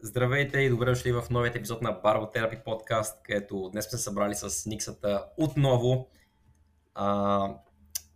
Здравейте 0.00 0.58
и 0.58 0.70
добре 0.70 0.90
дошли 0.90 1.12
в 1.12 1.24
новият 1.30 1.56
епизод 1.56 1.82
на 1.82 2.02
Barbo 2.02 2.34
Therapy 2.34 2.64
подкаст, 2.64 3.22
където 3.22 3.68
днес 3.72 3.84
сме 3.84 3.98
се 3.98 4.04
събрали 4.04 4.34
с 4.34 4.66
Никсата 4.66 5.24
отново 5.38 6.08
а, 6.94 7.48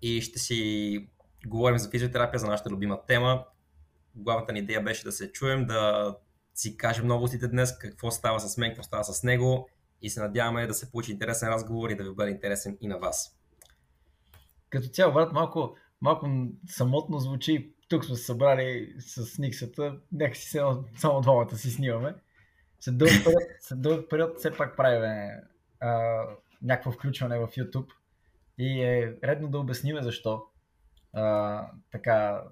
и 0.02 0.20
ще 0.20 0.38
си 0.38 1.08
говорим 1.46 1.78
за 1.78 1.90
физиотерапия, 1.90 2.40
за 2.40 2.46
нашата 2.46 2.70
любима 2.70 2.98
тема. 3.06 3.44
Главната 4.14 4.52
ни 4.52 4.58
идея 4.58 4.82
беше 4.82 5.04
да 5.04 5.12
се 5.12 5.32
чуем, 5.32 5.66
да 5.66 6.14
си 6.54 6.76
кажем 6.76 7.06
новостите 7.06 7.48
днес, 7.48 7.78
какво 7.78 8.10
става 8.10 8.40
с 8.40 8.56
мен, 8.56 8.70
какво 8.70 8.82
става 8.82 9.04
с 9.04 9.22
него 9.22 9.68
и 10.02 10.10
се 10.10 10.20
надяваме 10.20 10.66
да 10.66 10.74
се 10.74 10.90
получи 10.90 11.12
интересен 11.12 11.48
разговор 11.48 11.90
и 11.90 11.96
да 11.96 12.04
ви 12.04 12.14
бъде 12.14 12.30
интересен 12.30 12.78
и 12.80 12.88
на 12.88 12.98
вас. 12.98 13.38
Като 14.70 14.88
цяло, 14.88 15.12
брат, 15.12 15.32
малко, 15.32 15.76
малко 16.00 16.28
самотно 16.66 17.18
звучи 17.18 17.74
тук 17.92 18.04
сме 18.04 18.16
се 18.16 18.24
събрали 18.24 18.94
с 18.98 19.38
Никсата, 19.38 19.96
някакси 20.12 20.48
само, 20.48 20.84
само 20.96 21.20
двамата 21.20 21.56
си 21.56 21.70
снимаме. 21.70 22.14
След 22.80 22.98
дълъг 22.98 23.14
период, 23.24 23.42
след 23.60 23.80
дълъг 23.80 24.10
период 24.10 24.38
все 24.38 24.56
пак 24.56 24.76
правим 24.76 25.30
някакво 26.62 26.92
включване 26.92 27.38
в 27.38 27.48
YouTube 27.48 27.90
и 28.58 28.82
е 28.82 29.16
редно 29.24 29.48
да 29.48 29.58
обясниме 29.58 30.02
защо 30.02 30.42
а, 31.12 31.66
така 31.90 32.42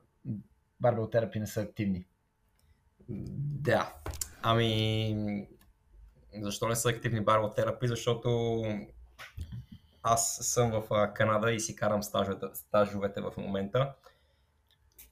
барбел 0.81 1.11
не 1.37 1.47
са 1.47 1.61
активни. 1.61 2.07
Да. 3.09 3.95
Ами, 4.43 5.47
защо 6.41 6.69
не 6.69 6.77
са 6.77 6.89
активни 6.89 7.21
барбел 7.21 7.55
Защото 7.83 8.63
аз 10.03 10.39
съм 10.43 10.71
в 10.71 11.13
Канада 11.15 11.53
и 11.53 11.61
си 11.61 11.77
карам 11.77 12.03
стажовете, 12.03 12.47
стажовете 12.55 13.21
в 13.21 13.33
момента 13.37 13.95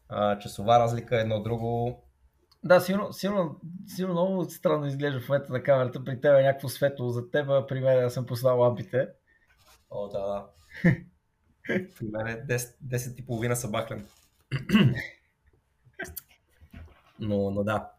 а, 0.09 0.39
часова 0.39 0.79
разлика, 0.79 1.21
едно 1.21 1.43
друго. 1.43 2.03
Да, 2.65 2.81
сигурно, 2.81 3.13
сигурно, 3.13 3.61
сигурно 3.87 4.15
много 4.15 4.45
странно 4.45 4.87
изглежда 4.87 5.21
в 5.21 5.29
момента 5.29 5.53
на 5.53 5.63
камерата. 5.63 6.05
При 6.05 6.21
теб 6.21 6.39
е 6.39 6.43
някакво 6.43 6.69
светло 6.69 7.09
за 7.09 7.31
теб, 7.31 7.49
а 7.49 7.67
при 7.67 7.81
мен 7.81 8.11
съм 8.11 8.27
послал 8.27 8.61
лампите. 8.61 9.09
О, 9.91 10.09
да, 10.09 10.19
да. 10.19 10.47
при 11.69 12.07
мен 12.13 12.27
е 12.27 12.47
10, 12.47 12.75
10 12.87 13.21
и 13.21 13.27
половина 13.27 13.57
са 13.57 13.69
бахлен. 13.69 14.07
но, 17.21 17.51
но 17.51 17.65
да. 17.65 17.91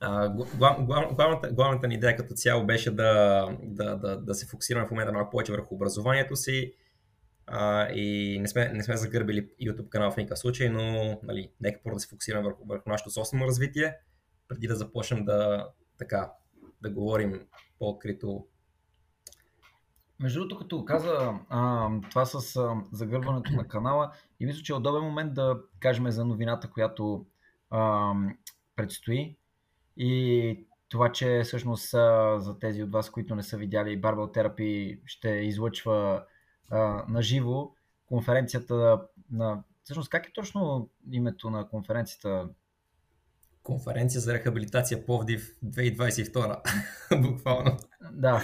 А, 0.00 0.28
глав, 0.28 0.56
глав, 0.86 1.14
главната, 1.14 1.50
главната 1.52 1.88
ни 1.88 1.94
идея 1.94 2.16
като 2.16 2.34
цяло 2.34 2.66
беше 2.66 2.90
да, 2.90 3.46
да, 3.62 3.96
да, 3.96 4.16
да 4.20 4.34
се 4.34 4.46
фокусираме 4.46 4.86
в 4.86 4.90
момента 4.90 5.12
малко 5.12 5.30
повече 5.30 5.52
върху 5.52 5.74
образованието 5.74 6.36
си, 6.36 6.74
а, 7.52 7.88
и 7.92 8.38
не 8.40 8.48
сме, 8.48 8.68
не 8.68 8.82
сме 8.82 8.96
загърбили 8.96 9.48
YouTube 9.62 9.88
канал 9.88 10.10
в 10.10 10.16
никакъв 10.16 10.38
случай, 10.38 10.68
но 10.68 11.18
нали, 11.22 11.50
нека 11.60 11.80
първо 11.84 11.96
да 11.96 12.00
се 12.00 12.08
фокусираме 12.08 12.44
върху, 12.44 12.64
върху 12.64 12.88
нашето 12.88 13.10
собствено 13.10 13.46
развитие, 13.46 13.96
преди 14.48 14.66
да 14.66 14.76
започнем 14.76 15.24
да, 15.24 15.68
така, 15.98 16.32
да 16.82 16.90
говорим 16.90 17.46
по-открито. 17.78 18.46
Между 20.20 20.40
другото, 20.40 20.58
като 20.58 20.84
каза 20.84 21.32
а, 21.48 21.90
това 22.10 22.24
с 22.26 22.56
а, 22.56 22.74
загърбването 22.92 23.52
на 23.52 23.68
канала, 23.68 24.12
и 24.40 24.46
мисля, 24.46 24.62
че 24.62 24.72
е 24.72 24.76
удобен 24.76 25.02
момент 25.02 25.34
да 25.34 25.60
кажем 25.80 26.10
за 26.10 26.24
новината, 26.24 26.70
която 26.70 27.26
а, 27.70 28.12
предстои. 28.76 29.36
И 29.96 30.66
това, 30.88 31.12
че 31.12 31.40
всъщност 31.44 31.90
за 32.36 32.56
тези 32.60 32.82
от 32.82 32.92
вас, 32.92 33.10
които 33.10 33.34
не 33.34 33.42
са 33.42 33.56
видяли, 33.56 34.00
Barbell 34.00 34.36
Therapy 34.36 35.00
ще 35.06 35.28
излъчва 35.28 36.24
на 37.08 37.22
живо 37.22 37.70
конференцията 38.06 39.00
на... 39.30 39.62
Всъщност, 39.84 40.10
как 40.10 40.26
е 40.26 40.32
точно 40.32 40.90
името 41.12 41.50
на 41.50 41.68
конференцията? 41.68 42.48
Конференция 43.62 44.20
за 44.20 44.34
рехабилитация 44.34 45.06
Повдив 45.06 45.56
2022. 45.64 46.60
Буквално. 47.30 47.76
Да. 48.12 48.42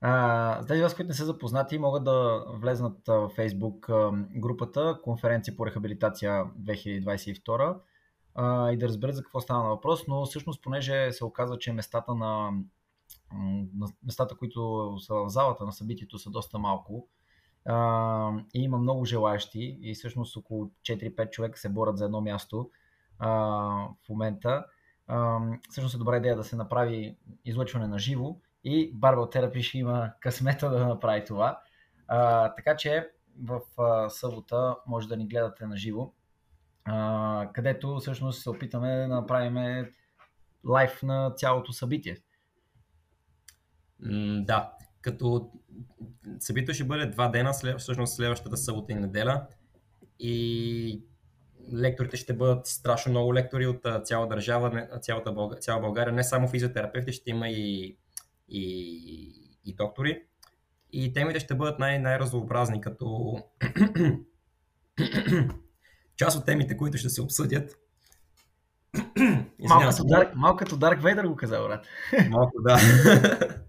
А, 0.00 0.66
тези 0.66 0.82
вас, 0.82 0.94
които 0.94 1.08
не 1.08 1.14
са 1.14 1.24
запознати, 1.24 1.78
могат 1.78 2.04
да 2.04 2.44
влезнат 2.48 2.98
в 3.06 3.30
Facebook 3.36 4.10
групата 4.40 4.98
Конференция 5.04 5.56
по 5.56 5.66
рехабилитация 5.66 6.44
2022 6.44 7.76
а, 8.34 8.72
и 8.72 8.76
да 8.76 8.88
разберат 8.88 9.16
за 9.16 9.22
какво 9.22 9.40
става 9.40 9.62
на 9.62 9.68
въпрос, 9.68 10.06
но 10.08 10.24
всъщност, 10.24 10.62
понеже 10.62 11.12
се 11.12 11.24
оказва, 11.24 11.58
че 11.58 11.72
местата 11.72 12.14
на, 12.14 12.50
на 13.74 13.86
местата, 14.04 14.36
които 14.36 14.92
са 14.98 15.14
в 15.14 15.28
залата 15.28 15.64
на 15.64 15.72
събитието 15.72 16.18
са 16.18 16.30
доста 16.30 16.58
малко, 16.58 17.08
и 18.54 18.62
има 18.62 18.78
много 18.78 19.04
желаящи 19.04 19.78
и 19.82 19.94
всъщност 19.94 20.36
около 20.36 20.70
4-5 20.82 21.30
човека 21.30 21.58
се 21.58 21.68
борят 21.68 21.98
за 21.98 22.04
едно 22.04 22.20
място 22.20 22.70
а, 23.18 23.30
в 24.04 24.08
момента. 24.08 24.64
А, 25.06 25.40
всъщност 25.70 25.94
е 25.94 25.98
добра 25.98 26.16
идея 26.16 26.36
да 26.36 26.44
се 26.44 26.56
направи 26.56 27.16
излъчване 27.44 27.86
на 27.86 27.98
живо 27.98 28.36
и 28.64 28.94
Barbell 28.94 29.36
Therapy 29.36 29.62
ще 29.62 29.78
има 29.78 30.12
късмета 30.20 30.70
да 30.70 30.86
направи 30.86 31.24
това. 31.24 31.60
А, 32.08 32.54
така 32.54 32.76
че 32.76 33.10
в 33.42 33.60
а, 33.78 34.10
събота 34.10 34.76
може 34.86 35.08
да 35.08 35.16
ни 35.16 35.26
гледате 35.26 35.66
на 35.66 35.76
живо, 35.76 36.12
където 37.52 37.96
всъщност 37.96 38.42
се 38.42 38.50
опитаме 38.50 38.96
да 38.96 39.08
направим 39.08 39.86
лайф 40.66 41.02
на 41.02 41.30
цялото 41.30 41.72
събитие. 41.72 42.16
Да, 44.40 44.72
като 45.04 45.50
събитието 46.40 46.74
ще 46.74 46.84
бъде 46.84 47.06
два 47.06 47.28
дена, 47.28 47.54
след, 47.54 47.80
всъщност 47.80 48.16
следващата 48.16 48.56
събота 48.56 48.92
и 48.92 48.94
неделя. 48.94 49.46
И 50.18 51.02
лекторите 51.72 52.16
ще 52.16 52.32
бъдат 52.32 52.66
страшно 52.66 53.10
много 53.10 53.34
лектори 53.34 53.66
от 53.66 53.86
цяла 54.04 54.28
държава, 54.28 54.88
цялата 55.00 55.32
България, 55.32 55.60
цяла 55.60 55.80
България. 55.80 56.12
Не 56.12 56.24
само 56.24 56.48
физиотерапевти, 56.48 57.12
ще 57.12 57.30
има 57.30 57.48
и, 57.48 57.96
и, 58.48 59.58
и 59.64 59.74
доктори. 59.74 60.22
И 60.92 61.12
темите 61.12 61.40
ще 61.40 61.54
бъдат 61.54 61.78
най- 61.78 61.98
най-разнообразни, 61.98 62.80
като 62.80 63.36
част 66.16 66.38
от 66.38 66.46
темите, 66.46 66.76
които 66.76 66.98
ще 66.98 67.08
се 67.08 67.22
обсъдят. 67.22 67.78
малко, 69.68 69.90
като 69.90 70.02
Dark, 70.02 70.34
малко 70.34 70.56
като 70.56 70.76
Dark 70.76 71.02
Vader 71.02 71.26
го 71.26 71.36
каза, 71.36 71.58
брат. 71.58 71.86
Малко, 72.30 72.62
да. 72.62 72.78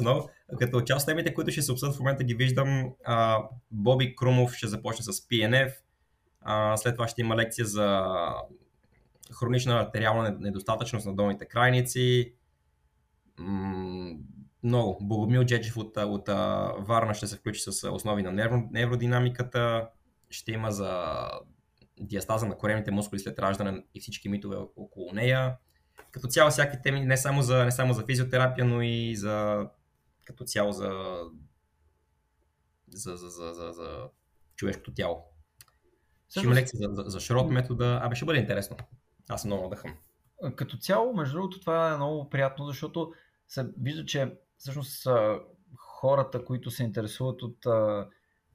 Много. 0.00 0.30
Като 0.58 0.80
част 0.80 1.04
от 1.04 1.06
темите, 1.06 1.34
които 1.34 1.50
ще 1.50 1.62
се 1.62 1.72
обсъдят 1.72 1.96
в 1.96 1.98
момента 1.98 2.24
ги 2.24 2.34
виждам, 2.34 2.94
а, 3.04 3.42
Боби 3.70 4.16
Крумов 4.16 4.54
ще 4.54 4.66
започне 4.66 5.04
с 5.04 5.12
PNF, 5.12 5.72
а, 6.40 6.76
след 6.76 6.94
това 6.94 7.08
ще 7.08 7.20
има 7.20 7.36
лекция 7.36 7.66
за 7.66 8.06
хронична 9.32 9.80
артериална 9.80 10.36
недостатъчност 10.40 11.06
на 11.06 11.14
долните 11.14 11.44
крайници. 11.44 12.32
М- 13.38 14.16
много. 14.62 14.98
Богомил 15.00 15.44
Джеджев 15.44 15.76
от, 15.76 15.96
от 15.96 16.28
Варна 16.88 17.14
ще 17.14 17.26
се 17.26 17.36
включи 17.36 17.60
с 17.60 17.90
основи 17.90 18.22
на 18.22 18.32
невро, 18.32 18.62
невродинамиката. 18.70 19.88
Ще 20.30 20.52
има 20.52 20.70
за 20.70 21.14
диастаза 22.00 22.46
на 22.46 22.58
коремните 22.58 22.90
мускули 22.90 23.20
след 23.20 23.38
раждане 23.38 23.84
и 23.94 24.00
всички 24.00 24.28
митове 24.28 24.56
около 24.76 25.12
нея 25.12 25.56
като 26.10 26.28
цяло 26.28 26.50
всякакви 26.50 26.82
теми, 26.82 27.00
не 27.00 27.16
само 27.16 27.42
за, 27.42 27.64
не 27.64 27.72
само 27.72 27.92
за 27.92 28.04
физиотерапия, 28.04 28.64
но 28.64 28.82
и 28.82 29.16
за 29.16 29.66
като 30.24 30.44
цяло 30.44 30.72
за, 30.72 30.90
за, 32.88 33.16
за, 33.16 33.28
за, 33.28 33.54
за, 33.54 33.72
за 33.72 34.08
човешкото 34.56 34.94
тяло. 34.94 35.24
Ще 36.30 36.40
има 36.40 36.54
лекция 36.54 36.78
за, 36.78 36.94
за, 36.94 37.10
за 37.10 37.20
широт 37.20 37.50
метода. 37.50 38.00
Абе, 38.02 38.14
ще 38.16 38.24
бъде 38.24 38.38
интересно. 38.38 38.76
Аз 39.28 39.44
много 39.44 39.62
надъхан. 39.62 39.94
Като 40.56 40.76
цяло, 40.76 41.14
между 41.14 41.36
другото, 41.36 41.60
това 41.60 41.92
е 41.92 41.96
много 41.96 42.30
приятно, 42.30 42.66
защото 42.66 43.12
се 43.48 43.68
вижда, 43.80 44.04
че 44.04 44.34
всъщност 44.58 45.06
хората, 45.76 46.44
които 46.44 46.70
се 46.70 46.82
интересуват 46.82 47.42
от 47.42 47.66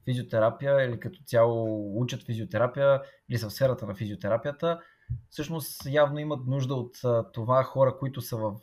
физиотерапия 0.04 0.84
или 0.84 1.00
като 1.00 1.22
цяло 1.26 1.90
учат 2.00 2.22
физиотерапия 2.22 3.02
или 3.28 3.38
са 3.38 3.48
в 3.48 3.52
сферата 3.52 3.86
на 3.86 3.94
физиотерапията, 3.94 4.80
всъщност 5.30 5.86
явно 5.86 6.18
имат 6.18 6.46
нужда 6.46 6.74
от 6.74 6.96
това 7.32 7.64
хора, 7.64 7.98
които 7.98 8.20
са 8.20 8.36
в 8.36 8.56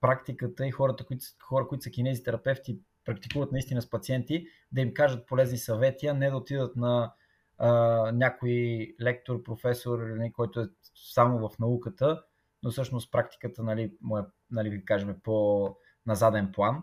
практиката 0.00 0.66
и 0.66 0.70
хората, 0.70 1.04
които, 1.04 1.24
хора, 1.42 1.68
които 1.68 1.84
са 1.84 1.90
кинезитерапевти, 1.90 2.78
практикуват 3.04 3.52
наистина 3.52 3.82
с 3.82 3.90
пациенти, 3.90 4.46
да 4.72 4.80
им 4.80 4.94
кажат 4.94 5.26
полезни 5.26 5.58
съвети, 5.58 6.06
а 6.06 6.14
не 6.14 6.30
да 6.30 6.36
отидат 6.36 6.76
на 6.76 7.12
а, 7.58 7.70
някой 8.12 8.86
лектор, 9.00 9.42
професор, 9.42 9.98
който 10.32 10.60
е 10.60 10.68
само 10.94 11.48
в 11.48 11.58
науката, 11.58 12.22
но 12.62 12.70
всъщност 12.70 13.12
практиката, 13.12 13.62
нали, 13.62 13.92
му 14.00 14.18
е, 14.18 14.22
нали, 14.50 14.70
ви 14.70 14.84
кажем, 14.84 15.16
по 15.22 15.76
на 16.06 16.14
заден 16.14 16.52
план. 16.52 16.82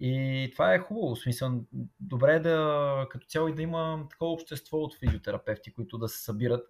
И 0.00 0.48
това 0.52 0.74
е 0.74 0.78
хубаво. 0.78 1.14
В 1.14 1.18
смисъл, 1.18 1.64
добре 2.00 2.34
е 2.34 2.40
да 2.40 3.06
като 3.10 3.26
цяло 3.26 3.48
и 3.48 3.54
да 3.54 3.62
има 3.62 4.06
такова 4.10 4.32
общество 4.32 4.78
от 4.78 4.98
физиотерапевти, 4.98 5.72
които 5.72 5.98
да 5.98 6.08
се 6.08 6.24
събират 6.24 6.66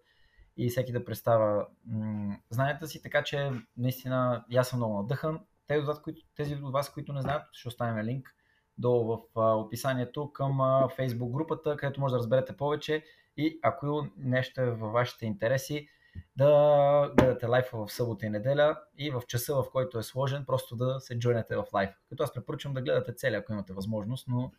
и 0.56 0.68
всеки 0.68 0.92
да 0.92 1.04
представя 1.04 1.66
м- 1.86 2.36
знанията 2.50 2.86
си, 2.86 3.02
така 3.02 3.24
че 3.24 3.50
наистина 3.76 4.44
аз 4.56 4.68
съм 4.68 4.78
много 4.78 4.96
надъхан. 4.96 5.40
Тези 5.66 5.80
от, 5.80 5.86
вас, 5.86 6.02
които, 6.02 6.26
тези 6.36 6.54
от 6.54 6.72
вас, 6.72 6.92
които 6.92 7.12
не 7.12 7.20
знаят, 7.20 7.42
ще 7.52 7.68
оставим 7.68 8.04
линк 8.04 8.34
долу 8.78 9.16
в 9.16 9.40
а, 9.40 9.54
описанието 9.56 10.32
към 10.32 10.60
а, 10.60 10.88
Facebook 10.98 11.30
групата, 11.30 11.76
където 11.76 12.00
може 12.00 12.12
да 12.12 12.18
разберете 12.18 12.56
повече 12.56 13.04
и 13.36 13.58
ако 13.62 14.06
нещо 14.16 14.60
е 14.60 14.70
във 14.70 14.92
вашите 14.92 15.26
интереси, 15.26 15.88
да 16.36 17.12
гледате 17.16 17.46
лайфа 17.46 17.76
в 17.78 17.92
събота 17.92 18.26
и 18.26 18.30
неделя 18.30 18.80
и 18.98 19.10
в 19.10 19.22
часа, 19.28 19.54
в 19.54 19.64
който 19.72 19.98
е 19.98 20.02
сложен, 20.02 20.44
просто 20.44 20.76
да 20.76 21.00
се 21.00 21.18
джойнете 21.18 21.56
в 21.56 21.64
лайф. 21.72 21.90
Като 22.08 22.22
аз 22.22 22.32
препоръчвам 22.32 22.74
да 22.74 22.82
гледате 22.82 23.14
цели, 23.14 23.34
ако 23.34 23.52
имате 23.52 23.72
възможност, 23.72 24.28
но 24.28 24.52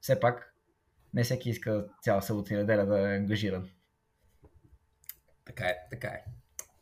все 0.00 0.20
пак 0.20 0.54
не 1.14 1.24
всеки 1.24 1.50
иска 1.50 1.86
цяла 2.02 2.22
събота 2.22 2.54
и 2.54 2.56
неделя 2.56 2.86
да 2.86 3.12
е 3.12 3.16
ангажиран. 3.16 3.70
Така 5.44 5.64
е, 5.64 5.76
така 5.90 6.08
е. 6.08 6.24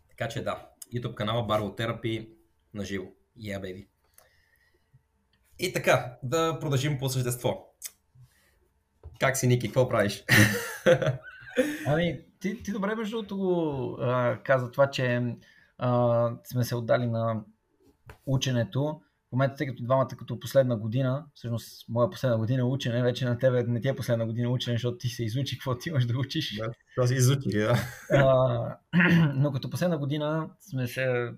Така 0.09 0.29
че 0.29 0.44
да, 0.44 0.69
YouTube 0.94 1.14
канала 1.14 1.47
Therapy 1.47 2.29
на 2.75 2.85
живо. 2.85 3.06
Yeah, 3.38 3.61
baby. 3.61 3.87
И 5.59 5.73
така, 5.73 6.19
да 6.23 6.59
продължим 6.61 6.99
по 6.99 7.09
същество. 7.09 7.75
Как 9.20 9.37
си, 9.37 9.47
Ники? 9.47 9.67
Какво 9.69 9.88
правиш? 9.88 10.25
Ами, 11.87 12.25
ти, 12.41 12.62
ти 12.62 12.73
добре 12.73 12.94
между 12.94 13.17
другото 13.17 13.37
го 13.37 13.99
каза 14.44 14.70
това, 14.70 14.91
че 14.91 15.37
а, 15.79 16.31
сме 16.44 16.64
се 16.64 16.76
отдали 16.76 17.06
на 17.06 17.44
ученето. 18.26 19.00
В 19.32 19.34
момента, 19.34 19.56
тъй 19.56 19.67
като 19.67 19.82
двамата 19.82 20.08
като 20.08 20.40
последна 20.40 20.76
година, 20.76 21.25
всъщност 21.34 21.88
моя 21.88 22.11
последна 22.11 22.38
година 22.38 22.64
учене, 22.64 23.02
вече 23.02 23.25
на 23.25 23.38
тебе 23.38 23.62
не 23.62 23.81
ти 23.81 23.88
е 23.88 23.96
последна 23.96 24.26
година 24.26 24.50
учене, 24.50 24.75
защото 24.75 24.99
ти 24.99 25.08
се 25.08 25.25
изучи 25.25 25.58
какво 25.58 25.79
ти 25.79 25.88
имаш 25.88 26.06
да 26.06 26.19
учиш. 26.19 26.56
Да, 26.56 26.73
това 26.94 27.06
се 27.06 27.14
изучи, 27.14 27.49
да. 27.49 27.75
А, 28.11 28.76
но 29.34 29.52
като 29.52 29.70
последна 29.70 29.99
година 29.99 30.50
сме 30.61 30.87
се 30.87 31.32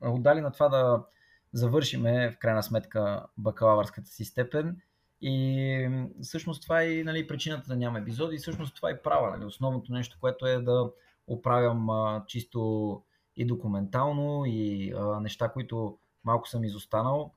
отдали 0.00 0.40
на 0.40 0.52
това 0.52 0.68
да 0.68 1.04
завършиме 1.52 2.30
в 2.30 2.38
крайна 2.38 2.62
сметка 2.62 3.26
бакалавърската 3.38 4.10
си 4.10 4.24
степен 4.24 4.76
и 5.20 5.88
всъщност 6.22 6.62
това 6.62 6.82
е 6.82 7.02
нали, 7.04 7.26
причината 7.26 7.68
да 7.68 7.76
няма 7.76 7.98
епизоди 7.98 8.36
и 8.36 8.38
всъщност 8.38 8.76
това 8.76 8.90
е 8.90 9.02
права. 9.02 9.30
Нали, 9.30 9.44
основното 9.44 9.92
нещо, 9.92 10.16
което 10.20 10.46
е 10.46 10.62
да 10.62 10.90
оправям 11.26 11.90
а, 11.90 12.24
чисто 12.26 13.02
и 13.36 13.46
документално 13.46 14.44
и 14.46 14.92
а, 14.96 15.20
неща, 15.20 15.48
които 15.48 15.98
малко 16.24 16.48
съм 16.48 16.64
изостанал, 16.64 17.35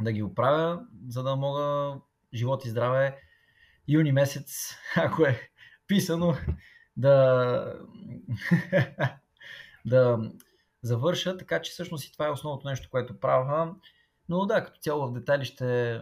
да 0.00 0.12
ги 0.12 0.22
оправя, 0.22 0.86
за 1.08 1.22
да 1.22 1.36
мога 1.36 1.96
живот 2.34 2.64
и 2.64 2.70
здраве 2.70 3.18
юни 3.88 4.12
месец, 4.12 4.74
ако 4.96 5.22
е 5.22 5.50
писано, 5.86 6.34
да, 6.96 7.74
да 9.86 10.30
завърша, 10.82 11.36
така 11.36 11.62
че 11.62 11.72
всъщност 11.72 12.04
и 12.04 12.12
това 12.12 12.26
е 12.26 12.30
основното 12.30 12.68
нещо, 12.68 12.88
което 12.90 13.20
правя. 13.20 13.74
Но 14.28 14.46
да, 14.46 14.64
като 14.64 14.80
цяло 14.80 15.08
в 15.08 15.12
детайли 15.12 15.44
ще 15.44 16.00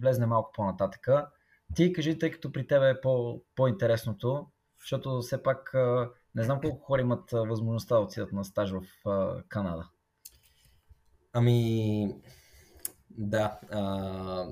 влезне 0.00 0.26
малко 0.26 0.52
по-нататъка. 0.52 1.28
Ти 1.74 1.92
кажи, 1.92 2.18
тъй 2.18 2.30
като 2.30 2.52
при 2.52 2.66
тебе 2.66 2.90
е 2.90 3.00
по, 3.00 3.42
по-интересното, 3.54 4.46
защото 4.80 5.20
все 5.20 5.42
пак 5.42 5.74
не 6.34 6.42
знам 6.42 6.60
колко 6.60 6.84
хора 6.84 7.00
имат 7.00 7.30
възможността 7.30 7.94
да 7.94 8.00
отидат 8.00 8.32
на 8.32 8.44
стаж 8.44 8.70
в 8.70 8.82
Канада. 9.48 9.88
Ами, 11.32 12.14
да. 13.18 13.58
А, 13.70 14.46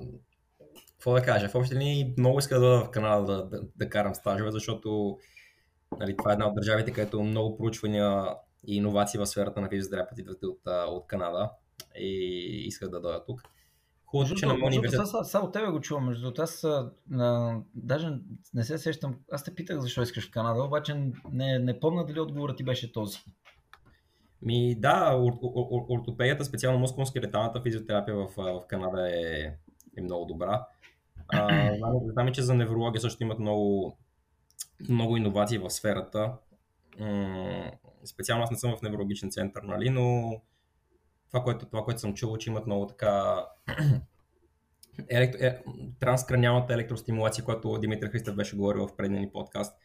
какво 0.91 1.13
да 1.13 1.21
кажа? 1.21 1.49
В 1.49 1.55
общи 1.55 1.75
линии 1.75 2.13
много 2.17 2.39
иска 2.39 2.59
да 2.59 2.85
в 2.85 2.91
Канада 2.91 3.25
да, 3.25 3.45
да, 3.49 3.61
да 3.75 3.89
карам 3.89 4.15
стажове, 4.15 4.51
защото 4.51 5.17
нали, 5.99 6.17
това 6.17 6.31
е 6.31 6.33
една 6.33 6.47
от 6.47 6.55
държавите, 6.55 6.91
където 6.91 7.23
много 7.23 7.57
проучвания 7.57 8.25
и 8.67 8.75
иновации 8.75 9.19
в 9.19 9.25
сферата 9.25 9.61
на 9.61 9.69
физиотерапията 9.69 10.21
идват 10.21 10.43
от, 10.43 10.59
от 10.65 11.07
Канада 11.07 11.51
и 11.99 12.63
исках 12.67 12.89
да 12.89 13.01
дойда 13.01 13.23
тук. 13.25 13.41
Хубаво, 14.05 14.35
че 14.35 14.45
на 14.45 14.53
моят 14.53 14.73
университет... 14.73 15.07
Само, 15.07 15.23
само 15.23 15.51
тебе 15.51 15.67
го 15.67 15.81
чувам, 15.81 16.05
между 16.05 16.21
другото. 16.21 16.41
Аз 16.41 16.63
а, 16.63 17.61
даже 17.75 18.09
не 18.53 18.63
се 18.63 18.77
сещам. 18.77 19.19
Аз 19.31 19.43
те 19.43 19.55
питах 19.55 19.79
защо 19.79 20.01
искаш 20.01 20.27
в 20.27 20.31
Канада, 20.31 20.63
обаче 20.63 21.11
не, 21.31 21.59
не 21.59 21.79
помня 21.79 22.05
дали 22.05 22.19
отговорът 22.19 22.57
ти 22.57 22.63
беше 22.63 22.91
този. 22.91 23.19
Ми 24.45 24.75
да, 24.75 25.15
ор, 25.15 25.33
ор, 25.41 25.85
ортопедията, 25.89 26.45
специално 26.45 26.87
мускулно-скелеталната 26.87 27.63
физиотерапия 27.63 28.15
в, 28.15 28.27
в 28.37 28.67
Канада 28.67 29.09
е, 29.09 29.53
е 29.97 30.01
много 30.01 30.25
добра. 30.25 30.65
А, 31.27 31.71
знам, 32.11 32.33
че 32.33 32.41
за 32.41 32.55
неврология 32.55 33.01
също 33.01 33.23
имат 33.23 33.39
много, 33.39 33.97
много 34.89 35.17
иновации 35.17 35.57
в 35.57 35.69
сферата. 35.69 36.33
М- 36.99 37.71
специално 38.05 38.43
аз 38.43 38.51
не 38.51 38.57
съм 38.57 38.77
в 38.77 38.81
неврологичен 38.81 39.31
център, 39.31 39.63
нали, 39.63 39.89
но 39.89 40.35
това, 41.27 41.43
което, 41.43 41.65
това, 41.65 41.83
което 41.83 42.01
съм 42.01 42.13
чувал, 42.13 42.37
че 42.37 42.49
имат 42.49 42.65
много 42.65 42.87
така 42.87 43.45
електро, 45.09 45.43
е, 45.43 45.63
транскраниалната 45.99 46.73
електростимулация, 46.73 47.45
която 47.45 47.77
Димитър 47.77 48.09
Христов 48.09 48.35
беше 48.35 48.55
говорил 48.55 48.87
в 48.87 48.95
предния 48.95 49.21
ни 49.21 49.31
подкаст. 49.31 49.77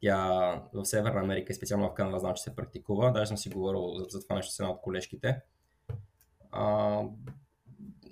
Тя 0.00 0.16
в 0.72 0.84
Северна 0.84 1.20
Америка 1.20 1.52
и 1.52 1.54
специално 1.54 1.90
в 1.90 1.94
Канада 1.94 2.18
знам, 2.18 2.34
че 2.34 2.42
се 2.42 2.56
практикува. 2.56 3.12
Даже 3.12 3.28
съм 3.28 3.36
си 3.36 3.50
говорил 3.50 3.94
за, 3.94 4.04
за 4.08 4.22
това 4.22 4.36
нещо 4.36 4.52
с 4.52 4.58
една 4.58 4.70
от 4.70 4.80
колежките. 4.80 5.40
А, 6.50 7.02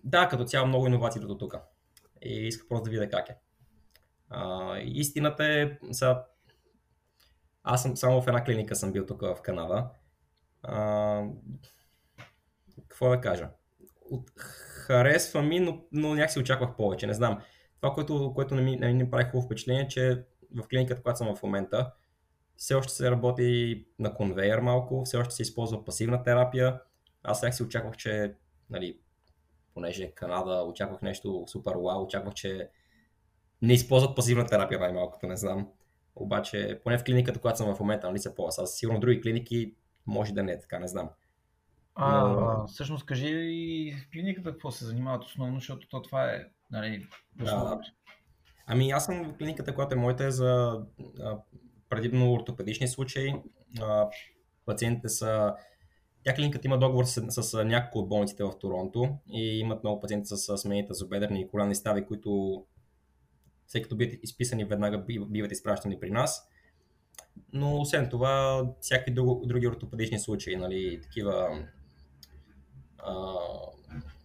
да, 0.05 0.29
като 0.29 0.44
цяло 0.44 0.67
много 0.67 0.87
иновации 0.87 1.20
до 1.20 1.38
тук. 1.38 1.56
И 2.23 2.46
исках 2.46 2.69
просто 2.69 2.85
да 2.85 2.90
видя 2.90 3.11
как 3.11 3.29
е. 3.29 3.37
А, 4.31 4.76
истината 4.79 5.44
е, 5.44 5.79
са, 5.93 6.23
аз 7.62 7.82
съм 7.82 7.96
само 7.96 8.23
в 8.23 8.29
една 8.29 8.44
клиника 8.44 8.76
съм 8.76 8.93
бил 8.93 9.06
тук 9.06 9.20
в 9.20 9.37
Канада. 9.43 9.90
А, 10.62 11.25
какво 12.88 13.08
да 13.08 13.20
кажа? 13.20 13.50
От, 14.11 14.31
харесва 14.88 15.43
ми, 15.43 15.61
но, 15.61 15.85
но 15.93 16.14
някакси 16.14 16.38
очаквах 16.38 16.76
повече, 16.76 17.06
не 17.06 17.14
знам. 17.14 17.38
Това, 17.81 17.94
което, 17.94 18.32
което 18.35 18.55
не 18.55 18.62
ми, 18.62 18.76
не 18.76 18.93
ми 18.93 19.11
прави 19.11 19.25
хубаво 19.25 19.46
впечатление, 19.46 19.88
че 19.88 20.25
в 20.55 20.69
клиниката, 20.69 21.03
която 21.03 21.19
съм 21.19 21.37
в 21.37 21.43
момента, 21.43 21.93
все 22.56 22.75
още 22.75 22.93
се 22.93 23.11
работи 23.11 23.85
на 23.99 24.15
конвейер 24.15 24.59
малко, 24.59 25.05
все 25.05 25.17
още 25.17 25.35
се 25.35 25.43
използва 25.43 25.85
пасивна 25.85 26.23
терапия. 26.23 26.81
Аз 27.23 27.41
сега 27.41 27.53
си 27.53 27.62
очаквах, 27.62 27.97
че, 27.97 28.35
нали, 28.71 28.99
понеже 29.75 30.11
Канада, 30.11 30.62
очаквах 30.62 31.03
нещо 31.03 31.45
супер 31.49 31.73
вау, 31.73 32.03
очаквах, 32.03 32.35
че 32.35 32.71
не 33.62 33.73
използват 33.73 34.17
пасивна 34.17 34.47
терапия 34.47 34.81
най-малкото, 34.81 35.27
не 35.27 35.37
знам. 35.37 35.69
Обаче, 36.15 36.81
поне 36.85 36.99
в 36.99 37.05
клиниката, 37.05 37.41
която 37.41 37.59
съм 37.59 37.75
в 37.75 37.81
момента, 37.81 38.06
нали 38.09 38.19
са 38.19 38.35
по 38.35 38.47
Аз 38.47 38.79
сигурно 38.79 39.00
други 39.00 39.21
клиники 39.21 39.75
може 40.06 40.33
да 40.33 40.43
не 40.43 40.53
е 40.53 40.61
така, 40.61 40.79
не 40.79 40.89
знам. 40.89 41.11
А, 41.95 42.29
Но... 42.29 42.67
всъщност 42.67 43.06
кажи 43.06 43.29
и 43.29 43.93
в 43.93 44.11
клиниката 44.12 44.50
какво 44.50 44.71
се 44.71 44.85
занимават 44.85 45.25
основно, 45.25 45.55
защото 45.55 45.89
то 45.89 46.03
това 46.03 46.25
е 46.25 46.45
нали, 46.71 47.06
да. 47.37 47.81
Ами 48.70 48.91
аз 48.91 49.05
съм 49.05 49.25
в 49.25 49.37
клиниката, 49.37 49.75
която 49.75 49.94
е 49.94 49.99
моята 49.99 50.25
е 50.25 50.31
за 50.31 50.81
а, 51.20 51.38
предимно 51.88 52.32
ортопедични 52.32 52.88
случаи. 52.88 53.35
А, 53.81 54.09
пациентите 54.67 55.09
са 55.09 55.55
тя 56.25 56.35
клиниката 56.35 56.66
има 56.66 56.78
договор 56.78 57.04
с, 57.04 57.42
с, 57.42 57.64
няколко 57.64 57.99
от 57.99 58.09
болниците 58.09 58.45
в 58.45 58.59
Торонто 58.61 59.19
и 59.33 59.59
имат 59.59 59.83
много 59.83 60.00
пациенти 60.00 60.26
с 60.26 60.59
смените 60.59 60.95
зубедърни 60.95 61.40
и 61.40 61.49
коленни 61.49 61.75
стави, 61.75 62.07
които 62.07 62.62
след 63.66 63.83
като 63.83 63.97
бидат 63.97 64.19
изписани 64.23 64.64
веднага 64.64 64.99
биват 65.28 65.52
изпращани 65.52 66.00
при 66.00 66.11
нас. 66.11 66.49
Но 67.52 67.81
освен 67.81 68.09
това, 68.09 68.64
всякакви 68.81 69.12
други 69.47 69.69
ортопедични 69.69 70.19
случаи, 70.19 70.57
нали, 70.57 71.00
такива 71.02 71.64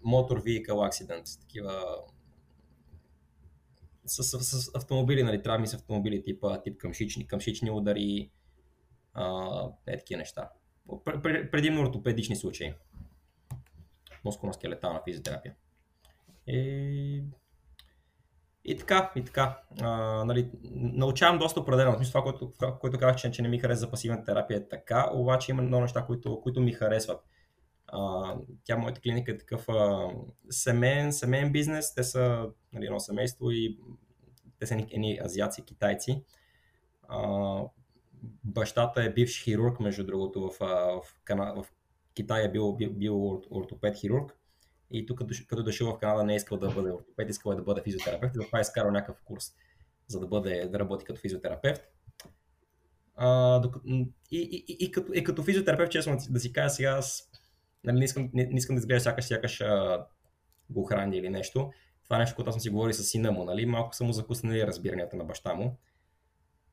мотор 0.04 0.44
vehicle 0.44 0.68
accident, 0.68 1.42
такива 1.42 1.84
с, 4.06 4.24
с, 4.24 4.62
с 4.62 4.76
автомобили, 4.76 5.24
нали, 5.24 5.42
травми 5.42 5.68
с 5.68 5.74
автомобили, 5.74 6.24
типа, 6.24 6.62
тип 6.62 6.78
къмшични, 6.78 7.28
къмшични 7.28 7.72
удари, 7.72 8.32
а, 9.14 9.50
е 9.88 9.98
такива 9.98 10.18
неща. 10.18 10.50
Предимно 11.52 11.82
ортопедични 11.82 12.36
случаи. 12.36 12.74
Мускулно-скелетална 14.26 15.04
физиотерапия. 15.04 15.56
И, 16.48 17.24
и 18.66 18.78
така, 18.78 19.12
и 19.16 19.24
така. 19.26 19.62
А, 19.82 19.90
нали, 20.26 20.52
научавам 20.74 21.40
доста 21.40 21.60
определено. 21.60 22.00
това, 22.04 22.24
което, 22.24 22.54
което 22.80 23.00
казах, 23.00 23.16
че, 23.16 23.32
че 23.32 23.42
не 23.42 23.48
ми 23.48 23.60
харесва 23.60 23.92
пасивната 23.92 24.26
терапия 24.26 24.58
е 24.58 24.68
така, 24.68 25.10
обаче 25.14 25.52
има 25.52 25.62
много 25.62 25.82
неща, 25.82 26.06
които, 26.06 26.42
които 26.42 26.62
ми 26.62 26.74
харесват. 26.74 27.24
А, 27.96 28.36
тя, 28.64 28.78
моята 28.78 29.02
клиника 29.02 29.32
е 29.32 29.38
такъв 29.38 29.70
а, 29.70 30.10
семейен, 30.50 31.14
семейен 31.14 31.52
бизнес. 31.52 31.96
Те 31.96 32.04
са 32.04 32.50
нали, 32.74 32.86
едно 32.86 33.00
семейство 33.00 33.52
и 33.52 33.80
те 34.60 34.66
са 34.66 34.76
едни 34.76 35.20
азиаци, 35.26 35.66
китайци. 35.66 36.24
А, 37.08 37.60
бащата 38.44 39.04
е 39.04 39.14
бивш 39.14 39.44
хирург, 39.44 39.80
между 39.80 40.04
другото, 40.04 40.42
в, 40.42 40.60
в, 40.60 41.02
Кана... 41.24 41.64
в 41.64 41.66
Китай 42.14 42.46
е 42.46 42.52
бил, 42.52 42.74
бил, 42.74 42.94
бил 42.94 43.42
ортопед 43.52 43.98
хирург. 43.98 44.38
И 44.92 45.06
тук, 45.06 45.22
като 45.48 45.64
дошъл 45.64 45.96
в 45.96 46.00
Канада, 46.00 46.24
не 46.24 46.34
е 46.34 46.36
искал 46.36 46.58
да 46.58 46.72
бъде 46.72 46.92
ортопед, 46.92 47.30
искал 47.30 47.52
е 47.52 47.56
да 47.56 47.64
бъде 47.64 47.82
физиотерапевт. 47.82 48.34
Затова 48.34 48.60
е 48.60 48.62
изкарал 48.62 48.92
някакъв 48.92 49.22
курс, 49.26 49.54
за 50.08 50.20
да, 50.20 50.28
бъде, 50.28 50.68
да 50.68 50.80
работи 50.80 51.06
като 51.06 51.22
физиотерапевт. 51.22 51.82
А, 53.16 53.62
и, 53.86 54.08
и, 54.32 54.66
и, 54.68 54.78
и, 54.80 54.92
като, 54.92 55.14
и 55.14 55.24
като 55.24 55.44
физиотерапевт, 55.44 55.92
честно 55.92 56.18
да 56.30 56.40
си 56.40 56.54
кажа 56.54 56.70
сега, 56.70 56.90
аз 56.90 57.30
нали, 57.84 58.00
не, 58.00 58.06
искам, 58.06 58.30
не, 58.34 58.46
не 58.46 58.58
искам 58.58 58.76
да 58.76 58.80
изглежда 58.80 59.04
сякаш, 59.04 59.26
сякаш 59.26 59.62
а, 59.62 60.06
го 60.70 60.84
храни 60.84 61.18
или 61.18 61.30
нещо. 61.30 61.72
Това 62.04 62.16
е 62.16 62.20
нещо, 62.20 62.36
което 62.36 62.50
аз 62.50 62.56
съм 62.56 62.62
си 62.62 62.70
говорил 62.70 62.94
с 62.94 63.04
сина 63.04 63.32
му, 63.32 63.44
нали? 63.44 63.66
малко 63.66 63.96
са 63.96 64.04
му 64.04 64.14
закуснали 64.14 64.68
разбиранията 64.68 65.16
на 65.16 65.24
баща 65.24 65.54
му. 65.54 65.78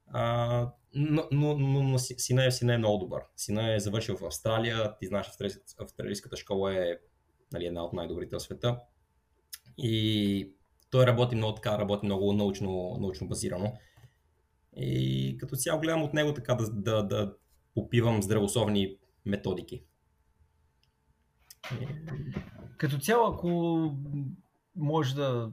А, 0.07 0.73
но, 0.95 1.29
но, 1.33 1.59
но, 1.59 1.83
но 1.83 1.99
сина, 1.99 2.47
е, 2.47 2.51
сина 2.51 2.75
е 2.75 2.79
много 2.79 2.99
добър. 2.99 3.23
Сина 3.37 3.75
е 3.75 3.81
завършил 3.81 4.17
в 4.17 4.25
Австралия. 4.25 4.97
Ти 4.99 5.07
знаеш, 5.07 5.31
австралийската 5.79 6.37
школа 6.37 6.75
е 6.75 6.97
нали, 7.53 7.67
една 7.67 7.85
от 7.85 7.93
най-добрите 7.93 8.37
в 8.37 8.41
света. 8.41 8.81
И 9.79 10.53
той 10.91 11.07
работи 11.07 11.35
много 11.35 11.55
така, 11.55 11.79
работи 11.79 12.07
много 12.07 12.33
научно, 12.33 12.97
научно 13.01 13.29
базирано. 13.29 13.73
И 14.77 15.37
като 15.41 15.57
цяло 15.57 15.81
гледам 15.81 16.03
от 16.03 16.15
него 16.15 16.35
така 16.35 16.55
да, 16.55 16.71
да, 16.71 17.03
да 17.03 17.35
попивам 17.75 18.23
здравословни 18.23 18.97
методики. 19.27 19.85
Като 22.77 22.99
цяло, 22.99 23.27
ако 23.27 23.49
можеш 24.77 25.13
да 25.13 25.53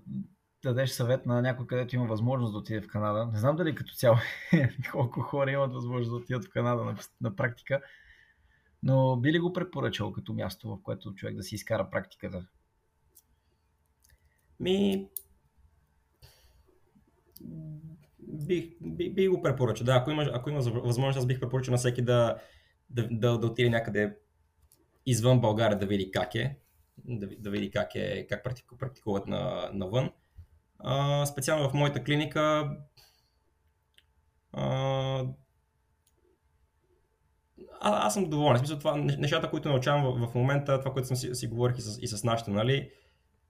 дадеш 0.64 0.90
съвет 0.90 1.26
на 1.26 1.42
някой, 1.42 1.68
където 1.68 1.96
има 1.96 2.06
възможност 2.06 2.54
да 2.54 2.58
отиде 2.58 2.82
в 2.82 2.88
Канада, 2.88 3.30
не 3.34 3.40
знам 3.40 3.56
дали 3.56 3.76
като 3.76 3.94
цяло 3.94 4.18
колко 4.92 5.22
хора 5.22 5.52
имат 5.52 5.74
възможност 5.74 6.10
да 6.12 6.16
отидат 6.16 6.46
в 6.46 6.50
Канада 6.50 6.84
на, 6.84 6.96
на 7.22 7.36
практика, 7.36 7.82
но 8.84 9.18
би 9.18 9.34
ли 9.34 9.40
го 9.40 9.54
препоръчал 9.54 10.12
като 10.12 10.34
място, 10.34 10.70
в 10.70 10.82
което 10.84 11.16
човек 11.16 11.36
да 11.36 11.44
си 11.44 11.56
изкара 11.56 11.90
практиката? 11.90 12.46
Ми, 14.60 15.10
бих, 18.20 18.70
бих, 18.82 19.14
бих 19.14 19.30
го 19.30 19.42
препоръчал. 19.42 19.86
Да, 19.86 19.96
ако 19.96 20.12
има, 20.12 20.30
ако 20.34 20.50
има 20.50 20.60
възможност, 20.60 21.18
аз 21.18 21.26
бих 21.26 21.40
препоръчал 21.40 21.72
на 21.72 21.78
всеки 21.78 22.02
да, 22.02 22.38
да, 22.90 23.08
да, 23.12 23.38
да 23.38 23.48
отиде 23.48 23.70
някъде 23.70 24.18
извън 25.08 25.42
България 25.42 25.80
да 25.80 25.86
види 25.86 26.12
как 26.12 26.36
е, 26.36 26.58
да, 26.98 27.28
да 27.40 27.50
види 27.50 27.72
как, 27.72 27.96
е, 27.96 28.28
как 28.28 28.44
практикуват 28.80 29.28
на, 29.28 29.70
навън. 29.74 30.12
А, 30.80 31.26
специално 31.26 31.70
в 31.70 31.74
моята 31.74 32.04
клиника 32.04 32.72
а, 34.54 35.26
а, 37.80 38.06
аз 38.06 38.14
съм 38.14 38.30
доволен. 38.30 38.56
В 38.56 38.60
смисъл, 38.60 38.80
това, 38.80 38.96
нещата, 38.96 39.50
които 39.50 39.70
научавам 39.70 40.04
в, 40.04 40.28
в 40.28 40.36
момента, 40.36 40.80
това, 40.80 40.94
което 40.94 41.08
съм 41.08 41.18
си, 41.18 41.36
си 41.36 41.48
говорих 41.48 41.78
и 41.78 41.82
с, 41.82 42.00
и 42.02 42.08
с 42.08 42.24
нашите, 42.24 42.52
нали, 42.52 42.92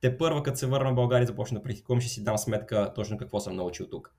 те 0.01 0.17
първа, 0.17 0.43
като 0.43 0.57
се 0.57 0.67
върна 0.67 0.91
в 0.91 0.95
България 0.95 1.23
и 1.23 1.27
започна 1.27 1.59
да 1.59 1.63
практикувам, 1.63 2.01
ще 2.01 2.09
си 2.09 2.23
дам 2.23 2.37
сметка 2.37 2.93
точно 2.95 3.17
какво 3.17 3.39
съм 3.39 3.55
научил 3.55 3.89
тук. 3.89 4.15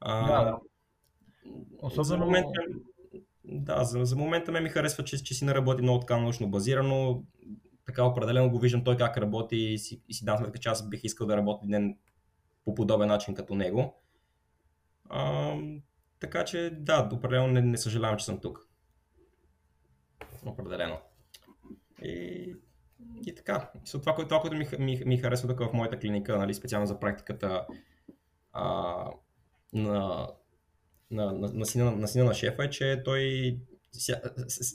А, 0.00 0.26
да, 0.26 0.44
да. 0.44 0.58
Особено... 1.78 2.04
За 2.04 2.16
момента, 2.16 2.60
да, 3.48 3.84
за, 3.84 4.04
за 4.04 4.16
момента 4.16 4.52
ме 4.52 4.60
ми 4.60 4.68
харесва, 4.68 5.04
че, 5.04 5.24
че 5.24 5.34
си 5.34 5.44
наработи 5.44 5.82
много 5.82 6.00
така 6.00 6.16
научно 6.16 6.50
базирано. 6.50 7.24
Така 7.86 8.04
определено 8.04 8.50
го 8.50 8.58
виждам 8.58 8.84
той 8.84 8.96
как 8.96 9.16
работи 9.16 9.56
и 9.56 9.78
си, 9.78 10.02
и 10.08 10.14
си 10.14 10.24
дам 10.24 10.38
сметка, 10.38 10.58
че 10.58 10.68
аз 10.68 10.88
бих 10.88 11.04
искал 11.04 11.26
да 11.26 11.36
работя 11.36 11.66
ден 11.66 11.96
по 12.64 12.74
подобен 12.74 13.08
начин 13.08 13.34
като 13.34 13.54
него. 13.54 14.02
А, 15.08 15.54
така 16.20 16.44
че 16.44 16.70
да, 16.70 17.08
определено 17.12 17.46
не, 17.46 17.60
не 17.60 17.78
съжалявам, 17.78 18.16
че 18.16 18.24
съм 18.24 18.40
тук. 18.40 18.68
Определено. 20.46 20.98
И, 22.02 22.54
и 23.26 23.34
така. 23.34 23.70
И 23.74 23.90
това, 23.90 24.14
което, 24.14 24.28
това, 24.28 24.40
което 24.40 24.56
ми, 24.56 24.66
ми, 24.78 25.02
ми 25.06 25.18
харесва 25.18 25.48
тук 25.48 25.70
в 25.70 25.72
моята 25.72 25.98
клиника, 25.98 26.38
нали, 26.38 26.54
специално 26.54 26.86
за 26.86 27.00
практиката 27.00 27.66
а, 28.52 28.94
на, 29.72 30.28
на, 31.10 31.32
на, 31.32 31.52
на, 31.52 31.66
сина, 31.66 31.90
на 31.90 32.08
сина 32.08 32.24
на 32.24 32.34
шефа 32.34 32.64
е, 32.64 32.70
че 32.70 33.02
той 33.04 33.56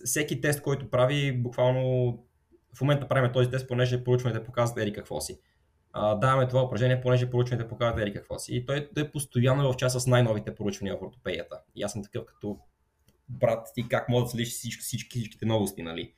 всеки 0.06 0.42
тест, 0.42 0.62
който 0.62 0.90
прави, 0.90 1.32
буквално 1.32 2.14
в 2.74 2.82
момента 2.82 3.08
правим 3.08 3.32
този 3.32 3.50
тест, 3.50 3.68
понеже 3.68 4.04
проучването 4.04 4.46
показват 4.46 4.78
ери 4.78 4.94
какво 4.94 5.22
си. 5.22 5.40
А, 5.94 6.16
даваме 6.16 6.48
това 6.48 6.64
упражнение, 6.64 7.02
понеже 7.02 7.30
проучването 7.30 7.70
показват 7.70 8.02
ери 8.02 8.14
какво 8.14 8.40
си. 8.40 8.56
И 8.56 8.66
той, 8.66 8.90
той 8.96 9.04
е 9.04 9.12
постоянно 9.12 9.74
в 9.74 9.76
част 9.76 10.02
с 10.02 10.08
най-новите 10.08 10.56
проучвания 10.56 10.98
в 10.98 11.02
ортопедията. 11.02 11.62
И 11.76 11.84
аз 11.84 11.92
съм 11.92 12.04
такъв 12.04 12.26
като 12.26 12.60
брат 13.30 13.68
ти, 13.76 13.88
как 13.88 14.10
мога 14.10 14.24
да 14.24 14.30
следиш 14.30 14.50
всички, 14.50 14.84
всички, 14.84 15.20
всичките 15.20 15.46
новости, 15.46 15.82
нали? 15.82 16.14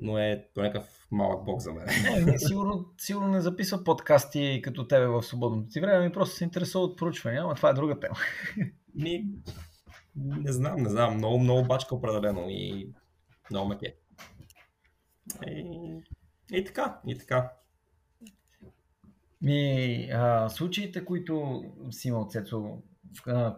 Но 0.00 0.18
е 0.18 0.48
то 0.54 0.62
някакъв 0.62 1.06
малък 1.10 1.44
бог 1.44 1.60
за 1.60 1.72
мен. 1.72 1.86
Не, 2.24 2.38
сигурно, 2.38 2.86
сигурно 2.98 3.28
не 3.28 3.40
записва 3.40 3.84
подкасти 3.84 4.60
като 4.64 4.88
тебе 4.88 5.06
в 5.06 5.22
свободното 5.22 5.68
ти 5.68 5.80
време, 5.80 6.06
ми 6.06 6.12
просто 6.12 6.36
се 6.36 6.44
интересува 6.44 6.84
от 6.84 6.98
проучвания, 6.98 7.42
ама 7.42 7.54
това 7.54 7.70
е 7.70 7.74
друга 7.74 8.00
тема. 8.00 8.16
Ми, 8.94 9.26
не 10.16 10.52
знам, 10.52 10.82
не 10.82 10.88
знам. 10.88 11.16
Много, 11.16 11.38
много 11.38 11.68
бачка 11.68 11.94
определено 11.94 12.46
и 12.48 12.92
много 13.50 13.68
меке. 13.68 13.94
И, 15.46 15.64
и 16.52 16.64
така, 16.64 17.00
и 17.06 17.18
така. 17.18 17.52
Ми, 19.42 20.08
а, 20.12 20.48
случаите, 20.48 21.04
които 21.04 21.64
си 21.90 22.08
имал, 22.08 22.28
Цецо, 22.28 22.78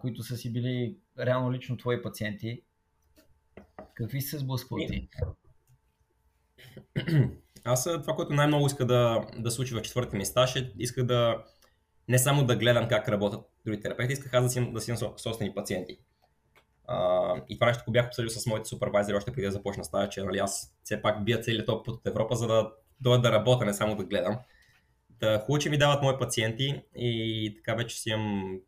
които 0.00 0.22
са 0.22 0.36
си 0.36 0.52
били 0.52 0.96
реално 1.18 1.52
лично 1.52 1.76
твои 1.76 2.02
пациенти, 2.02 2.62
какви 3.94 4.20
се 4.20 4.38
сблъскват 4.38 4.88
ти? 4.88 5.08
Аз 7.64 7.84
това, 7.84 8.14
което 8.14 8.32
най-много 8.32 8.66
иска 8.66 8.86
да, 8.86 9.26
да 9.38 9.50
случи 9.50 9.74
в 9.74 9.82
четвъртия 9.82 10.18
ми 10.18 10.26
стаж 10.26 10.56
е, 10.56 10.72
иска 10.78 11.04
да 11.06 11.44
не 12.08 12.18
само 12.18 12.44
да 12.44 12.56
гледам 12.56 12.88
как 12.88 13.08
работят 13.08 13.40
други 13.64 13.80
терапевти, 13.80 14.12
исках 14.12 14.34
аз 14.34 14.44
да 14.44 14.50
си, 14.50 14.72
да 14.72 14.80
си 14.80 14.90
имам 14.90 15.18
собствени 15.18 15.54
пациенти. 15.54 15.98
А, 16.88 17.34
и 17.48 17.56
това 17.58 17.66
нещо 17.66 17.84
го 17.86 17.92
бях 17.92 18.06
обсъдил 18.06 18.30
с 18.30 18.46
моите 18.46 18.68
супервайзери 18.68 19.16
още 19.16 19.32
преди 19.32 19.46
да 19.46 19.52
започна 19.52 19.84
стая, 19.84 20.08
че 20.08 20.22
нали, 20.22 20.38
аз 20.38 20.74
все 20.84 21.02
пак 21.02 21.24
бия 21.24 21.40
целият 21.40 21.66
топ 21.66 21.88
от 21.88 22.06
Европа, 22.06 22.36
за 22.36 22.46
да 22.46 22.70
дойда 23.00 23.22
да 23.22 23.32
работя, 23.32 23.64
не 23.64 23.74
само 23.74 23.96
да 23.96 24.04
гледам. 24.04 24.38
Да, 25.10 25.38
хубаво, 25.38 25.58
че 25.58 25.70
ми 25.70 25.78
дават 25.78 26.02
мои 26.02 26.18
пациенти 26.18 26.82
и 26.96 27.52
така 27.56 27.74
вече 27.74 28.00
си 28.00 28.10
имам... 28.10 28.60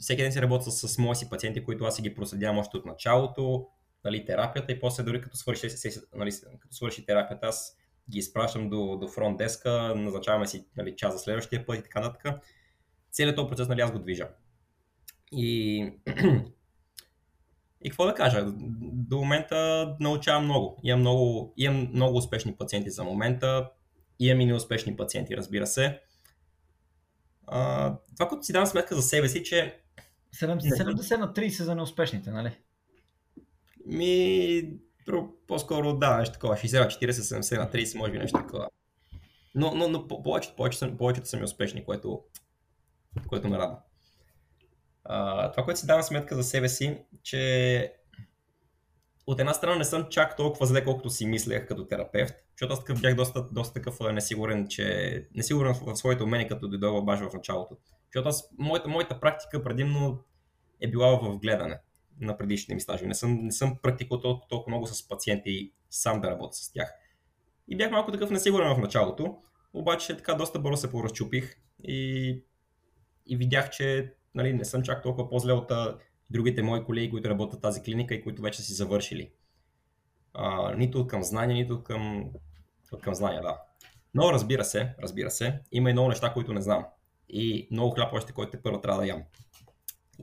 Всеки 0.00 0.22
ден 0.22 0.32
си 0.32 0.42
работя 0.42 0.70
с, 0.70 0.88
с 0.88 0.98
мои 0.98 1.16
си 1.16 1.30
пациенти, 1.30 1.64
които 1.64 1.84
аз 1.84 1.96
си 1.96 2.02
ги 2.02 2.14
проследявам 2.14 2.58
още 2.58 2.76
от 2.76 2.86
началото, 2.86 3.66
нали, 4.04 4.24
терапията 4.24 4.72
и 4.72 4.80
после 4.80 5.02
дори 5.02 5.20
като 5.20 5.36
свърши, 5.36 5.68
нали, 6.14 6.30
като 6.60 6.74
свърши 6.74 7.06
терапията, 7.06 7.46
аз 7.46 7.76
ги 8.10 8.18
изпращам 8.18 8.70
до, 8.70 8.96
до 8.96 9.08
фронт 9.08 9.38
деска, 9.38 9.94
назначаваме 9.96 10.46
си 10.46 10.66
нали, 10.76 10.96
час 10.96 11.12
за 11.12 11.18
следващия 11.18 11.66
път 11.66 11.78
и 11.78 11.82
така 11.82 12.00
нататък. 12.00 12.42
Целият 13.12 13.36
този 13.36 13.48
процес 13.48 13.68
нали, 13.68 13.80
аз 13.80 13.92
го 13.92 13.98
движа. 13.98 14.28
И, 15.32 15.78
и 17.80 17.90
какво 17.90 18.06
да 18.06 18.14
кажа? 18.14 18.44
До 18.92 19.18
момента 19.18 19.96
научавам 20.00 20.44
много. 20.44 20.80
Имам 20.82 21.00
много, 21.00 21.54
имам 21.56 21.88
много 21.92 22.16
успешни 22.16 22.56
пациенти 22.56 22.90
за 22.90 23.04
момента. 23.04 23.70
Имам 24.18 24.40
и 24.40 24.46
неуспешни 24.46 24.96
пациенти, 24.96 25.36
разбира 25.36 25.66
се. 25.66 26.00
А, 27.46 27.94
това, 28.16 28.28
което 28.28 28.46
си 28.46 28.52
дам 28.52 28.66
сметка 28.66 28.94
за 28.94 29.02
себе 29.02 29.28
си, 29.28 29.44
че 29.44 29.80
70 30.34 31.16
на 31.16 31.32
30 31.32 31.62
за 31.62 31.74
неуспешните, 31.74 32.30
нали? 32.30 32.52
Ми, 33.86 34.62
по-скоро 35.46 35.92
да, 35.92 36.16
нещо 36.16 36.32
такова. 36.32 36.54
60 36.54 36.80
на 36.80 36.86
40, 36.86 37.10
70 37.10 37.58
на 37.58 37.70
30, 37.70 37.98
може 37.98 38.12
би 38.12 38.18
нещо 38.18 38.38
такова. 38.38 38.68
Но, 39.54 39.74
но, 39.74 39.88
но 39.88 40.08
повечето, 40.08 40.56
повечето, 40.56 40.96
повечето 40.96 41.28
са 41.28 41.36
ми 41.36 41.44
успешни, 41.44 41.84
което, 41.84 42.22
което 43.28 43.48
ме 43.48 43.58
радва. 43.58 43.78
Това, 45.52 45.64
което 45.64 45.80
си 45.80 45.86
давам 45.86 46.02
сметка 46.02 46.36
за 46.36 46.42
себе 46.42 46.68
си, 46.68 46.98
че 47.22 47.92
от 49.26 49.40
една 49.40 49.54
страна 49.54 49.76
не 49.76 49.84
съм 49.84 50.06
чак 50.10 50.36
толкова 50.36 50.66
зле, 50.66 50.84
колкото 50.84 51.10
си 51.10 51.26
мислех 51.26 51.66
като 51.68 51.86
терапевт, 51.86 52.34
защото 52.50 52.72
аз 52.72 52.78
такъв 52.78 53.00
бях 53.00 53.14
доста, 53.14 53.46
доста 53.52 53.74
такъв 53.74 54.00
несигурен, 54.00 54.68
че 54.68 55.28
несигурен 55.34 55.74
в, 55.74 55.80
в 55.80 55.96
своите 55.96 56.22
умения, 56.22 56.48
като 56.48 56.68
дойдох 56.68 57.04
баш 57.04 57.20
в 57.20 57.34
началото. 57.34 57.76
Защото 58.04 58.28
аз, 58.28 58.48
моята, 58.58 58.88
моята 58.88 59.20
практика 59.20 59.64
предимно 59.64 60.24
е 60.80 60.90
била 60.90 61.16
в 61.16 61.38
гледане 61.38 61.78
на 62.24 62.36
предишните 62.36 62.74
ми 62.74 62.80
стажи. 62.80 63.06
Не 63.06 63.14
съм, 63.14 63.38
не 63.42 63.52
съм 63.52 63.76
практикувал 63.82 64.20
толкова, 64.22 64.48
толкова 64.48 64.70
много 64.70 64.86
с 64.86 65.08
пациенти 65.08 65.72
сам 65.90 66.20
да 66.20 66.30
работя 66.30 66.56
с 66.56 66.72
тях. 66.72 66.94
И 67.68 67.76
бях 67.76 67.90
малко 67.90 68.12
такъв 68.12 68.30
несигурен 68.30 68.74
в 68.74 68.78
началото, 68.78 69.36
обаче 69.74 70.16
така 70.16 70.34
доста 70.34 70.58
бързо 70.58 70.76
се 70.76 70.90
поразчупих 70.90 71.56
и, 71.84 72.30
и 73.26 73.36
видях, 73.36 73.70
че 73.70 74.14
нали, 74.34 74.52
не 74.52 74.64
съм 74.64 74.82
чак 74.82 75.02
толкова 75.02 75.30
по-зле 75.30 75.52
от 75.52 75.72
другите 76.30 76.62
мои 76.62 76.84
колеги, 76.84 77.10
които 77.10 77.30
работят 77.30 77.58
в 77.58 77.62
тази 77.62 77.82
клиника 77.82 78.14
и 78.14 78.22
които 78.22 78.42
вече 78.42 78.62
си 78.62 78.72
завършили. 78.72 79.30
А, 80.34 80.74
нито 80.74 81.00
от 81.00 81.08
към 81.08 81.22
знания, 81.22 81.56
нито 81.56 81.74
от 81.74 81.84
към, 81.84 82.30
от 82.92 83.02
към 83.02 83.14
знания, 83.14 83.42
да. 83.42 83.58
Но 84.14 84.32
разбира 84.32 84.64
се, 84.64 84.94
разбира 85.02 85.30
се, 85.30 85.60
има 85.72 85.90
и 85.90 85.92
много 85.92 86.08
неща, 86.08 86.32
които 86.32 86.52
не 86.52 86.60
знам. 86.60 86.84
И 87.28 87.68
много 87.70 87.90
хляб 87.90 88.12
още, 88.12 88.32
който 88.32 88.50
те 88.50 88.62
първо 88.62 88.80
трябва 88.80 89.00
да 89.00 89.06
ям. 89.06 89.22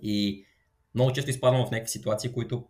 И 0.01 0.46
много 0.96 1.12
често 1.12 1.29
изпадам 1.29 1.65
в 1.65 1.72
някакви 1.72 1.91
ситуации, 1.91 2.34
които 2.34 2.67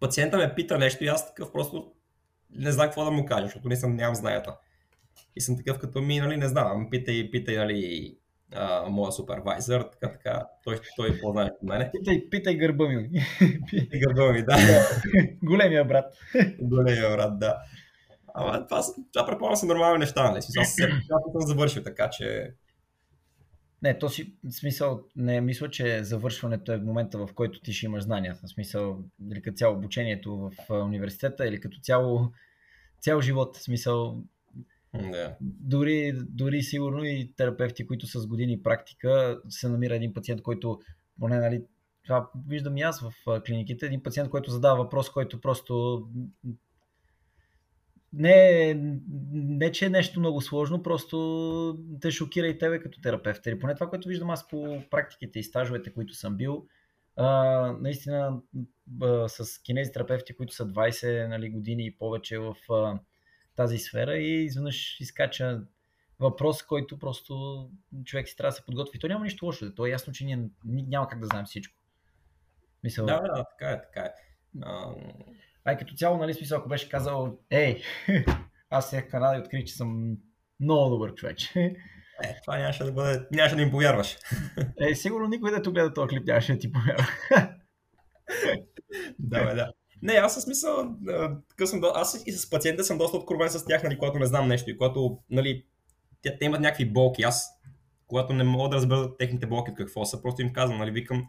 пациента 0.00 0.36
ме 0.36 0.54
пита 0.54 0.78
нещо 0.78 1.04
и 1.04 1.08
аз 1.08 1.28
такъв 1.28 1.52
просто 1.52 1.92
не 2.50 2.72
знам 2.72 2.86
какво 2.86 3.04
да 3.04 3.10
му 3.10 3.24
кажа, 3.24 3.46
защото 3.46 3.68
не 3.68 3.76
съм, 3.76 3.96
нямам 3.96 4.14
знаята. 4.14 4.56
И 5.36 5.40
съм 5.40 5.56
такъв 5.56 5.78
като 5.78 6.00
ми, 6.00 6.20
нали, 6.20 6.36
не 6.36 6.48
знам, 6.48 6.88
питай, 6.90 7.30
питай, 7.30 7.56
нали, 7.56 8.12
а, 8.54 8.88
моя 8.88 9.12
супервайзър, 9.12 9.82
така, 9.82 10.12
така, 10.12 10.46
той, 10.64 10.80
той 10.96 11.20
по-знае 11.20 11.44
от 11.44 11.62
мене. 11.62 11.90
Питай, 11.92 12.30
питай 12.30 12.56
гърба 12.56 12.88
ми. 12.88 13.10
питай 13.70 14.00
гърба 14.00 14.32
ми, 14.32 14.42
да. 14.44 14.56
Големия 15.42 15.84
брат. 15.84 16.14
Големия 16.60 17.10
брат, 17.10 17.38
да. 17.38 17.56
Ама 18.34 18.66
това, 18.66 18.82
това 19.12 19.26
предполагам 19.26 19.56
са 19.56 19.66
нормални 19.66 19.98
неща, 19.98 20.30
нали? 20.30 20.38
Аз 20.58 20.74
съм 21.32 21.46
завършил 21.46 21.82
така, 21.82 22.10
че 22.10 22.54
Не, 23.86 23.98
то 23.98 24.08
си 24.08 24.34
смисъл, 24.50 25.02
не 25.16 25.40
мисля, 25.40 25.70
че 25.70 26.04
завършването 26.04 26.72
е 26.72 26.78
в 26.78 26.84
момента, 26.84 27.18
в 27.18 27.28
който 27.34 27.60
ти 27.60 27.72
ще 27.72 27.86
имаш 27.86 28.04
знания. 28.04 28.34
В 28.42 28.48
смисъл, 28.48 29.04
или 29.32 29.42
като 29.42 29.56
цяло 29.56 29.76
обучението 29.76 30.36
в 30.36 30.70
университета, 30.70 31.46
или 31.46 31.60
като 31.60 31.78
цяло 31.80 32.32
цял 33.00 33.20
живот. 33.20 33.56
В 33.56 33.62
смисъл, 33.62 34.22
да. 34.94 35.36
Дори, 35.40 36.12
дори 36.28 36.62
сигурно 36.62 37.04
и 37.04 37.32
терапевти, 37.36 37.86
които 37.86 38.06
с 38.06 38.26
години 38.26 38.62
практика, 38.62 39.40
се 39.48 39.68
намира 39.68 39.96
един 39.96 40.14
пациент, 40.14 40.42
който, 40.42 40.80
поне 41.20 41.38
нали, 41.38 41.62
това 42.04 42.30
виждам 42.48 42.76
и 42.76 42.82
аз 42.82 43.00
в 43.00 43.40
клиниките, 43.46 43.86
един 43.86 44.02
пациент, 44.02 44.30
който 44.30 44.50
задава 44.50 44.82
въпрос, 44.82 45.10
който 45.10 45.40
просто 45.40 46.04
не, 48.12 48.74
не, 49.32 49.72
че 49.72 49.86
е 49.86 49.90
нещо 49.90 50.20
много 50.20 50.40
сложно, 50.40 50.82
просто 50.82 51.78
те 52.00 52.10
шокира 52.10 52.46
и 52.46 52.58
тебе 52.58 52.80
като 52.80 53.00
терапевт. 53.00 53.46
Или 53.46 53.58
поне 53.58 53.74
това, 53.74 53.88
което 53.88 54.08
виждам 54.08 54.30
аз 54.30 54.48
по 54.48 54.82
практиките 54.90 55.38
и 55.38 55.42
стажовете, 55.42 55.94
които 55.94 56.14
съм 56.14 56.36
бил, 56.36 56.66
а, 57.16 57.26
наистина 57.80 58.40
а, 59.02 59.28
с 59.28 59.62
кинезитерапевти, 59.62 60.36
които 60.36 60.54
са 60.54 60.66
20 60.66 61.28
нали, 61.28 61.50
години 61.50 61.86
и 61.86 61.98
повече 61.98 62.38
в 62.38 62.56
а, 62.70 62.98
тази 63.56 63.78
сфера 63.78 64.16
и 64.16 64.44
изведнъж 64.44 65.00
изкача 65.00 65.62
въпрос, 66.20 66.62
който 66.62 66.98
просто 66.98 67.64
човек 68.04 68.28
си 68.28 68.36
трябва 68.36 68.50
да 68.50 68.56
се 68.56 68.64
подготви. 68.64 68.98
То 68.98 69.08
няма 69.08 69.24
нищо 69.24 69.44
лошо. 69.44 69.74
То 69.74 69.86
е 69.86 69.90
ясно, 69.90 70.12
че 70.12 70.24
ние 70.24 70.48
няма 70.64 71.08
как 71.08 71.20
да 71.20 71.26
знаем 71.26 71.44
всичко. 71.44 71.78
Мисъл... 72.84 73.06
Да, 73.06 73.20
да, 73.20 73.44
така 73.44 73.70
е, 73.70 73.82
така 73.82 74.00
е. 74.00 74.12
Ай, 75.66 75.78
като 75.78 75.94
цяло, 75.94 76.18
нали, 76.18 76.34
смисъл, 76.34 76.58
ако 76.58 76.68
беше 76.68 76.88
казал, 76.88 77.38
ей, 77.50 77.82
аз 78.70 78.90
сега 78.90 79.02
в 79.02 79.10
Канада 79.10 79.36
и 79.36 79.40
открих, 79.40 79.64
че 79.64 79.74
съм 79.74 80.16
много 80.60 80.90
добър 80.90 81.14
човек. 81.14 81.36
Е, 82.24 82.36
това 82.44 82.58
нямаше 82.58 82.84
да 82.84 82.92
бъде, 82.92 83.26
нямаше 83.32 83.56
да 83.56 83.62
им 83.62 83.70
повярваш. 83.70 84.16
Е, 84.80 84.94
сигурно 84.94 85.28
никой 85.28 85.50
да 85.50 85.70
гледа 85.70 85.94
този 85.94 86.08
клип 86.08 86.26
нямаше 86.26 86.52
да 86.52 86.58
ти 86.58 86.72
повярва. 86.72 87.06
да, 89.18 89.44
бе, 89.44 89.54
да. 89.54 89.72
Не, 90.02 90.12
аз 90.12 90.34
съм 90.34 90.42
смисъл, 90.42 90.96
съм, 91.64 91.80
аз 91.94 92.22
и 92.26 92.32
с 92.32 92.50
пациента 92.50 92.84
съм 92.84 92.98
доста 92.98 93.16
откровен 93.16 93.50
с 93.50 93.64
тях, 93.64 93.82
нали, 93.82 93.98
когато 93.98 94.18
не 94.18 94.26
знам 94.26 94.48
нещо 94.48 94.70
и 94.70 94.76
когато, 94.76 95.18
нали, 95.30 95.64
те, 96.22 96.38
те 96.38 96.44
имат 96.44 96.60
някакви 96.60 96.92
болки. 96.92 97.22
Аз, 97.22 97.48
когато 98.06 98.32
не 98.32 98.44
мога 98.44 98.68
да 98.68 98.76
разбера 98.76 99.16
техните 99.16 99.46
болки 99.46 99.70
какво 99.76 100.04
са, 100.04 100.22
просто 100.22 100.42
им 100.42 100.52
казвам, 100.52 100.78
нали, 100.78 100.90
викам, 100.90 101.26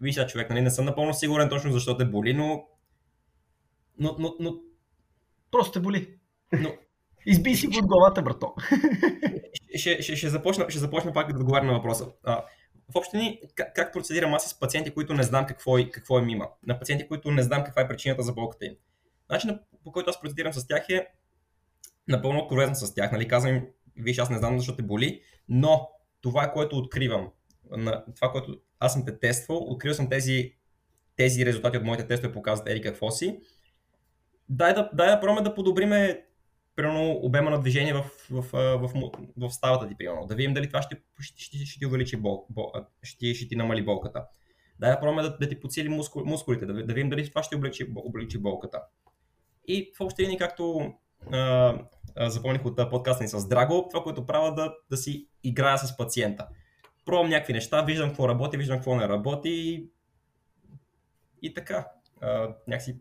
виж 0.00 0.26
човек, 0.26 0.50
нали, 0.50 0.60
не 0.60 0.70
съм 0.70 0.84
напълно 0.84 1.14
сигурен 1.14 1.48
точно 1.48 1.72
защо 1.72 1.96
те 1.96 2.04
боли, 2.04 2.34
но, 2.34 2.64
но, 3.98 4.16
но, 4.18 4.34
но... 4.40 4.54
Просто 5.50 5.72
те 5.72 5.80
боли. 5.80 6.18
Но... 6.52 6.74
Изби 7.26 7.54
си 7.54 7.66
от 7.66 7.86
главата, 7.86 8.22
брато. 8.22 8.54
ще, 9.76 10.02
ще, 10.02 10.16
ще, 10.16 10.28
започна, 10.28 10.70
ще 10.70 10.78
започна 10.78 11.12
пак 11.12 11.32
да 11.32 11.38
отговаря 11.38 11.64
на 11.64 11.72
въпроса. 11.72 12.06
А, 12.24 12.44
в 12.92 12.96
общини, 12.96 13.40
как, 13.54 13.74
как 13.74 13.92
процедирам 13.92 14.34
аз 14.34 14.50
с 14.50 14.58
пациенти, 14.58 14.90
които 14.90 15.14
не 15.14 15.22
знам 15.22 15.46
какво, 15.46 15.76
какво 15.92 16.18
им 16.18 16.28
има. 16.28 16.48
На 16.66 16.78
пациенти, 16.78 17.08
които 17.08 17.30
не 17.30 17.42
знам 17.42 17.64
каква 17.64 17.82
е 17.82 17.88
причината 17.88 18.22
за 18.22 18.32
болката 18.32 18.66
им. 18.66 18.74
Начинът 19.30 19.62
по 19.84 19.92
който 19.92 20.10
аз 20.10 20.20
процедирам 20.20 20.52
с 20.52 20.66
тях 20.66 20.88
е 20.88 21.06
напълно 22.08 22.38
откровен 22.38 22.74
с 22.74 22.94
тях. 22.94 23.12
Нали? 23.12 23.28
Казвам 23.28 23.54
им, 23.54 23.66
виж, 23.96 24.18
аз 24.18 24.30
не 24.30 24.38
знам 24.38 24.58
защо 24.58 24.76
те 24.76 24.82
боли, 24.82 25.22
но 25.48 25.88
това, 26.20 26.52
което 26.52 26.76
откривам, 26.76 27.28
на 27.70 28.04
това, 28.16 28.32
което 28.32 28.60
аз 28.78 28.92
съм 28.92 29.04
те 29.04 29.18
тествал, 29.18 29.58
открил 29.58 29.94
съм 29.94 30.08
тези, 30.08 30.54
тези 31.16 31.46
резултати 31.46 31.78
от 31.78 31.84
моите 31.84 32.06
тестове, 32.06 32.32
показват 32.32 32.68
ери 32.68 32.80
какво 32.80 33.10
си. 33.10 33.40
Дай 34.48 34.74
да, 34.74 34.90
дай 34.92 35.08
да 35.08 35.20
пробваме 35.20 35.42
да 35.42 35.54
подобриме 35.54 36.24
примерно 36.76 37.12
обема 37.12 37.50
на 37.50 37.60
движение 37.60 37.94
в, 37.94 38.04
в, 38.30 38.42
в, 38.52 38.90
в, 38.94 39.10
в 39.36 39.50
ставата 39.50 39.88
ти, 39.88 39.94
примерно. 39.94 40.26
Да 40.26 40.34
видим 40.34 40.54
дали 40.54 40.68
това 40.68 40.82
ще, 40.82 40.96
ще, 41.20 41.42
ще, 41.42 41.58
ще 41.58 41.78
ти 41.78 41.86
увеличи 41.86 42.16
бол, 42.16 42.46
бол, 42.50 42.72
ще, 43.02 43.34
ще 43.34 43.48
ти 43.48 43.56
намали 43.56 43.84
болката. 43.84 44.24
Дай 44.80 44.90
да 44.90 45.00
пробваме 45.00 45.22
да, 45.22 45.36
да 45.36 45.48
ти 45.48 45.60
подсили 45.60 45.88
мускул, 45.88 46.24
мускулите, 46.24 46.66
да, 46.66 46.72
да 46.72 46.94
видим 46.94 47.10
дали 47.10 47.28
това 47.28 47.42
ще 47.42 47.56
облегчи, 47.56 47.86
облегчи 47.96 48.38
болката. 48.38 48.82
И 49.66 49.92
в 49.96 50.00
общи 50.00 50.22
линии, 50.22 50.38
както 50.38 50.94
а, 51.32 51.74
а, 52.16 52.30
запомних 52.30 52.64
от 52.64 52.90
подкаста 52.90 53.24
ни 53.24 53.28
с 53.28 53.48
Драго, 53.48 53.86
това, 53.90 54.02
което 54.02 54.26
правя 54.26 54.54
да, 54.54 54.74
да 54.90 54.96
си 54.96 55.28
играя 55.44 55.78
с 55.78 55.96
пациента. 55.96 56.48
Пробвам 57.04 57.28
някакви 57.28 57.52
неща, 57.52 57.82
виждам 57.82 58.08
какво 58.08 58.28
работи, 58.28 58.56
виждам 58.56 58.76
какво 58.76 58.96
не 58.96 59.08
работи 59.08 59.50
и, 59.50 59.90
и 61.42 61.54
така. 61.54 61.88
А, 62.20 62.54
някакси 62.66 62.96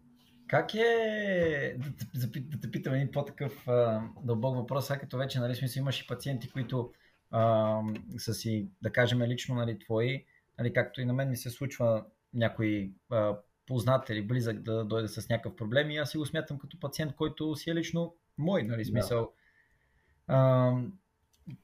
как 0.47 0.73
е, 0.73 1.77
да, 2.13 2.27
да, 2.27 2.39
да 2.39 2.59
те 2.61 2.71
питам 2.71 2.93
един 2.93 3.11
по-такъв 3.11 3.67
а, 3.67 4.01
дълбок 4.23 4.55
въпрос, 4.55 4.87
сега 4.87 4.99
като 4.99 5.17
вече, 5.17 5.39
нали, 5.39 5.55
смисъл, 5.55 5.81
имаш 5.81 6.01
и 6.01 6.07
пациенти, 6.07 6.49
които 6.49 6.93
а, 7.31 7.81
са 8.17 8.33
си, 8.33 8.69
да 8.81 8.91
кажем, 8.91 9.21
лично, 9.21 9.55
нали, 9.55 9.79
твои, 9.79 10.25
нали, 10.59 10.73
както 10.73 11.01
и 11.01 11.05
на 11.05 11.13
мен 11.13 11.29
ми 11.29 11.37
се 11.37 11.49
случва 11.49 12.05
някой 12.33 12.91
а, 13.09 13.37
познат 13.65 14.09
или 14.09 14.27
близък 14.27 14.59
да 14.61 14.85
дойде 14.85 15.07
с 15.07 15.29
някакъв 15.29 15.55
проблем 15.55 15.91
и 15.91 15.97
аз 15.97 16.11
си 16.11 16.17
го 16.17 16.25
смятам 16.25 16.59
като 16.59 16.79
пациент, 16.79 17.15
който 17.15 17.55
си 17.55 17.69
е 17.69 17.75
лично 17.75 18.15
мой, 18.37 18.63
нали, 18.63 18.85
смисъл. 18.85 19.21
Да. 19.21 20.33
А, 20.35 20.73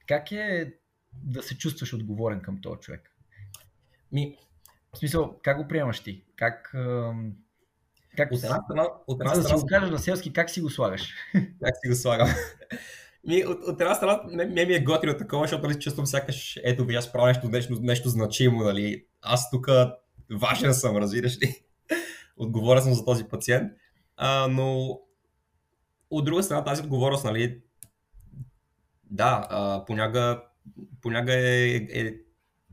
как 0.06 0.32
е 0.32 0.74
да 1.22 1.42
се 1.42 1.58
чувстваш 1.58 1.94
отговорен 1.94 2.40
към 2.40 2.60
този 2.60 2.80
човек? 2.80 3.16
Ми... 4.12 4.38
В 4.94 4.98
смисъл, 4.98 5.40
как 5.42 5.56
го 5.56 5.68
приемаш 5.68 6.00
ти? 6.00 6.24
Как... 6.36 6.74
А, 6.74 7.14
как 8.16 8.32
от 8.32 8.44
една 8.44 8.60
страна, 8.64 8.88
от 9.06 9.20
една 9.20 9.34
страна, 9.34 9.42
да 9.42 9.48
си 9.48 9.54
го 9.54 9.66
кажеш 9.66 9.90
на 9.90 9.98
селски, 9.98 10.32
как 10.32 10.50
си 10.50 10.60
го 10.60 10.70
слагаш? 10.70 11.14
Как 11.34 11.74
си 11.82 11.88
го 11.88 11.94
слагам? 11.94 12.28
Ми, 13.26 13.44
от, 13.44 13.64
от 13.64 13.80
една 13.80 13.94
страна, 13.94 14.20
не 14.26 14.64
ми 14.64 14.74
е 14.74 14.84
готино 14.84 15.16
такова, 15.16 15.44
защото 15.44 15.66
нали, 15.66 15.80
чувствам 15.80 16.06
сякаш, 16.06 16.60
ето 16.64 16.84
ви, 16.84 16.94
аз 16.94 17.12
правя 17.12 17.26
нещо, 17.26 17.48
нещо, 17.48 17.74
нещо 17.80 18.08
значимо, 18.08 18.64
нали. 18.64 19.04
Аз 19.22 19.50
тук 19.50 19.68
важен 20.30 20.74
съм, 20.74 20.96
разбираш 20.96 21.42
ли. 21.42 21.64
Отговоря 22.36 22.82
съм 22.82 22.94
за 22.94 23.04
този 23.04 23.24
пациент. 23.24 23.72
А, 24.16 24.48
но 24.48 24.98
от 26.10 26.24
друга 26.24 26.42
страна, 26.42 26.64
тази 26.64 26.82
отговорност, 26.82 27.24
нали, 27.24 27.60
да, 29.10 29.46
а, 29.50 29.84
понякога, 29.84 30.42
понякога 31.02 31.34
е, 31.34 31.76
е, 31.76 32.14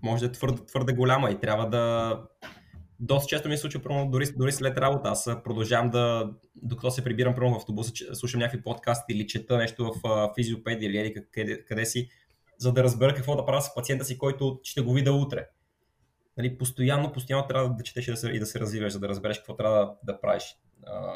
може 0.03 0.19
да 0.19 0.25
е 0.25 0.31
твърде, 0.31 0.65
твърде 0.65 0.93
голяма 0.93 1.31
и 1.31 1.39
трябва 1.39 1.69
да, 1.69 2.17
доста 3.01 3.27
често 3.27 3.49
ми 3.49 3.57
се 3.57 3.61
случва, 3.61 4.07
дори, 4.09 4.25
дори 4.37 4.51
след 4.51 4.77
работа. 4.77 5.09
Аз 5.09 5.29
продължавам 5.43 5.89
да, 5.89 6.31
докато 6.55 6.91
се 6.91 7.03
прибирам 7.03 7.35
примерно, 7.35 7.53
в 7.53 7.57
автобуса, 7.57 8.15
слушам 8.15 8.39
някакви 8.39 8.63
подкасти 8.63 9.13
или 9.13 9.27
чета 9.27 9.57
нещо 9.57 9.93
в 10.03 10.31
физиопедия 10.35 10.89
или 10.89 11.13
къде, 11.31 11.65
къде 11.65 11.85
си, 11.85 12.09
за 12.57 12.73
да 12.73 12.83
разбера 12.83 13.15
какво 13.15 13.35
да 13.35 13.45
правя 13.45 13.61
с 13.61 13.75
пациента 13.75 14.05
си, 14.05 14.17
който 14.17 14.59
ще 14.63 14.81
го 14.81 14.93
видя 14.93 15.11
утре. 15.11 15.47
Нали, 16.37 16.57
постоянно, 16.57 17.11
постоянно 17.11 17.47
трябва 17.47 17.69
да 17.69 17.83
четеш 17.83 18.07
и 18.07 18.11
да 18.11 18.17
се, 18.17 18.29
и 18.29 18.39
да 18.39 18.45
се 18.45 18.59
развиваш, 18.59 18.93
за 18.93 18.99
да 18.99 19.09
разбереш 19.09 19.37
какво 19.37 19.55
трябва 19.55 19.77
да, 19.77 20.13
да 20.13 20.21
правиш. 20.21 20.57
А, 20.87 21.13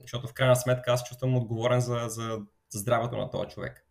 защото 0.00 0.26
в 0.26 0.34
крайна 0.34 0.56
сметка 0.56 0.92
аз 0.92 1.04
чувствам 1.04 1.36
отговорен 1.36 1.80
за, 1.80 2.04
за, 2.08 2.38
за 2.70 2.78
здравето 2.78 3.16
на 3.16 3.30
този 3.30 3.48
човек. 3.48 3.86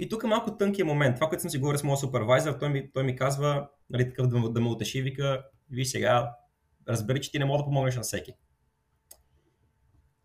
И 0.00 0.08
тук 0.08 0.22
е 0.22 0.26
малко 0.26 0.56
тънкият 0.56 0.88
момент. 0.88 1.14
Това, 1.14 1.28
което 1.28 1.40
съм 1.40 1.50
си 1.50 1.58
говорил 1.58 1.78
с 1.78 1.84
моят 1.84 2.00
супервайзър, 2.00 2.52
той 2.52 2.68
ми, 2.68 2.92
той 2.92 3.02
ми 3.02 3.16
казва, 3.16 3.68
нали, 3.90 4.08
такъв 4.08 4.26
да, 4.26 4.50
да 4.50 4.60
ме 4.60 4.68
утеши, 4.68 5.02
вика, 5.02 5.44
виж 5.70 5.88
сега, 5.88 6.36
разбери, 6.88 7.20
че 7.20 7.30
ти 7.30 7.38
не 7.38 7.44
можеш 7.44 7.62
да 7.62 7.64
помогнеш 7.64 7.96
на 7.96 8.02
всеки. 8.02 8.32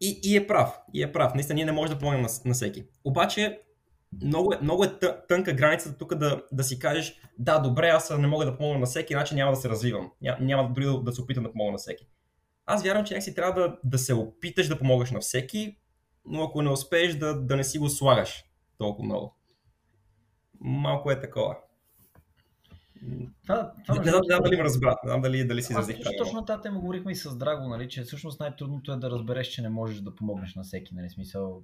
И, 0.02 0.20
и 0.24 0.38
е 0.38 0.48
прав, 0.48 0.80
и 0.94 1.04
е 1.04 1.12
прав. 1.12 1.34
Наистина 1.34 1.56
ние 1.56 1.66
не 1.66 1.72
можем 1.72 1.94
да 1.94 2.00
помогнем 2.00 2.22
на, 2.22 2.30
на 2.46 2.54
всеки. 2.54 2.86
Обаче, 3.04 3.62
много 4.24 4.54
е, 4.54 4.60
много 4.62 4.84
е 4.84 5.00
тънка 5.28 5.54
границата 5.54 5.98
тук 5.98 6.16
да, 6.16 6.44
да 6.52 6.64
си 6.64 6.80
кажеш, 6.80 7.20
да, 7.40 7.60
добре, 7.60 7.88
аз 7.88 8.10
не 8.10 8.28
мога 8.28 8.46
да 8.46 8.58
помогна 8.58 8.80
на 8.80 8.86
всеки, 8.86 9.14
иначе 9.14 9.36
няма 9.36 9.52
да 9.52 9.58
се 9.58 9.70
развивам. 9.70 10.12
Няма, 10.22 10.38
няма 10.42 10.74
дори 10.74 10.86
да, 10.86 11.04
да 11.04 11.12
се 11.12 11.22
опитам 11.22 11.44
да 11.44 11.52
помогна 11.52 11.72
на 11.72 11.78
всеки. 11.78 12.08
Аз 12.66 12.84
вярвам, 12.84 13.06
че 13.06 13.14
някакси 13.14 13.36
трябва 13.36 13.62
да, 13.62 13.78
да 13.84 13.98
се 13.98 14.14
опиташ 14.14 14.68
да 14.68 14.80
помогаш 14.80 15.12
на 15.12 15.20
всеки, 15.20 15.78
но 16.26 16.44
ако 16.44 16.62
не 16.62 16.70
успееш 16.70 17.16
да, 17.16 17.42
да 17.42 17.56
не 17.56 17.64
си 17.64 17.80
го 17.80 17.90
слагаш 17.90 18.44
толкова 18.78 19.06
много. 19.06 19.38
Малко 20.60 21.12
е 21.12 21.20
такова. 21.20 21.58
Това, 23.44 23.74
това, 23.86 23.96
не, 24.00 24.10
знам, 24.10 24.22
не 24.22 24.26
знам 24.26 24.44
дали 24.44 24.58
ме 24.58 24.64
разбра, 24.64 24.96
не 25.04 25.10
знам 25.10 25.22
дали, 25.22 25.48
дали 25.48 25.62
си 25.62 25.74
изразих 25.74 26.04
правилно. 26.04 26.26
Точно 26.26 26.46
тази 26.46 26.62
тема 26.62 26.80
говорихме 26.80 27.12
и 27.12 27.16
с 27.16 27.38
Драго, 27.38 27.68
нали, 27.68 27.90
че 27.90 28.04
всъщност 28.04 28.40
най-трудното 28.40 28.92
е 28.92 28.98
да 28.98 29.10
разбереш, 29.10 29.48
че 29.48 29.62
не 29.62 29.70
можеш 29.70 30.00
да 30.00 30.16
помогнеш 30.16 30.56
на 30.56 30.64
всеки, 30.64 30.96
нали, 30.96 31.10
смисъл. 31.10 31.64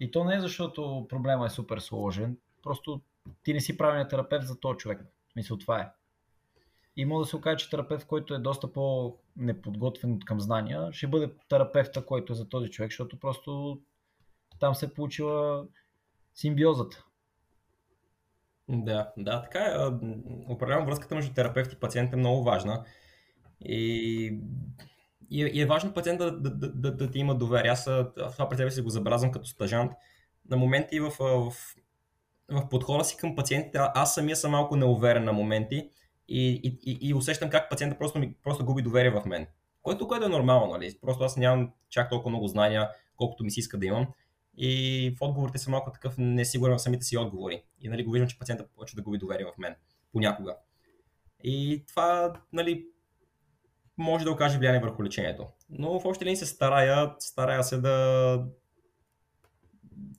И 0.00 0.10
то 0.10 0.24
не 0.24 0.34
е 0.34 0.40
защото 0.40 1.06
проблема 1.08 1.46
е 1.46 1.50
супер 1.50 1.78
сложен, 1.78 2.36
просто 2.62 3.00
ти 3.42 3.52
не 3.52 3.60
си 3.60 3.76
правилният 3.76 4.10
терапевт 4.10 4.46
за 4.46 4.60
този 4.60 4.78
човек. 4.78 5.00
В 5.28 5.32
смисъл 5.32 5.58
това 5.58 5.80
е. 5.80 5.90
И 6.96 7.04
може 7.04 7.24
да 7.24 7.30
се 7.30 7.36
окаже, 7.36 7.56
че 7.56 7.70
терапевт, 7.70 8.06
който 8.06 8.34
е 8.34 8.38
доста 8.38 8.72
по-неподготвен 8.72 10.20
към 10.20 10.40
знания, 10.40 10.92
ще 10.92 11.06
бъде 11.06 11.30
терапевта, 11.48 12.06
който 12.06 12.32
е 12.32 12.36
за 12.36 12.48
този 12.48 12.70
човек, 12.70 12.90
защото 12.90 13.20
просто 13.20 13.80
там 14.60 14.74
се 14.74 14.86
е 14.86 14.88
получила 14.88 15.66
симбиозата. 16.34 17.05
Да, 18.68 19.12
да, 19.16 19.42
така 19.42 19.58
е. 19.58 19.76
Определено 20.48 20.86
връзката 20.86 21.14
между 21.14 21.34
терапевт 21.34 21.72
и 21.72 21.80
пациент 21.80 22.12
е 22.12 22.16
много 22.16 22.42
важна. 22.42 22.84
И, 23.60 24.38
и, 25.30 25.44
е, 25.44 25.46
и 25.46 25.60
е 25.60 25.66
важно 25.66 25.94
пациента 25.94 26.32
да, 26.32 26.50
да, 26.50 26.72
да, 26.72 26.96
да 26.96 27.10
ти 27.10 27.18
има 27.18 27.34
доверие. 27.34 27.70
Аз 27.70 27.84
това 28.32 28.48
пред 28.48 28.58
себе 28.58 28.70
си 28.70 28.82
го 28.82 28.90
забелязвам 28.90 29.32
като 29.32 29.48
стажант. 29.48 29.92
На 30.50 30.56
моменти 30.56 31.00
в, 31.00 31.10
в, 31.18 31.52
в 32.48 32.68
подхода 32.68 33.04
си 33.04 33.16
към 33.16 33.36
пациентите, 33.36 33.78
аз 33.94 34.14
самия 34.14 34.36
съм 34.36 34.50
малко 34.50 34.76
неуверен 34.76 35.24
на 35.24 35.32
моменти 35.32 35.90
и, 36.28 36.60
и, 36.84 36.98
и, 37.00 37.14
усещам 37.14 37.50
как 37.50 37.70
пациента 37.70 37.98
просто, 37.98 38.18
ми, 38.18 38.34
просто 38.42 38.64
губи 38.64 38.82
доверие 38.82 39.10
в 39.10 39.22
мен. 39.26 39.46
Което, 39.82 40.08
което 40.08 40.26
е 40.26 40.28
нормално, 40.28 40.72
нали? 40.72 40.98
Просто 41.02 41.24
аз 41.24 41.36
нямам 41.36 41.72
чак 41.90 42.10
толкова 42.10 42.30
много 42.30 42.46
знания, 42.46 42.90
колкото 43.16 43.44
ми 43.44 43.50
се 43.50 43.60
иска 43.60 43.78
да 43.78 43.86
имам. 43.86 44.06
И 44.56 45.10
в 45.18 45.22
отговорите 45.22 45.58
съм 45.58 45.70
малко 45.70 45.92
такъв 45.92 46.14
несигурен 46.18 46.76
в 46.76 46.82
самите 46.82 47.04
си 47.04 47.16
отговори. 47.16 47.62
И 47.80 47.88
нали, 47.88 48.04
го 48.04 48.12
виждам, 48.12 48.28
че 48.28 48.38
пациента 48.38 48.66
почва 48.76 48.96
да 48.96 49.02
губи 49.02 49.18
доверие 49.18 49.46
в 49.46 49.58
мен. 49.58 49.74
Понякога. 50.12 50.56
И 51.44 51.84
това, 51.88 52.32
нали, 52.52 52.86
може 53.98 54.24
да 54.24 54.30
окаже 54.30 54.58
влияние 54.58 54.80
върху 54.80 55.04
лечението. 55.04 55.46
Но 55.70 56.00
в 56.00 56.04
общи 56.04 56.24
линии 56.24 56.36
се 56.36 56.46
старая, 56.46 57.14
старая 57.18 57.64
се 57.64 57.80
да 57.80 58.46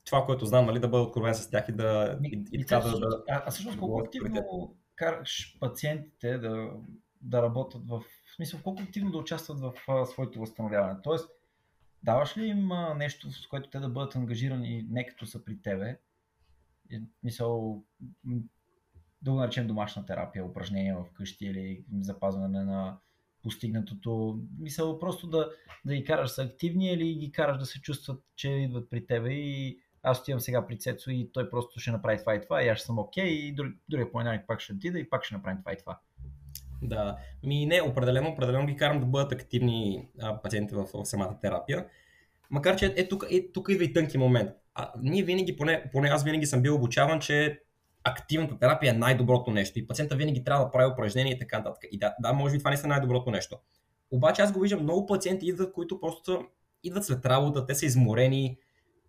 това, 0.06 0.26
което 0.26 0.46
знам, 0.46 0.66
нали, 0.66 0.80
да 0.80 0.88
бъда 0.88 1.04
откровен 1.04 1.36
с 1.36 1.50
тях 1.50 1.70
и 1.70 1.72
да... 1.72 2.20
И, 2.24 2.46
и, 2.52 2.60
и 2.60 2.66
така 2.66 2.80
да, 2.80 3.00
да, 3.00 3.24
а, 3.30 3.44
а 3.46 3.52
всъщност 3.52 3.80
колко 3.80 4.00
активно 4.00 4.76
караш 4.96 5.58
пациентите 5.60 6.38
да, 6.38 6.70
да 7.22 7.42
работят 7.42 7.88
в... 7.88 8.00
В 8.00 8.36
смисъл, 8.36 8.60
колко 8.64 8.84
активно 8.84 9.12
да 9.12 9.18
участват 9.18 9.60
в 9.60 9.74
а, 9.88 10.06
своето 10.06 10.40
възстановяване? 10.40 10.96
Тоест, 11.04 11.30
даваш 12.04 12.38
ли 12.38 12.46
им 12.46 12.70
нещо, 12.98 13.32
с 13.32 13.48
което 13.48 13.70
те 13.70 13.80
да 13.80 13.90
бъдат 13.90 14.16
ангажирани 14.16 14.86
не 14.90 15.06
като 15.06 15.26
са 15.26 15.46
при 15.46 15.62
тебе? 15.62 16.00
Мисъл, 17.24 17.84
да 19.22 19.32
го 19.32 19.38
наречем 19.38 19.68
домашна 19.68 20.06
терапия, 20.06 20.46
упражнения 20.46 20.98
в 20.98 21.06
къщи 21.14 21.46
или 21.46 21.86
запазване 22.02 22.64
на 22.64 22.98
постигнатото. 23.44 24.40
Мисъл 24.60 25.00
просто 25.00 25.28
да, 25.28 25.52
да 25.86 25.96
ги 25.96 26.04
караш 26.04 26.30
са 26.30 26.44
активни 26.44 26.92
или 26.94 27.14
ги 27.14 27.32
караш 27.32 27.58
да 27.58 27.66
се 27.66 27.82
чувстват, 27.82 28.24
че 28.36 28.50
идват 28.50 28.90
при 28.90 29.06
тебе 29.06 29.34
и 29.34 29.80
аз 30.04 30.20
отивам 30.20 30.40
сега 30.40 30.68
при 30.68 30.80
Цецо 30.80 31.12
и 31.12 31.30
той 31.34 31.50
просто 31.50 31.80
ще 31.80 31.92
направи 31.92 32.20
това 32.20 32.36
и 32.36 32.42
това 32.42 32.64
и 32.64 32.68
аз 32.68 32.78
ще 32.78 32.86
съм 32.86 33.00
окей 33.00 33.26
okay, 33.26 33.28
и 33.28 33.52
друг, 33.52 33.74
другия 33.90 34.12
понеделник 34.12 34.48
пак 34.48 34.60
ще 34.60 34.74
отида 34.74 35.00
и 35.00 35.10
пак 35.10 35.24
ще 35.24 35.36
направим 35.36 35.60
това 35.60 35.74
и 35.74 35.78
това. 35.78 36.00
Да, 36.82 37.18
ми 37.44 37.66
не, 37.66 37.82
определено, 37.82 38.30
определено 38.30 38.66
ги 38.66 38.76
карам 38.76 39.00
да 39.00 39.06
бъдат 39.06 39.32
активни 39.32 40.08
а, 40.22 40.42
пациенти 40.42 40.76
в, 40.76 40.88
в 40.94 41.06
самата 41.06 41.40
терапия. 41.42 41.86
Макар 42.50 42.76
че 42.76 42.94
е, 42.98 43.08
тук, 43.08 43.26
е, 43.32 43.52
тук 43.52 43.70
идва 43.70 43.84
и 43.84 43.94
тънки 43.94 44.18
момент. 44.18 44.52
А, 44.76 44.92
ние 45.02 45.24
винаги, 45.24 45.58
поне, 45.58 45.84
поне 45.92 46.08
аз 46.08 46.24
винаги 46.24 46.46
съм 46.46 46.62
бил 46.62 46.76
обучаван, 46.76 47.20
че 47.20 47.60
активната 48.04 48.60
терапия 48.60 48.90
е 48.90 48.98
най-доброто 48.98 49.52
нещо 49.52 49.80
и 49.80 49.88
пациента 49.88 50.16
винаги 50.16 50.44
трябва 50.44 50.66
да 50.66 50.72
прави 50.72 50.92
упражнения 50.92 51.36
и 51.36 51.40
така 51.40 51.58
нататък. 51.58 51.84
И 51.92 51.98
да, 51.98 52.16
да, 52.20 52.34
може 52.34 52.54
би 52.54 52.60
това 52.60 52.72
не 52.72 52.78
е 52.84 52.88
най-доброто 52.88 53.32
нещо. 53.32 53.58
Обаче 54.12 54.42
аз 54.42 54.52
го 54.52 54.60
виждам, 54.60 54.84
много 54.84 55.06
пациенти 55.06 55.48
идват, 55.48 55.74
които 55.74 56.00
просто 56.00 56.46
идват 56.84 57.06
след 57.06 57.26
работа, 57.26 57.66
те 57.66 57.76
са 57.76 57.86
изморени, 57.86 58.58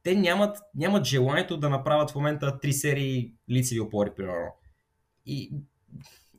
те 0.02 0.14
нямат, 0.14 0.58
нямат 0.74 1.04
желанието 1.04 1.56
да 1.56 1.70
направят 1.70 2.10
в 2.10 2.14
момента 2.14 2.60
три 2.60 2.72
серии 2.72 3.32
лицеви 3.50 3.80
опори, 3.80 4.10
примерно. 4.16 4.52
И, 5.26 5.52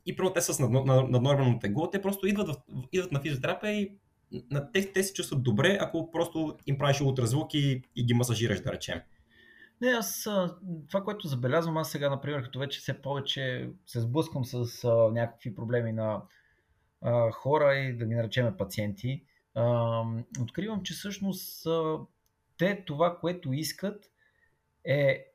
и 0.10 0.16
първо 0.16 0.34
те 0.34 0.42
са 0.42 0.70
наднормално 0.70 1.60
тегло, 1.60 1.90
те 1.90 2.02
просто 2.02 2.28
идват, 2.28 2.48
в, 2.48 2.56
идват 2.92 3.12
на 3.12 3.22
физиотерапия 3.22 3.74
и 3.74 3.92
на, 4.52 4.72
те, 4.72 4.94
те 4.94 5.04
се 5.04 5.14
чувстват 5.14 5.44
добре, 5.44 5.78
ако 5.82 6.12
просто 6.12 6.58
им 6.68 6.78
правиш 6.78 7.02
ултразвук 7.02 7.54
и, 7.54 7.84
и 7.96 8.06
ги 8.06 8.14
масажираш, 8.14 8.62
да 8.62 8.72
речем. 8.72 9.02
Не, 9.82 9.88
аз 9.88 10.28
това, 10.88 11.04
което 11.04 11.28
забелязвам, 11.28 11.78
аз 11.78 11.92
сега, 11.92 12.10
например, 12.10 12.44
като 12.44 12.60
вече 12.60 12.80
все 12.80 13.02
повече 13.02 13.70
се 13.86 14.00
сблъсквам 14.00 14.46
с 14.46 14.84
а, 14.84 15.12
някакви 15.12 15.56
проблеми 15.56 15.92
на 15.92 16.22
а, 17.02 17.32
хора 17.32 17.76
и 17.76 17.98
да 17.98 18.06
ги 18.06 18.16
наречеме 18.16 18.58
пациенти, 18.58 19.24
а, 19.56 20.04
откривам, 20.42 20.84
че 20.84 20.94
всъщност 20.94 21.66
а, 21.66 21.98
те 22.58 22.84
това, 22.86 23.18
което 23.20 23.54
искат 23.54 24.06
е, 24.86 25.26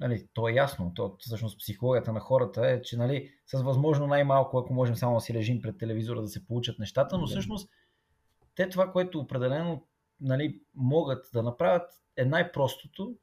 нали, 0.00 0.26
то 0.34 0.48
е 0.48 0.52
ясно, 0.52 0.92
то 0.94 1.16
всъщност 1.18 1.58
психологията 1.58 2.12
на 2.12 2.20
хората 2.20 2.68
е, 2.70 2.82
че 2.82 2.96
нали, 2.96 3.30
с 3.46 3.62
възможно 3.62 4.06
най-малко, 4.06 4.58
ако 4.58 4.74
можем 4.74 4.96
само 4.96 5.14
да 5.14 5.20
си 5.20 5.34
лежим 5.34 5.62
пред 5.62 5.78
телевизора 5.78 6.20
да 6.20 6.28
се 6.28 6.46
получат 6.46 6.78
нещата, 6.78 7.18
но 7.18 7.26
всъщност 7.26 7.70
те 8.54 8.68
това, 8.68 8.92
което 8.92 9.18
определено 9.18 9.86
нали, 10.20 10.60
могат 10.74 11.30
да 11.32 11.42
направят 11.42 11.90
е 12.16 12.24
най-простото, 12.24 13.14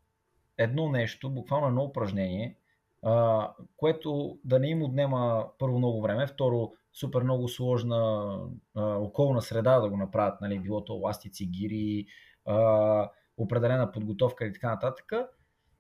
едно 0.58 0.90
нещо, 0.90 1.30
буквално 1.30 1.68
едно 1.68 1.84
упражнение, 1.84 2.58
а, 3.02 3.50
което 3.78 4.40
да 4.44 4.60
не 4.60 4.68
им 4.68 4.84
отнема 4.84 5.48
първо 5.60 5.78
много 5.78 6.02
време, 6.02 6.28
второ 6.28 6.74
супер 6.94 7.24
много 7.24 7.48
сложна 7.48 8.40
а, 8.76 8.96
околна 8.96 9.42
среда 9.42 9.80
да 9.80 9.90
го 9.90 9.98
направят, 9.98 10.42
нали, 10.42 10.60
било 10.60 10.86
то 10.86 10.94
ластици, 10.94 11.46
гири, 11.46 12.06
а, 12.46 13.10
определена 13.38 13.92
подготовка 13.92 14.46
и 14.46 14.54
така 14.54 14.70
нататък, 14.70 15.14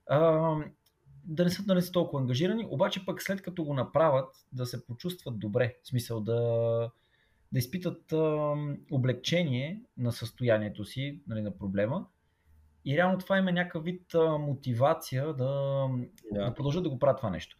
а, 0.09 0.55
да 1.23 1.43
не 1.43 1.49
са, 1.49 1.63
да 1.63 1.75
не 1.75 1.81
са 1.81 1.91
толкова 1.91 2.21
ангажирани, 2.21 2.67
обаче 2.69 3.05
пък 3.05 3.21
след 3.21 3.41
като 3.41 3.63
го 3.63 3.73
направят, 3.73 4.45
да 4.53 4.65
се 4.65 4.85
почувстват 4.85 5.39
добре, 5.39 5.75
в 5.83 5.87
смисъл 5.87 6.21
да, 6.21 6.33
да 7.51 7.59
изпитат 7.59 8.13
а, 8.13 8.55
облегчение 8.91 9.81
на 9.97 10.11
състоянието 10.11 10.85
си, 10.85 11.19
нали, 11.27 11.41
на 11.41 11.57
проблема 11.57 12.05
и 12.85 12.97
реално 12.97 13.17
това 13.17 13.37
има 13.37 13.51
някакъв 13.51 13.83
вид 13.83 14.13
а, 14.15 14.37
мотивация 14.37 15.33
да, 15.33 15.43
yeah. 15.43 16.45
да 16.47 16.53
продължат 16.53 16.83
да 16.83 16.89
го 16.89 16.99
правят 16.99 17.17
това 17.17 17.29
нещо. 17.29 17.57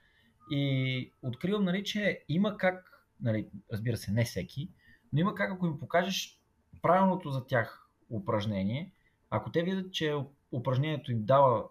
И 0.52 1.12
откривам, 1.21 1.63
нали, 1.63 1.84
че 1.84 2.23
има 2.30 2.58
как, 2.58 3.06
нали, 3.21 3.47
разбира 3.71 3.97
се, 3.97 4.12
не 4.12 4.26
всеки, 4.26 4.69
но 5.13 5.19
има 5.19 5.36
как, 5.36 5.52
ако 5.52 5.65
им 5.65 5.80
покажеш 5.80 6.39
правилното 6.82 7.30
за 7.30 7.47
тях 7.47 7.89
упражнение, 8.10 8.91
ако 9.30 9.52
те 9.52 9.63
видят, 9.63 9.93
че 9.93 10.15
упражнението 10.52 11.12
им 11.12 11.26
дава 11.26 11.63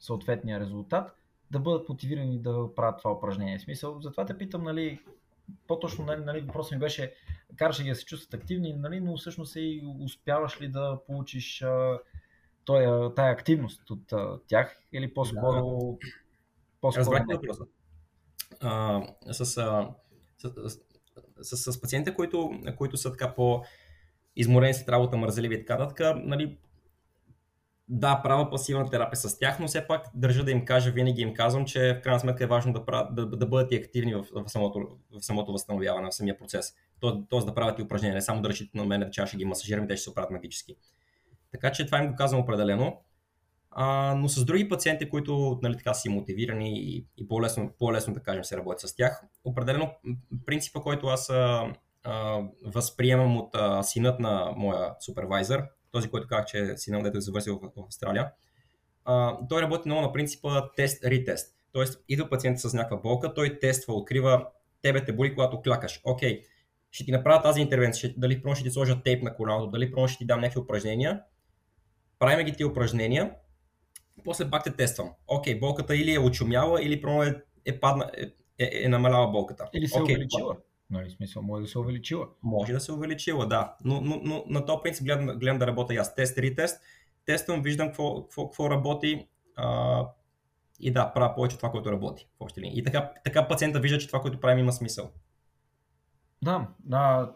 съответния 0.00 0.60
резултат, 0.60 1.16
да 1.50 1.58
бъдат 1.58 1.88
мотивирани 1.88 2.38
да 2.38 2.74
правят 2.76 2.98
това 2.98 3.12
упражнение. 3.12 3.58
В 3.58 3.62
смисъл, 3.62 4.00
затова 4.00 4.26
те 4.26 4.38
питам, 4.38 4.62
нали, 4.62 5.00
по-точно 5.66 6.04
нали, 6.04 6.24
нали, 6.24 6.40
въпросът 6.40 6.72
ми 6.72 6.78
беше, 6.78 7.14
караш 7.56 7.80
ли 7.80 7.88
да 7.88 7.94
се 7.94 8.04
чувстват 8.04 8.40
активни, 8.40 8.72
нали, 8.72 9.00
но 9.00 9.16
всъщност 9.16 9.56
и 9.56 9.82
успяваш 10.00 10.60
ли 10.60 10.68
да 10.68 10.98
получиш 11.06 11.62
а, 11.62 11.98
тоя, 12.64 13.14
тая 13.14 13.32
активност 13.32 13.90
от 13.90 14.12
а, 14.12 14.38
тях 14.46 14.80
или 14.92 15.14
по-скоро... 15.14 15.98
Да. 16.00 16.08
по-скоро 16.80 17.00
Разбрах 17.00 17.26
въпроса. 17.28 17.64
А, 18.60 19.02
с, 19.32 19.56
а, 19.56 19.88
с, 20.38 20.78
с, 21.42 21.72
с, 21.72 21.80
пациентите, 21.80 22.16
които, 22.16 22.50
които 22.76 22.96
са 22.96 23.10
така 23.10 23.34
по 23.34 23.62
изморени 24.36 24.74
след 24.74 24.88
работа, 24.88 25.16
мързеливи 25.16 25.54
и 25.54 25.58
така 25.58 25.78
нататък, 25.78 26.16
нали, 26.24 26.58
да, 27.92 28.20
правя 28.22 28.50
пасивна 28.50 28.90
терапия 28.90 29.16
с 29.16 29.38
тях, 29.38 29.58
но 29.60 29.66
все 29.66 29.86
пак 29.86 30.06
държа 30.14 30.44
да 30.44 30.50
им 30.50 30.64
кажа, 30.64 30.90
винаги 30.90 31.22
им 31.22 31.34
казвам, 31.34 31.64
че 31.64 31.94
в 31.94 32.02
крайна 32.02 32.20
сметка 32.20 32.44
е 32.44 32.46
важно 32.46 32.72
да, 32.72 32.84
правят, 32.84 33.14
да, 33.14 33.26
да 33.26 33.46
бъдат 33.46 33.72
и 33.72 33.76
активни 33.76 34.14
в, 34.14 34.26
в, 34.32 34.48
самото, 34.48 34.88
в 35.10 35.24
самото 35.24 35.52
възстановяване, 35.52 36.10
в 36.10 36.14
самия 36.14 36.38
процес. 36.38 36.74
Тоест 37.28 37.46
да 37.46 37.54
правят 37.54 37.78
и 37.78 37.82
упражнения, 37.82 38.14
не 38.14 38.22
само 38.22 38.42
да 38.42 38.48
разчитат 38.48 38.74
на 38.74 38.84
мен, 38.84 39.08
че 39.10 39.20
аз 39.20 39.28
ще 39.28 39.38
ги 39.38 39.44
масажирам 39.44 39.84
и 39.84 39.88
те 39.88 39.96
ще 39.96 40.04
се 40.04 40.10
оправят 40.10 40.30
магически. 40.30 40.76
Така 41.52 41.72
че 41.72 41.86
това 41.86 41.98
им 41.98 42.10
го 42.10 42.16
казвам 42.16 42.40
определено. 42.40 43.00
А, 43.70 44.14
но 44.14 44.28
с 44.28 44.44
други 44.44 44.68
пациенти, 44.68 45.08
които 45.08 45.58
нали, 45.62 45.76
така 45.76 45.94
си 45.94 46.08
мотивирани 46.08 46.80
и, 46.80 47.06
и 47.16 47.28
по-лесно, 47.28 47.72
по-лесно, 47.78 48.14
да 48.14 48.20
кажем, 48.20 48.44
се 48.44 48.56
работят 48.56 48.80
с 48.80 48.96
тях, 48.96 49.22
определено 49.44 49.90
принципа, 50.46 50.80
който 50.80 51.06
аз 51.06 51.30
а, 51.30 51.72
а, 52.04 52.40
възприемам 52.64 53.36
от 53.36 53.48
а, 53.54 53.82
синът 53.82 54.20
на 54.20 54.52
моя 54.56 54.94
супервайзър, 55.00 55.64
този, 55.92 56.10
който 56.10 56.28
казах, 56.28 56.46
че 56.46 56.76
синът 56.76 57.02
дето 57.02 57.18
е 57.18 57.20
завършил 57.20 57.60
в, 57.62 57.80
в 57.80 57.84
Австралия, 57.86 58.30
а, 59.04 59.38
той 59.48 59.62
работи 59.62 59.88
много 59.88 60.02
на 60.02 60.12
принципа 60.12 60.70
тест-ретест. 60.76 61.56
Тоест, 61.72 62.04
идва 62.08 62.28
пациент 62.28 62.60
с 62.60 62.74
някаква 62.74 62.96
болка, 62.96 63.34
той 63.34 63.58
тества, 63.58 63.94
открива 63.94 64.46
тебе 64.82 65.04
те 65.04 65.12
боли, 65.12 65.34
когато 65.34 65.62
клякаш. 65.62 66.00
Окей, 66.04 66.42
ще 66.90 67.04
ти 67.04 67.12
направя 67.12 67.42
тази 67.42 67.60
интервенция, 67.60 68.14
дали 68.16 68.42
просто 68.42 68.60
ще 68.60 68.68
ти 68.68 68.72
сложа 68.72 69.02
тейп 69.02 69.22
на 69.22 69.34
коляното, 69.34 69.70
дали 69.70 69.90
просто 69.90 70.08
ще 70.08 70.18
ти 70.18 70.26
дам 70.26 70.40
някакви 70.40 70.60
упражнения 70.60 71.22
правим 72.20 72.46
ги 72.46 72.52
ти 72.52 72.64
упражнения, 72.64 73.34
после 74.24 74.50
пак 74.50 74.64
те 74.64 74.76
тествам. 74.76 75.10
Окей, 75.26 75.58
болката 75.58 75.96
или 75.96 76.14
е 76.14 76.18
очумяла, 76.18 76.82
или 76.82 77.00
просто 77.00 77.22
е, 77.22 77.42
е, 77.64 77.80
падна, 77.80 78.10
е, 78.16 78.24
е, 78.58 78.84
е 78.84 78.88
намаляла 78.88 79.30
болката. 79.30 79.68
Или 79.72 79.86
се 79.86 79.98
okay, 79.98 80.02
увеличила. 80.02 80.56
Нали, 80.90 81.10
смисъл, 81.10 81.42
може 81.42 81.62
да 81.62 81.68
се 81.68 81.78
увеличила. 81.78 82.28
Може 82.42 82.72
да 82.72 82.80
се 82.80 82.92
увеличила, 82.92 83.46
да. 83.46 83.74
Но, 83.84 84.00
но, 84.00 84.20
но 84.24 84.44
на 84.46 84.66
този 84.66 84.78
принцип 84.82 85.04
гледам, 85.04 85.26
гледам 85.26 85.58
да 85.58 85.66
работя 85.66 85.94
аз. 85.94 86.14
Тест, 86.14 86.38
ретест. 86.38 86.82
Тествам, 87.24 87.62
виждам 87.62 87.86
какво, 87.88 88.22
какво, 88.22 88.46
какво 88.46 88.70
работи 88.70 89.28
а, 89.56 90.06
и 90.80 90.92
да, 90.92 91.12
правя 91.12 91.34
повече 91.34 91.56
това, 91.56 91.70
което 91.70 91.92
работи. 91.92 92.28
В 92.38 92.40
общи 92.40 92.60
И 92.74 92.84
така, 92.84 93.12
така 93.24 93.48
пациента 93.48 93.80
вижда, 93.80 93.98
че 93.98 94.06
това, 94.06 94.20
което 94.20 94.40
правим, 94.40 94.58
има 94.58 94.72
смисъл. 94.72 95.10
Да, 96.42 96.68
да 96.84 97.32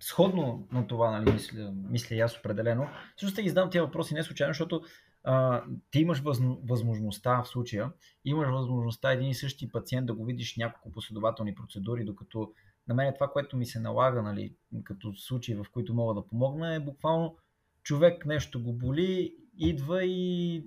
сходно 0.00 0.68
на 0.72 0.86
това, 0.86 1.10
нали, 1.10 1.32
мисля, 1.32 1.72
мисля 1.90 2.16
и 2.16 2.20
аз 2.20 2.38
определено. 2.38 2.88
Също 3.16 3.32
ще 3.32 3.42
ги 3.42 3.48
задам 3.48 3.70
тези 3.70 3.80
въпроси 3.80 4.14
не 4.14 4.22
случайно, 4.22 4.50
защото 4.50 4.82
а, 5.28 5.64
ти 5.90 6.00
имаш 6.00 6.20
въз, 6.20 6.38
възможността 6.68 7.42
в 7.42 7.48
случая, 7.48 7.92
имаш 8.24 8.48
възможността 8.48 9.12
един 9.12 9.28
и 9.28 9.34
същи 9.34 9.68
пациент 9.68 10.06
да 10.06 10.14
го 10.14 10.24
видиш 10.24 10.56
няколко 10.56 10.92
последователни 10.92 11.54
процедури, 11.54 12.04
докато 12.04 12.52
на 12.88 12.94
мен 12.94 13.14
това, 13.14 13.28
което 13.32 13.56
ми 13.56 13.66
се 13.66 13.80
налага, 13.80 14.22
нали, 14.22 14.54
като 14.84 15.14
случаи, 15.14 15.54
в 15.54 15.66
които 15.72 15.94
мога 15.94 16.14
да 16.14 16.26
помогна, 16.26 16.74
е 16.74 16.80
буквално 16.80 17.36
човек 17.82 18.26
нещо 18.26 18.62
го 18.62 18.72
боли, 18.72 19.36
идва 19.58 20.04
и 20.04 20.64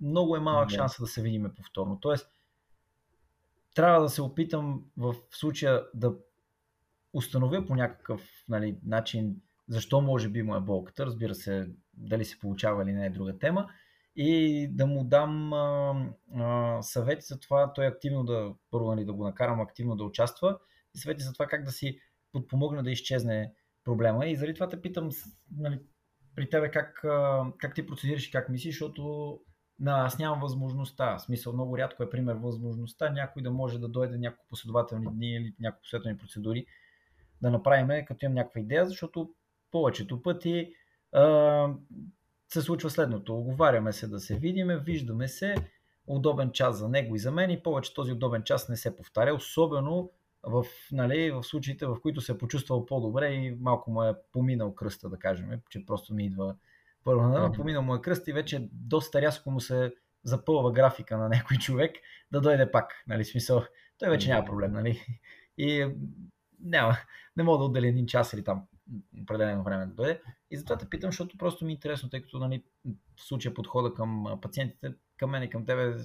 много 0.00 0.36
е 0.36 0.40
малък 0.40 0.70
шанс 0.70 1.00
да 1.00 1.06
се 1.06 1.22
видиме 1.22 1.54
повторно. 1.54 1.98
Тоест, 2.00 2.30
трябва 3.74 4.02
да 4.02 4.08
се 4.08 4.22
опитам 4.22 4.84
в 4.96 5.14
случая 5.30 5.84
да 5.94 6.14
установя 7.12 7.66
по 7.66 7.74
някакъв 7.74 8.44
нали, 8.48 8.78
начин 8.84 9.36
защо 9.70 10.00
може 10.00 10.28
би 10.28 10.42
му 10.42 10.56
е 10.56 10.60
болката, 10.60 11.06
разбира 11.06 11.34
се, 11.34 11.68
дали 11.94 12.24
се 12.24 12.38
получава 12.38 12.82
или 12.82 12.92
не 12.92 13.06
е 13.06 13.10
друга 13.10 13.38
тема, 13.38 13.68
и 14.16 14.68
да 14.72 14.86
му 14.86 15.04
дам 15.04 15.52
а, 15.52 15.94
а, 16.34 16.82
съвети 16.82 17.24
за 17.26 17.40
това, 17.40 17.72
той 17.72 17.86
активно 17.86 18.24
да, 18.24 18.54
първо 18.70 18.90
нали, 18.94 19.04
да 19.04 19.12
го 19.12 19.24
накарам 19.24 19.60
активно 19.60 19.96
да 19.96 20.04
участва 20.04 20.58
и 20.94 20.98
съвети 20.98 21.22
за 21.22 21.32
това 21.32 21.46
как 21.46 21.64
да 21.64 21.70
си 21.70 21.98
подпомогне 22.32 22.82
да 22.82 22.90
изчезне 22.90 23.52
проблема. 23.84 24.26
И 24.26 24.36
заради 24.36 24.54
това 24.54 24.68
те 24.68 24.80
питам 24.80 25.10
нали, 25.56 25.80
при 26.34 26.50
тебе 26.50 26.70
как, 26.70 27.00
как 27.58 27.74
ти 27.74 27.86
процедираш 27.86 28.28
и 28.28 28.30
как 28.30 28.48
мислиш, 28.48 28.74
защото 28.74 29.40
на, 29.78 30.04
аз 30.04 30.18
нямам 30.18 30.40
възможността. 30.40 31.16
В 31.16 31.22
смисъл 31.22 31.52
много 31.52 31.78
рядко 31.78 32.02
е 32.02 32.10
пример 32.10 32.34
възможността 32.34 33.10
някой 33.10 33.42
да 33.42 33.50
може 33.50 33.78
да 33.78 33.88
дойде 33.88 34.18
няколко 34.18 34.46
последователни 34.48 35.06
дни 35.12 35.34
или 35.34 35.54
няколко 35.60 35.82
последователни 35.82 36.18
процедури 36.18 36.66
да 37.42 37.50
направим, 37.50 38.04
като 38.06 38.24
имам 38.24 38.34
някаква 38.34 38.60
идея, 38.60 38.86
защото 38.86 39.34
повечето 39.70 40.22
пъти 40.22 40.74
а, 41.12 41.68
се 42.48 42.62
случва 42.62 42.90
следното. 42.90 43.36
Оговаряме 43.36 43.92
се 43.92 44.08
да 44.08 44.20
се 44.20 44.36
видиме, 44.36 44.78
виждаме 44.78 45.28
се, 45.28 45.54
удобен 46.06 46.52
час 46.52 46.78
за 46.78 46.88
него 46.88 47.16
и 47.16 47.18
за 47.18 47.30
мен 47.30 47.50
и 47.50 47.62
повече 47.62 47.94
този 47.94 48.12
удобен 48.12 48.42
час 48.42 48.68
не 48.68 48.76
се 48.76 48.96
повтаря, 48.96 49.34
особено 49.34 50.10
в, 50.42 50.64
нали, 50.92 51.30
в 51.30 51.42
случаите, 51.42 51.86
в 51.86 51.96
които 52.02 52.20
се 52.20 52.32
е 52.32 52.38
почувствал 52.38 52.86
по-добре 52.86 53.32
и 53.32 53.56
малко 53.60 53.90
му 53.90 54.02
е 54.02 54.14
поминал 54.32 54.74
кръста, 54.74 55.08
да 55.08 55.18
кажем, 55.18 55.60
че 55.70 55.86
просто 55.86 56.14
ми 56.14 56.24
идва 56.24 56.54
първо, 57.04 57.20
mm-hmm. 57.20 57.48
Мгм. 57.48 57.56
поминал 57.56 57.82
му 57.82 57.94
е 57.94 58.00
кръст 58.00 58.28
и 58.28 58.32
вече 58.32 58.68
доста 58.72 59.22
рязко 59.22 59.50
му 59.50 59.60
се 59.60 59.94
запълва 60.24 60.72
графика 60.72 61.18
на 61.18 61.28
някой 61.28 61.56
човек 61.56 61.96
да 62.32 62.40
дойде 62.40 62.70
пак. 62.70 63.04
Нали, 63.06 63.24
смисъл, 63.24 63.64
той 63.98 64.10
вече 64.10 64.28
няма 64.28 64.44
проблем. 64.44 64.72
Нали? 64.72 65.00
И 65.58 65.94
няма, 66.60 66.96
не 67.36 67.42
мога 67.42 67.58
да 67.58 67.64
отделя 67.64 67.88
един 67.88 68.06
час 68.06 68.32
или 68.32 68.44
там 68.44 68.62
определено 69.22 69.62
време 69.62 69.86
да 69.86 69.94
дойде. 69.94 70.22
И 70.50 70.56
затова 70.56 70.78
те 70.78 70.88
питам, 70.88 71.08
защото 71.08 71.38
просто 71.38 71.64
ми 71.64 71.72
е 71.72 71.74
интересно, 71.74 72.10
тъй 72.10 72.22
като 72.22 72.38
нали, 72.38 72.62
в 73.16 73.22
случая 73.22 73.54
подхода 73.54 73.94
към 73.94 74.38
пациентите, 74.42 74.94
към 75.16 75.30
мен 75.30 75.42
и 75.42 75.50
към 75.50 75.66
тебе, 75.66 75.96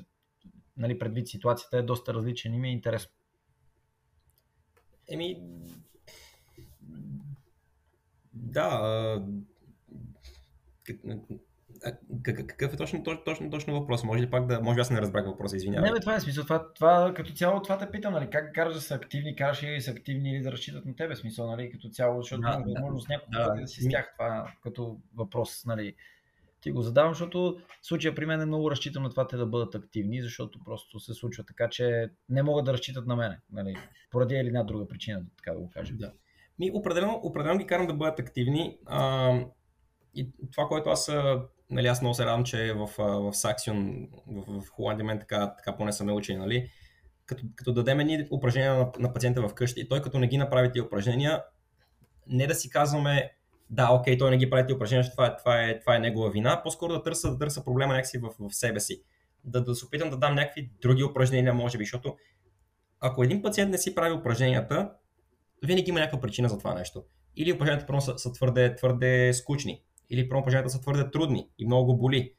нали, 0.78 1.00
предвид 1.00 1.28
ситуацията 1.28 1.78
е 1.78 1.82
доста 1.82 2.13
различен 2.13 2.54
и 2.54 2.58
ми 2.58 2.69
е 2.69 2.71
интересно. 2.71 3.12
Еми, 5.08 5.41
да, 8.34 9.26
какъв 12.24 12.74
е 12.74 12.78
точно, 12.78 13.04
точно, 13.26 13.50
точно, 13.50 13.80
въпрос? 13.80 14.04
Може 14.04 14.24
ли 14.24 14.30
пак 14.30 14.48
да, 14.48 14.62
може 14.62 14.80
аз 14.80 14.89
не 14.89 15.02
разбрах 15.02 15.26
въпроса, 15.26 15.56
извинявай. 15.56 15.89
Не, 15.89 15.93
бе, 15.93 16.00
това 16.00 16.15
е 16.15 16.19
смисъл. 16.19 16.43
Това, 16.43 16.74
това, 16.74 17.13
като 17.15 17.34
цяло 17.34 17.62
това 17.62 17.78
те 17.78 17.91
питам, 17.91 18.13
нали, 18.13 18.30
как 18.30 18.56
караш 18.56 18.74
да 18.74 18.82
са 18.82 18.95
активни, 18.95 19.36
караш 19.36 19.63
ли 19.63 19.76
да 19.76 19.82
са 19.82 19.91
активни 19.91 20.32
или 20.32 20.43
да 20.43 20.52
разчитат 20.52 20.86
на 20.86 20.95
тебе, 20.95 21.15
смисъл, 21.15 21.48
нали, 21.48 21.71
като 21.71 21.89
цяло, 21.89 22.21
защото 22.21 22.41
Да, 22.41 22.48
имам 22.48 22.63
да, 22.63 22.69
възможност 22.69 23.10
няколко 23.10 23.32
да. 23.32 23.48
пъти 23.48 23.62
да 23.62 23.67
си 23.67 23.82
с 23.82 23.89
тях 23.89 24.13
това 24.17 24.54
като 24.63 24.98
въпрос, 25.15 25.65
нали, 25.65 25.95
ти 26.62 26.71
го 26.71 26.82
задавам, 26.82 27.13
защото 27.13 27.60
случая 27.82 28.15
при 28.15 28.26
мен 28.26 28.41
е 28.41 28.45
много 28.45 28.71
разчитам 28.71 29.04
на 29.04 29.10
това 29.10 29.28
те 29.28 29.38
да 29.38 29.45
бъдат 29.45 29.76
активни, 29.76 30.21
защото 30.21 30.60
просто 30.65 31.00
се 31.00 31.13
случва 31.13 31.43
така, 31.43 31.69
че 31.69 32.10
не 32.30 32.43
могат 32.43 32.65
да 32.65 32.74
разчитат 32.74 33.08
на 33.08 33.15
мене, 33.15 33.39
нали, 33.52 33.76
поради 34.12 34.36
или 34.36 34.48
една 34.48 34.63
друга 34.63 34.88
причина, 34.88 35.24
така 35.38 35.52
да 35.52 35.60
го 35.60 35.69
кажем. 35.69 35.98
Да. 35.98 36.12
Ми, 36.60 36.71
определено, 36.74 37.19
определено 37.24 37.60
ги 37.60 37.67
карам 37.67 37.88
да 37.88 37.93
бъдат 37.93 38.19
активни. 38.19 38.78
А, 38.86 39.32
и 40.15 40.30
това, 40.52 40.67
което 40.67 40.89
аз, 40.89 41.12
нали, 41.69 41.88
аз 41.88 42.01
много 42.01 42.13
се 42.13 42.25
радвам, 42.25 42.43
че 42.43 42.73
в, 42.73 42.89
в 42.97 43.34
Саксион, 43.34 44.08
в, 44.28 44.62
в 44.62 44.69
Холандия, 44.69 45.06
мен 45.06 45.19
така, 45.19 45.56
така 45.58 45.78
поне 45.78 45.91
са 45.91 46.04
ме 46.04 46.12
учени, 46.12 46.39
нали? 46.39 46.69
Като, 47.25 47.43
като 47.56 47.73
дадем 47.73 47.99
едни 47.99 48.28
упражнения 48.32 48.73
на, 48.73 48.91
на 48.99 49.13
пациента 49.13 49.49
вкъщи 49.49 49.82
и 49.82 49.88
той 49.88 50.01
като 50.01 50.19
не 50.19 50.28
ги 50.28 50.38
направи 50.38 50.71
тези 50.71 50.82
упражнения, 50.82 51.43
не 52.28 52.47
да 52.47 52.56
си 52.56 52.69
казваме, 52.69 53.32
да, 53.69 53.89
окей, 53.91 54.17
той 54.17 54.32
не 54.32 54.38
ги 54.38 54.49
прави 54.49 54.63
тези 54.63 54.75
упражнения, 54.75 55.12
това 55.12 55.25
е, 55.28 55.38
това 55.38 55.62
е, 55.62 55.80
това 55.80 55.95
е 55.95 55.99
негова 55.99 56.30
вина, 56.30 56.62
по-скоро 56.63 56.93
да 56.93 57.04
търся, 57.04 57.32
да 57.32 57.38
търся 57.38 57.63
проблема 57.63 57.93
някакси 57.93 58.17
в, 58.17 58.30
в 58.39 58.56
себе 58.56 58.80
си. 58.80 59.01
Да, 59.43 59.63
да 59.63 59.75
се 59.75 59.86
опитам 59.86 60.10
да 60.10 60.17
дам 60.17 60.36
някакви 60.36 60.69
други 60.82 61.04
упражнения, 61.04 61.54
може 61.54 61.78
би, 61.78 61.84
защото 61.84 62.15
ако 62.99 63.23
един 63.23 63.41
пациент 63.41 63.71
не 63.71 63.78
си 63.78 63.95
прави 63.95 64.15
упражненията, 64.15 64.91
винаги 65.63 65.89
има 65.89 65.99
някаква 65.99 66.21
причина 66.21 66.49
за 66.49 66.58
това 66.58 66.73
нещо. 66.73 67.04
Или 67.36 67.54
упражненията 67.54 67.88
първо 67.88 68.01
са, 68.01 68.17
са 68.17 68.32
твърде, 68.32 68.75
твърде 68.75 69.34
скучни, 69.34 69.84
или 70.09 70.29
първо 70.29 70.41
упражненията 70.41 70.69
са 70.69 70.81
твърде 70.81 71.11
трудни 71.11 71.49
и 71.57 71.65
много 71.65 71.85
го 71.85 71.97
боли. 71.97 72.33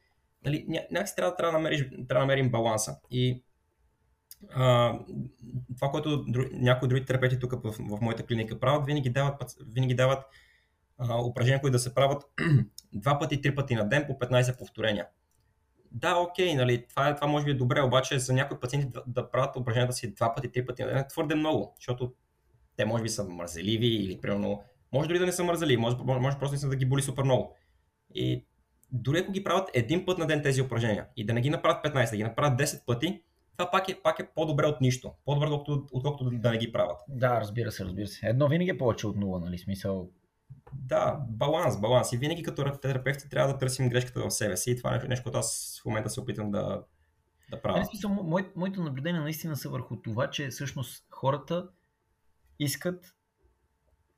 Нали, 0.45 0.65
ня, 0.69 0.81
някакси 0.91 1.17
трябва, 1.17 1.37
трябва, 1.37 1.53
да 1.53 1.59
намериш, 1.59 1.89
трябва 1.91 2.05
да 2.07 2.19
намерим 2.19 2.51
баланса. 2.51 2.97
И 3.11 3.45
а, 4.55 4.95
това, 5.77 5.91
което 5.91 6.25
дру, 6.25 6.43
някои 6.53 6.89
други 6.89 7.05
терапевти 7.05 7.39
тук 7.39 7.53
в, 7.53 7.73
в 7.73 8.01
моята 8.01 8.27
клиника 8.27 8.61
правят, 8.61 8.87
винаги 8.87 9.11
дават, 9.11 9.57
винаги 9.67 9.95
дават 9.95 10.25
а, 10.99 11.23
упражнения, 11.23 11.61
които 11.61 11.73
да 11.73 11.79
се 11.79 11.95
правят 11.95 12.25
два 12.93 13.19
пъти, 13.19 13.41
три 13.41 13.55
пъти 13.55 13.75
на 13.75 13.89
ден 13.89 14.05
по 14.07 14.13
15 14.13 14.59
повторения. 14.59 15.07
Да, 15.93 16.17
окей, 16.17 16.55
нали, 16.55 16.87
това, 16.89 17.09
е, 17.09 17.15
това 17.15 17.27
може 17.27 17.45
би 17.45 17.51
е 17.51 17.55
добре, 17.55 17.83
обаче 17.83 18.19
за 18.19 18.33
някои 18.33 18.61
пациенти 18.61 18.89
да, 18.89 19.03
да 19.07 19.31
правят 19.31 19.57
упражненията 19.57 19.93
си 19.93 20.15
два 20.15 20.35
пъти, 20.35 20.53
три 20.53 20.67
пъти 20.67 20.83
на 20.83 20.89
ден 20.89 20.99
е 20.99 21.09
твърде 21.09 21.35
много, 21.35 21.75
защото 21.77 22.15
те 22.77 22.85
може 22.85 23.03
би 23.03 23.09
са 23.09 23.25
мързеливи 23.25 23.87
или 23.87 24.21
примерно, 24.21 24.63
може 24.93 25.09
дори 25.09 25.19
да 25.19 25.27
не 25.27 25.33
са 25.33 25.45
мързеливи, 25.45 25.77
може, 25.77 25.97
може, 25.97 26.39
просто 26.39 26.53
наистина 26.53 26.71
да 26.71 26.77
ги 26.77 26.87
боли 26.87 27.03
супер 27.03 27.23
много. 27.23 27.55
И 28.15 28.45
дори 28.93 29.19
ако 29.19 29.33
ги 29.33 29.45
правят 29.45 29.71
един 29.75 30.07
път 30.07 30.19
на 30.19 30.27
ден 30.27 30.43
тези 30.43 30.63
упражнения 30.63 31.07
и 31.17 31.27
да 31.27 31.35
не 31.35 31.41
ги 31.41 31.51
направят 31.51 31.85
15, 31.85 32.11
да 32.11 32.17
ги 32.17 32.25
направят 32.25 32.61
10 32.61 32.85
пъти, 32.85 33.23
това 33.57 33.71
пак 33.71 33.89
е, 33.89 34.03
пак 34.03 34.19
е 34.19 34.29
по-добре 34.35 34.67
от 34.67 34.81
нищо. 34.81 35.13
По-добре, 35.25 35.47
отколкото, 35.47 35.89
отколкото 35.93 36.31
да 36.31 36.51
не 36.51 36.59
ги 36.59 36.73
правят. 36.73 37.01
Да, 37.09 37.41
разбира 37.41 37.73
се, 37.73 37.85
разбира 37.85 38.07
се. 38.07 38.27
Едно 38.27 38.49
винаги 38.49 38.71
е 38.71 38.79
повече 38.79 39.07
от 39.07 39.17
нула, 39.17 39.41
нали, 39.41 39.59
смисъл. 39.59 40.11
Да, 40.73 41.21
баланс, 41.29 41.81
баланс. 41.81 42.13
И 42.13 42.17
винаги 42.17 42.43
като 42.43 42.79
терапевти 42.83 43.29
трябва 43.29 43.53
да 43.53 43.59
търсим 43.59 43.89
грешката 43.89 44.21
в 44.21 44.31
себе 44.31 44.57
си. 44.57 44.71
И 44.71 44.77
това 44.77 44.95
е 44.95 45.09
нещо, 45.09 45.23
което 45.23 45.39
аз 45.39 45.81
в 45.83 45.85
момента 45.85 46.11
се 46.11 46.21
опитам 46.21 46.51
да, 46.51 46.83
да 47.51 47.63
правя. 47.63 47.77
Нали, 47.77 47.87
смисъл, 47.87 48.11
мой, 48.11 48.53
моите 48.57 48.81
наблюдения 48.81 49.23
наистина 49.23 49.57
са 49.57 49.69
върху 49.69 49.97
това, 49.97 50.31
че 50.31 50.49
всъщност 50.49 51.07
хората 51.11 51.69
искат 52.59 53.16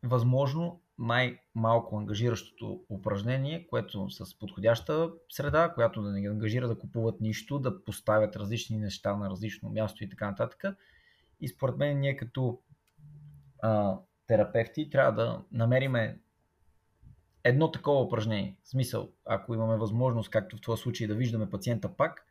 възможно 0.03 0.81
най-малко 0.99 1.99
ангажиращото 1.99 2.81
упражнение, 2.89 3.67
което 3.67 4.11
с 4.11 4.39
подходяща 4.39 5.11
среда, 5.31 5.73
която 5.75 6.03
да 6.03 6.11
не 6.11 6.21
ги 6.21 6.27
ангажира 6.27 6.69
да 6.69 6.79
купуват 6.79 7.21
нищо, 7.21 7.59
да 7.59 7.85
поставят 7.85 8.37
различни 8.37 8.79
неща 8.79 9.17
на 9.17 9.31
различно 9.31 9.71
място 9.71 10.05
и 10.05 10.09
така 10.09 10.31
нататък. 10.31 10.65
И 11.41 11.49
според 11.49 11.77
мен 11.77 12.01
ние 12.01 12.17
като 12.17 12.61
а, 13.63 13.99
терапевти 14.27 14.91
трябва 14.91 15.13
да 15.13 15.43
намериме 15.53 16.21
едно 17.45 17.71
такова 17.71 18.03
упражнение. 18.03 18.57
В 18.63 18.69
смисъл, 18.69 19.13
ако 19.25 19.55
имаме 19.55 19.77
възможност, 19.77 20.31
както 20.31 20.57
в 20.57 20.61
този 20.61 20.83
случай, 20.83 21.07
да 21.07 21.15
виждаме 21.15 21.51
пациента 21.51 21.97
пак, 21.97 22.25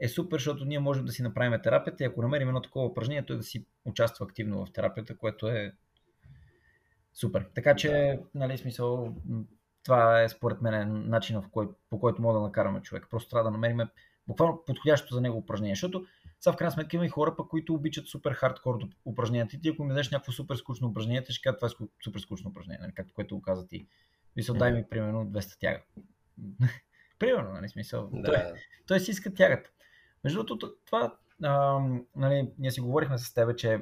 е 0.00 0.08
супер, 0.08 0.36
защото 0.36 0.64
ние 0.64 0.78
можем 0.78 1.04
да 1.04 1.12
си 1.12 1.22
направим 1.22 1.60
терапията 1.62 2.04
и 2.04 2.06
ако 2.06 2.22
намерим 2.22 2.48
едно 2.48 2.62
такова 2.62 2.86
упражнение, 2.86 3.26
той 3.26 3.36
да 3.36 3.42
си 3.42 3.66
участва 3.84 4.26
активно 4.26 4.66
в 4.66 4.72
терапията, 4.72 5.16
което 5.16 5.48
е 5.48 5.72
супер. 7.14 7.46
Така 7.54 7.76
че, 7.76 7.90
да. 7.90 8.18
нали, 8.34 8.58
смисъл, 8.58 9.14
това 9.84 10.22
е 10.22 10.28
според 10.28 10.62
мен 10.62 11.08
начинът, 11.08 11.50
който, 11.50 11.74
по 11.90 12.00
който 12.00 12.22
мога 12.22 12.34
да 12.34 12.40
накараме 12.40 12.82
човек. 12.82 13.06
Просто 13.10 13.30
трябва 13.30 13.44
да 13.44 13.50
намерим 13.50 13.80
буквално 14.28 14.62
подходящо 14.66 15.14
за 15.14 15.20
него 15.20 15.38
упражнение, 15.38 15.74
защото 15.74 16.06
сега 16.40 16.52
в 16.52 16.56
крайна 16.56 16.72
сметка 16.72 16.96
има 16.96 17.06
и 17.06 17.08
хора, 17.08 17.36
пък, 17.36 17.48
които 17.48 17.74
обичат 17.74 18.06
супер 18.06 18.32
хардкор 18.32 18.78
упражненията 19.04 19.56
и 19.56 19.60
ти 19.60 19.68
ако 19.68 19.84
ми 19.84 19.88
дадеш 19.88 20.10
някакво 20.10 20.32
супер 20.32 20.56
скучно 20.56 20.88
упражнение, 20.88 21.24
ще 21.28 21.42
кажа 21.42 21.56
това 21.56 21.68
е 21.68 21.86
супер 22.04 22.20
скучно 22.20 22.50
упражнение, 22.50 22.80
нали, 22.80 22.92
както 22.94 23.14
което 23.14 23.36
го 23.36 23.42
каза 23.42 23.68
ти. 23.68 23.86
Мисъл, 24.36 24.54
дай 24.54 24.72
ми 24.72 24.84
примерно 24.90 25.26
200 25.26 25.60
тяга. 25.60 25.82
примерно, 27.18 27.52
нали, 27.52 27.68
смисъл. 27.68 28.10
Да. 28.12 28.22
Той, 28.22 28.36
той 28.86 29.00
си 29.00 29.10
иска 29.10 29.34
тягата. 29.34 29.70
Между 30.24 30.44
другото, 30.44 30.74
това, 30.86 31.16
а, 31.42 31.80
нали, 32.16 32.50
ние 32.58 32.70
си 32.70 32.80
говорихме 32.80 33.18
с 33.18 33.34
теб, 33.34 33.56
че 33.56 33.76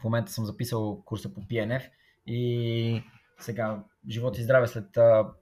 в 0.00 0.04
момента 0.04 0.32
съм 0.32 0.44
записал 0.44 1.02
курса 1.04 1.34
по 1.34 1.40
PNF 1.40 1.90
и 2.26 3.02
сега 3.38 3.84
живот 4.08 4.38
и 4.38 4.42
здраве 4.42 4.66
след 4.66 4.96
а, 4.96 5.32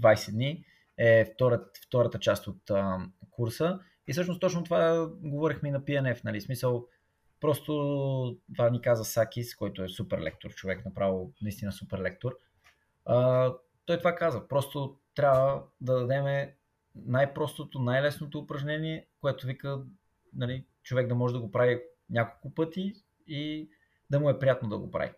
20 0.00 0.32
дни 0.32 0.64
е 0.98 1.24
втората, 1.34 1.80
втората 1.86 2.18
част 2.18 2.46
от 2.46 2.70
а, 2.70 2.98
курса. 3.30 3.80
И 4.08 4.12
всъщност 4.12 4.40
точно 4.40 4.64
това 4.64 5.10
говорихме 5.22 5.68
и 5.68 5.72
на 5.72 5.80
PNF, 5.80 6.24
нали, 6.24 6.40
смисъл, 6.40 6.86
просто 7.40 7.72
това 8.54 8.70
ни 8.70 8.80
каза 8.80 9.04
Сакис, 9.04 9.54
който 9.54 9.82
е 9.82 9.88
супер 9.88 10.18
лектор, 10.18 10.50
човек, 10.50 10.84
направо 10.84 11.32
наистина 11.42 11.72
супер 11.72 11.98
лектор. 11.98 12.36
А, 13.04 13.52
той 13.86 13.98
това 13.98 14.14
каза, 14.14 14.48
просто 14.48 14.96
трябва 15.14 15.62
да 15.80 15.94
дадем 15.94 16.48
най-простото, 16.94 17.78
най-лесното 17.78 18.38
упражнение, 18.38 19.06
което 19.20 19.46
вика 19.46 19.82
нали, 20.34 20.64
човек 20.82 21.08
да 21.08 21.14
може 21.14 21.34
да 21.34 21.40
го 21.40 21.50
прави 21.50 21.80
няколко 22.10 22.54
пъти 22.54 22.94
и 23.26 23.70
да 24.10 24.20
му 24.20 24.30
е 24.30 24.38
приятно 24.38 24.68
да 24.68 24.78
го 24.78 24.90
прави. 24.90 25.10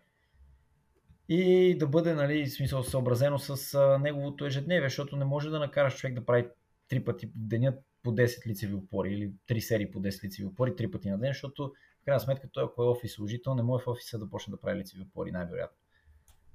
И 1.34 1.76
да 1.78 1.86
бъде, 1.86 2.14
нали, 2.14 2.46
смисъл 2.46 2.82
съобразено 2.82 3.38
с 3.38 3.74
а, 3.74 3.98
неговото 3.98 4.46
ежедневие, 4.46 4.88
защото 4.88 5.16
не 5.16 5.24
може 5.24 5.50
да 5.50 5.58
накараш 5.58 5.96
човек 5.96 6.14
да 6.14 6.24
прави 6.24 6.48
три 6.88 7.04
пъти 7.04 7.26
в 7.26 7.30
деня 7.34 7.74
по 8.02 8.10
10 8.10 8.46
лицеви 8.46 8.74
опори 8.74 9.12
или 9.12 9.32
3 9.48 9.58
серии 9.58 9.90
по 9.90 10.00
10 10.00 10.24
лицеви 10.24 10.46
опори, 10.46 10.70
3 10.70 10.90
пъти 10.90 11.10
на 11.10 11.18
ден, 11.18 11.30
защото 11.30 11.72
в 12.02 12.04
крайна 12.04 12.20
сметка 12.20 12.48
той, 12.52 12.64
ако 12.64 12.82
е 12.82 12.86
офис 12.86 13.12
служител, 13.12 13.54
не 13.54 13.62
може 13.62 13.84
в 13.84 13.88
офиса 13.88 14.18
да 14.18 14.30
почне 14.30 14.50
да 14.50 14.60
прави 14.60 14.78
лицеви 14.78 15.02
опори, 15.02 15.32
най-вероятно. 15.32 15.78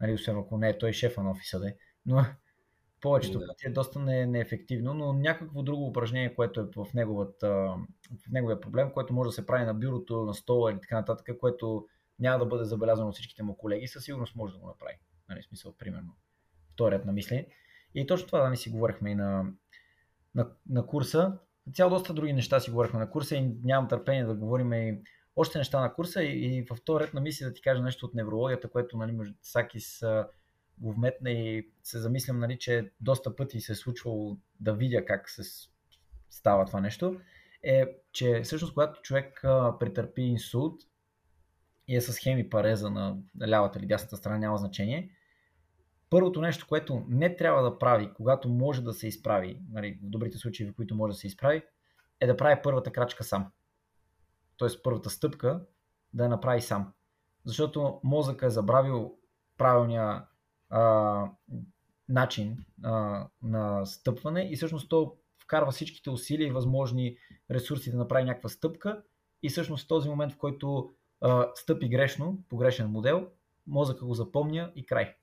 Нали, 0.02 0.13
освен 0.13 0.38
ако 0.38 0.58
не 0.58 0.70
е 0.70 0.78
той 0.78 0.94
шефа 0.94 1.24
на 1.24 1.32
офиса, 1.32 1.60
да 1.60 1.74
но 2.06 2.26
повечето 3.02 3.40
да. 3.40 3.48
пъти 3.48 3.68
е 3.68 3.72
доста 3.72 4.00
не, 4.00 4.26
неефективно, 4.26 4.94
но 4.94 5.13
някакво 5.13 5.63
друго 5.63 5.88
упражнение, 5.88 6.36
което 6.36 6.60
е 6.60 6.68
в, 6.76 6.94
неговата, 6.94 7.50
в 8.28 8.32
неговия 8.32 8.62
проблем, 8.62 8.92
което 8.94 9.13
може 9.13 9.28
да 9.28 9.34
се 9.34 9.46
прави 9.46 9.66
на 9.66 9.74
бюрото, 9.74 10.26
на 10.26 10.34
стола 10.34 10.72
или 10.72 10.80
така 10.82 10.96
нататък, 10.96 11.38
което 11.40 11.88
няма 12.20 12.40
да 12.40 12.46
бъде 12.46 12.64
забелязано 12.64 13.10
от 13.10 13.16
всичките 13.16 13.44
му 13.44 13.58
колеги, 13.58 13.88
със 13.88 14.04
сигурност 14.04 14.36
може 14.36 14.54
да 14.54 14.60
го 14.60 14.68
направи. 14.68 14.94
Нали, 15.30 15.44
смисъл, 15.44 15.74
примерно. 15.78 16.16
Вторият 16.74 17.06
на 17.06 17.12
мисли. 17.12 17.48
И 17.96 18.08
точно 18.08 18.28
това 18.28 18.40
да 18.40 18.50
ни 18.50 18.58
си 18.58 18.70
говорихме 18.70 19.12
и 19.12 19.16
на, 19.16 19.46
на, 20.36 20.50
на 20.70 20.86
курса. 20.86 21.38
Цяло 21.74 21.90
доста 21.90 22.14
други 22.14 22.34
неща 22.34 22.60
си 22.60 22.72
говорихме 22.72 23.00
на 23.00 23.10
курса 23.10 23.36
и 23.36 23.56
нямам 23.64 23.90
търпение 23.90 24.26
да 24.26 24.34
говорим 24.34 24.74
и 24.74 25.02
още 25.36 25.58
неща 25.58 25.82
на 25.82 25.94
курса 25.94 26.24
и, 26.24 26.58
и 26.58 26.62
във 26.62 26.78
втори 26.78 27.04
ред 27.04 27.14
на 27.14 27.22
мисли 27.22 27.46
да 27.46 27.54
ти 27.54 27.62
кажа 27.62 27.84
нещо 27.84 28.06
от 28.06 28.14
неврологията, 28.14 28.70
което 28.70 28.98
нали, 28.98 29.34
Сакис 29.42 30.04
го 30.78 30.94
вметна 30.94 31.32
и 31.32 31.70
се 31.84 32.00
замислям, 32.00 32.40
нали, 32.40 32.60
че 32.60 32.92
доста 33.02 33.36
пъти 33.36 33.62
се 33.62 33.72
е 33.72 33.76
случвало 33.76 34.38
да 34.60 34.74
видя 34.74 35.06
как 35.06 35.30
се 35.30 35.70
става 36.30 36.66
това 36.66 36.82
нещо, 36.82 37.22
е, 37.64 37.86
че 38.12 38.42
всъщност 38.44 38.74
когато 38.74 39.02
човек 39.02 39.44
а, 39.44 39.80
претърпи 39.80 40.22
инсулт 40.22 40.82
и 41.88 41.95
е 41.95 42.02
с 42.02 42.19
хемипареза 42.19 42.89
на 42.89 43.17
лявата 43.47 43.80
или 43.80 43.86
дясната 43.86 44.17
страна, 44.17 44.38
няма 44.38 44.58
значение, 44.58 45.12
първото 46.10 46.41
нещо, 46.41 46.67
което 46.69 47.04
не 47.08 47.36
трябва 47.36 47.63
да 47.63 47.80
прави, 47.80 48.13
когато 48.13 48.50
може 48.50 48.84
да 48.84 48.93
се 48.93 49.08
изправи, 49.08 49.62
нали, 49.71 50.00
в 50.04 50.10
добрите 50.10 50.38
случаи, 50.38 50.67
в 50.67 50.76
които 50.76 50.95
може 50.95 51.12
да 51.12 51.17
се 51.17 51.28
изправи, 51.28 51.63
е 52.19 52.28
да 52.28 52.38
прави 52.38 52.62
първата 52.63 52.91
крачка 52.91 53.23
сам. 53.23 53.52
Тоест 54.58 54.84
първата 54.84 55.10
стъпка 55.10 55.65
да 56.13 56.23
я 56.23 56.30
направи 56.30 56.62
сам. 56.62 56.93
Защото 57.45 58.00
мозъка 58.04 58.45
е 58.45 58.50
забравил 58.50 59.17
правилния 59.58 60.26
а, 60.69 61.23
начин 62.10 62.65
а, 62.84 63.28
на 63.41 63.86
стъпване 63.86 64.50
и 64.52 64.56
всъщност 64.56 64.89
то 64.89 65.17
вкарва 65.43 65.71
всичките 65.71 66.10
усилия 66.10 66.47
и 66.47 66.52
възможни 66.52 67.17
ресурси 67.52 67.91
да 67.91 67.97
направи 67.97 68.26
някаква 68.26 68.50
стъпка 68.50 69.04
и 69.43 69.50
всъщност 69.50 69.86
в 69.86 69.88
този 69.88 70.10
момент, 70.10 70.34
в 70.34 70.38
който 70.38 70.93
а, 71.22 71.48
стъпи 71.56 71.90
грешно, 71.90 72.44
по 72.50 72.58
грешен 72.58 72.88
модел, 72.88 73.28
мозъка 73.68 74.06
го 74.06 74.14
запомня 74.14 74.72
и 74.76 74.86
край. 74.86 75.16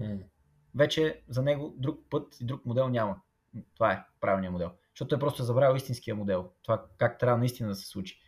Mm. 0.00 0.22
Вече 0.74 1.22
за 1.28 1.42
него 1.42 1.74
друг 1.76 2.00
път 2.10 2.40
и 2.40 2.44
друг 2.44 2.66
модел 2.66 2.88
няма. 2.88 3.20
Това 3.74 3.92
е 3.92 4.04
правилният 4.20 4.52
модел. 4.52 4.70
Защото 4.94 5.14
е 5.14 5.18
просто 5.18 5.42
забравил 5.42 5.76
истинския 5.76 6.14
модел. 6.14 6.50
Това 6.62 6.86
как 6.98 7.18
трябва 7.18 7.38
наистина 7.38 7.68
да 7.68 7.74
се 7.74 7.86
случи. 7.86 8.20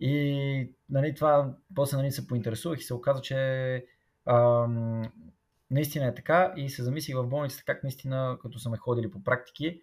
И 0.00 0.74
нали, 0.88 1.14
това 1.14 1.54
после 1.74 1.96
нали, 1.96 2.12
се 2.12 2.26
поинтересувах 2.26 2.80
и 2.80 2.82
се 2.82 2.94
оказа, 2.94 3.20
че 3.22 3.84
ам, 4.26 5.12
наистина 5.70 6.06
е 6.06 6.14
така 6.14 6.54
и 6.56 6.68
се 6.68 6.82
замислих 6.82 7.16
в 7.16 7.26
болницата 7.26 7.64
как 7.64 7.82
наистина, 7.82 8.38
като 8.42 8.58
сме 8.58 8.76
ходили 8.76 9.10
по 9.10 9.24
практики, 9.24 9.82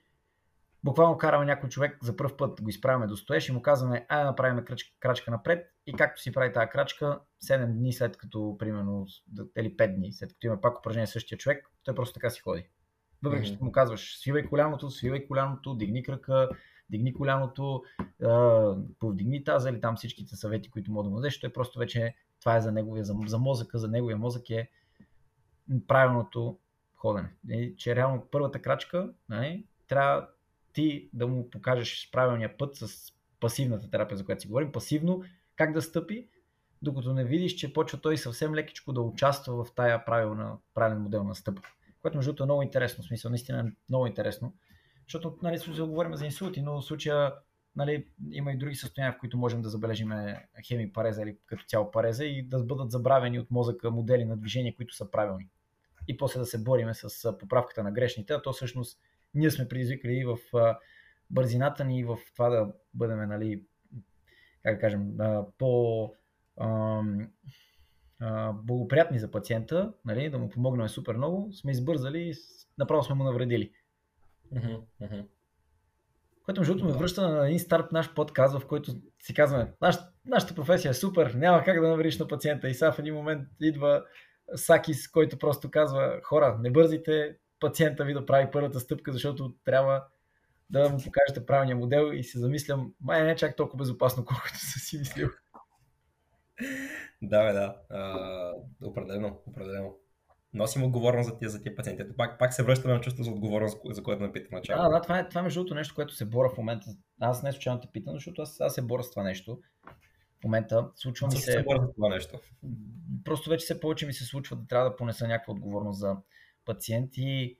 буквално 0.83 1.17
караме 1.17 1.45
някой 1.45 1.69
човек 1.69 1.97
за 2.03 2.15
първ 2.15 2.37
път, 2.37 2.61
го 2.61 2.69
изправяме 2.69 3.07
до 3.07 3.17
стоеш 3.17 3.49
и 3.49 3.51
му 3.51 3.61
казваме, 3.61 4.05
ай 4.09 4.23
да 4.23 4.25
направим 4.25 4.65
крачка, 4.65 4.89
крачка 4.99 5.31
напред 5.31 5.73
и 5.85 5.93
както 5.93 6.21
си 6.21 6.31
прави 6.31 6.53
тази 6.53 6.69
крачка, 6.69 7.19
7 7.43 7.65
дни 7.65 7.93
след 7.93 8.17
като, 8.17 8.55
примерно, 8.59 9.05
или 9.57 9.77
5 9.77 9.95
дни, 9.95 10.13
след 10.13 10.33
като 10.33 10.47
има 10.47 10.61
пак 10.61 10.79
упражнение 10.79 11.07
същия 11.07 11.37
човек, 11.37 11.69
той 11.83 11.95
просто 11.95 12.13
така 12.13 12.29
си 12.29 12.41
ходи. 12.41 12.65
Въпреки, 13.23 13.47
че 13.47 13.57
му 13.61 13.71
казваш, 13.71 14.19
свивай 14.19 14.45
коляното, 14.45 14.89
свивай 14.89 15.27
коляното, 15.27 15.75
дигни 15.75 16.03
кръка, 16.03 16.49
дигни 16.89 17.13
коляното, 17.13 17.83
повдигни 18.99 19.43
таза 19.43 19.69
или 19.69 19.81
там 19.81 19.95
всичките 19.95 20.35
съвети, 20.35 20.71
които 20.71 20.91
мога 20.91 21.03
да 21.03 21.09
му 21.09 21.15
дадеш, 21.15 21.39
той 21.39 21.53
просто 21.53 21.79
вече 21.79 22.15
това 22.39 22.55
е 22.55 22.61
за 22.61 22.71
неговия, 22.71 23.03
за, 23.03 23.15
за 23.25 23.37
мозъка, 23.37 23.77
за 23.77 23.87
неговия 23.87 24.17
мозък 24.17 24.49
е 24.49 24.69
правилното 25.87 26.59
ходене. 26.95 27.29
И, 27.49 27.75
че 27.77 27.95
реално 27.95 28.27
първата 28.31 28.61
крачка 28.61 29.13
нали, 29.29 29.65
трябва 29.87 30.27
ти 30.73 31.09
да 31.13 31.27
му 31.27 31.49
покажеш 31.49 32.09
правилния 32.11 32.57
път 32.57 32.75
с 32.75 33.13
пасивната 33.39 33.89
терапия, 33.89 34.17
за 34.17 34.25
която 34.25 34.41
си 34.41 34.47
говорим, 34.47 34.71
пасивно 34.71 35.23
как 35.55 35.73
да 35.73 35.81
стъпи, 35.81 36.27
докато 36.81 37.13
не 37.13 37.25
видиш, 37.25 37.53
че 37.53 37.73
почва 37.73 38.01
той 38.01 38.17
съвсем 38.17 38.55
лекичко 38.55 38.93
да 38.93 39.01
участва 39.01 39.63
в 39.63 39.71
тая 39.75 40.05
правилна, 40.05 40.57
правилен 40.73 41.01
модел 41.01 41.23
на 41.23 41.35
стъпка. 41.35 41.69
Което 42.01 42.17
между 42.17 42.31
другото 42.31 42.43
е 42.43 42.45
много 42.45 42.61
интересно, 42.61 43.03
в 43.03 43.07
смисъл 43.07 43.29
наистина 43.29 43.59
е 43.59 43.71
много 43.89 44.07
интересно, 44.07 44.53
защото 45.07 45.37
нали, 45.41 45.59
случай 45.59 45.85
говорим 45.85 46.15
за 46.15 46.25
инсулти, 46.25 46.61
но 46.61 46.81
в 46.81 46.85
случая 46.85 47.33
нали, 47.75 48.05
има 48.31 48.51
и 48.51 48.57
други 48.57 48.75
състояния, 48.75 49.13
в 49.13 49.19
които 49.19 49.37
можем 49.37 49.61
да 49.61 49.69
забележим 49.69 50.11
хеми 50.67 50.93
пареза 50.93 51.21
или 51.21 51.37
като 51.45 51.63
цяло 51.65 51.91
пареза 51.91 52.25
и 52.25 52.43
да 52.43 52.63
бъдат 52.63 52.91
забравени 52.91 53.39
от 53.39 53.51
мозъка 53.51 53.91
модели 53.91 54.25
на 54.25 54.37
движение, 54.37 54.75
които 54.75 54.95
са 54.95 55.11
правилни. 55.11 55.49
И 56.07 56.17
после 56.17 56.39
да 56.39 56.45
се 56.45 56.63
бориме 56.63 56.93
с 56.93 57.37
поправката 57.37 57.83
на 57.83 57.91
грешните, 57.91 58.33
а 58.33 58.41
то 58.41 58.53
всъщност 58.53 58.99
ние 59.33 59.51
сме 59.51 59.67
предизвикали 59.67 60.13
и 60.13 60.25
в 60.25 60.37
бързината 61.29 61.85
ни, 61.85 62.03
в 62.03 62.17
това 62.33 62.49
да 62.49 62.73
бъдем, 62.93 63.29
нали, 63.29 63.63
как 64.63 64.75
да 64.75 64.81
кажем, 64.81 65.17
по 65.57 66.13
благоприятни 68.53 69.19
за 69.19 69.31
пациента, 69.31 69.93
нали, 70.05 70.29
да 70.29 70.39
му 70.39 70.49
помогнем 70.49 70.89
супер 70.89 71.15
много, 71.15 71.53
сме 71.53 71.71
избързали 71.71 72.19
и 72.19 72.33
направо 72.77 73.03
сме 73.03 73.15
му 73.15 73.23
навредили. 73.23 73.71
Което 76.45 76.61
между 76.61 76.85
ме 76.85 76.91
връща 76.91 77.29
на 77.29 77.45
един 77.47 77.59
старт 77.59 77.91
наш 77.91 78.13
подкаст, 78.13 78.59
в 78.59 78.67
който 78.67 78.91
си 79.19 79.33
казваме, 79.33 79.73
Наш, 79.81 79.97
нашата 80.25 80.55
професия 80.55 80.89
е 80.89 80.93
супер, 80.93 81.33
няма 81.33 81.63
как 81.63 81.81
да 81.81 81.87
навредиш 81.87 82.19
на 82.19 82.27
пациента. 82.27 82.69
И 82.69 82.73
сега 82.73 82.91
в 82.91 82.99
един 82.99 83.13
момент 83.13 83.47
идва 83.61 84.05
Сакис, 84.55 85.07
който 85.07 85.37
просто 85.37 85.71
казва, 85.71 86.19
хора, 86.23 86.57
не 86.61 86.71
бързите 86.71 87.37
пациента 87.59 88.05
ви 88.05 88.13
да 88.13 88.25
прави 88.25 88.51
първата 88.51 88.79
стъпка, 88.79 89.13
защото 89.13 89.53
трябва 89.65 90.03
да 90.69 90.89
му 90.89 90.97
покажете 91.03 91.45
правилния 91.45 91.75
модел 91.75 92.11
и 92.13 92.23
се 92.23 92.39
замислям, 92.39 92.93
май 93.01 93.23
не 93.23 93.31
е 93.31 93.35
чак 93.35 93.55
толкова 93.55 93.77
безопасно, 93.77 94.25
колкото 94.25 94.57
са 94.57 94.79
си 94.79 94.97
мислил. 94.97 95.29
Да, 97.21 97.45
бе, 97.45 97.53
да. 97.53 97.75
А, 97.89 98.53
определено, 98.83 99.41
определено. 99.47 99.95
Носим 100.53 100.83
отговорност 100.83 101.29
за 101.29 101.37
тия, 101.37 101.49
за 101.49 101.61
тия 101.61 101.75
пациенти. 101.75 102.01
Ето 102.01 102.15
пак, 102.15 102.39
пак 102.39 102.53
се 102.53 102.63
връщаме 102.63 102.93
на 102.93 103.01
чувство 103.01 103.23
за 103.23 103.31
отговорност, 103.31 103.77
за 103.85 104.03
което 104.03 104.21
ме 104.21 104.31
питам 104.31 104.49
начало. 104.51 104.83
Да, 104.83 104.89
да, 104.89 105.01
това 105.01 105.19
е, 105.19 105.29
това 105.29 105.41
е 105.41 105.43
между 105.43 105.59
другото 105.59 105.75
нещо, 105.75 105.95
което 105.95 106.15
се 106.15 106.25
боря 106.25 106.49
в 106.49 106.57
момента. 106.57 106.87
Аз 107.19 107.43
не 107.43 107.51
случайно 107.51 107.81
те 107.81 107.87
питам, 107.93 108.13
защото 108.13 108.41
аз, 108.41 108.61
аз 108.61 108.73
се 108.73 108.81
боря 108.81 109.03
с 109.03 109.11
това 109.11 109.23
нещо. 109.23 109.59
В 110.41 110.43
момента 110.43 110.91
случва 110.95 111.27
ми 111.27 111.35
се... 111.35 111.51
се 111.51 111.63
боря 111.63 111.87
с 111.91 111.95
това 111.95 112.09
нещо. 112.09 112.39
Просто 113.25 113.49
вече 113.49 113.65
се 113.65 113.79
повече 113.79 114.05
ми 114.05 114.13
се 114.13 114.25
случва 114.25 114.55
да 114.55 114.67
трябва 114.67 114.89
да 114.89 114.95
понеса 114.95 115.27
някаква 115.27 115.53
отговорност 115.53 115.99
за 115.99 116.17
пациенти. 116.69 117.57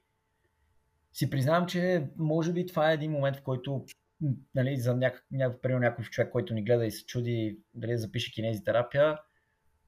Си 1.13 1.29
признавам, 1.29 1.67
че 1.67 2.09
може 2.17 2.53
би 2.53 2.65
това 2.65 2.91
е 2.91 2.93
един 2.93 3.11
момент, 3.11 3.37
в 3.37 3.43
който 3.43 3.85
нали, 4.55 4.77
за 4.77 4.95
някакъв, 4.95 5.23
някакъв 5.63 6.09
човек, 6.09 6.31
който 6.31 6.53
ни 6.53 6.63
гледа 6.63 6.85
и 6.85 6.91
се 6.91 7.05
чуди 7.05 7.59
дали 7.73 7.91
да 7.91 7.97
запише 7.97 8.33
кинезитерапия, 8.33 9.19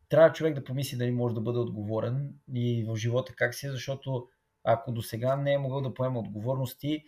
трябва 0.09 0.33
човек 0.33 0.53
да 0.55 0.63
помисли 0.63 0.97
дали 0.97 1.11
може 1.11 1.35
да 1.35 1.41
бъде 1.41 1.59
отговорен 1.59 2.33
и 2.53 2.85
в 2.87 2.95
живота 2.95 3.33
как 3.35 3.55
си 3.55 3.67
е, 3.67 3.71
защото 3.71 4.27
ако 4.63 4.91
до 4.91 5.01
сега 5.01 5.35
не 5.35 5.53
е 5.53 5.57
могъл 5.57 5.81
да 5.81 5.93
поема 5.93 6.19
отговорности, 6.19 7.03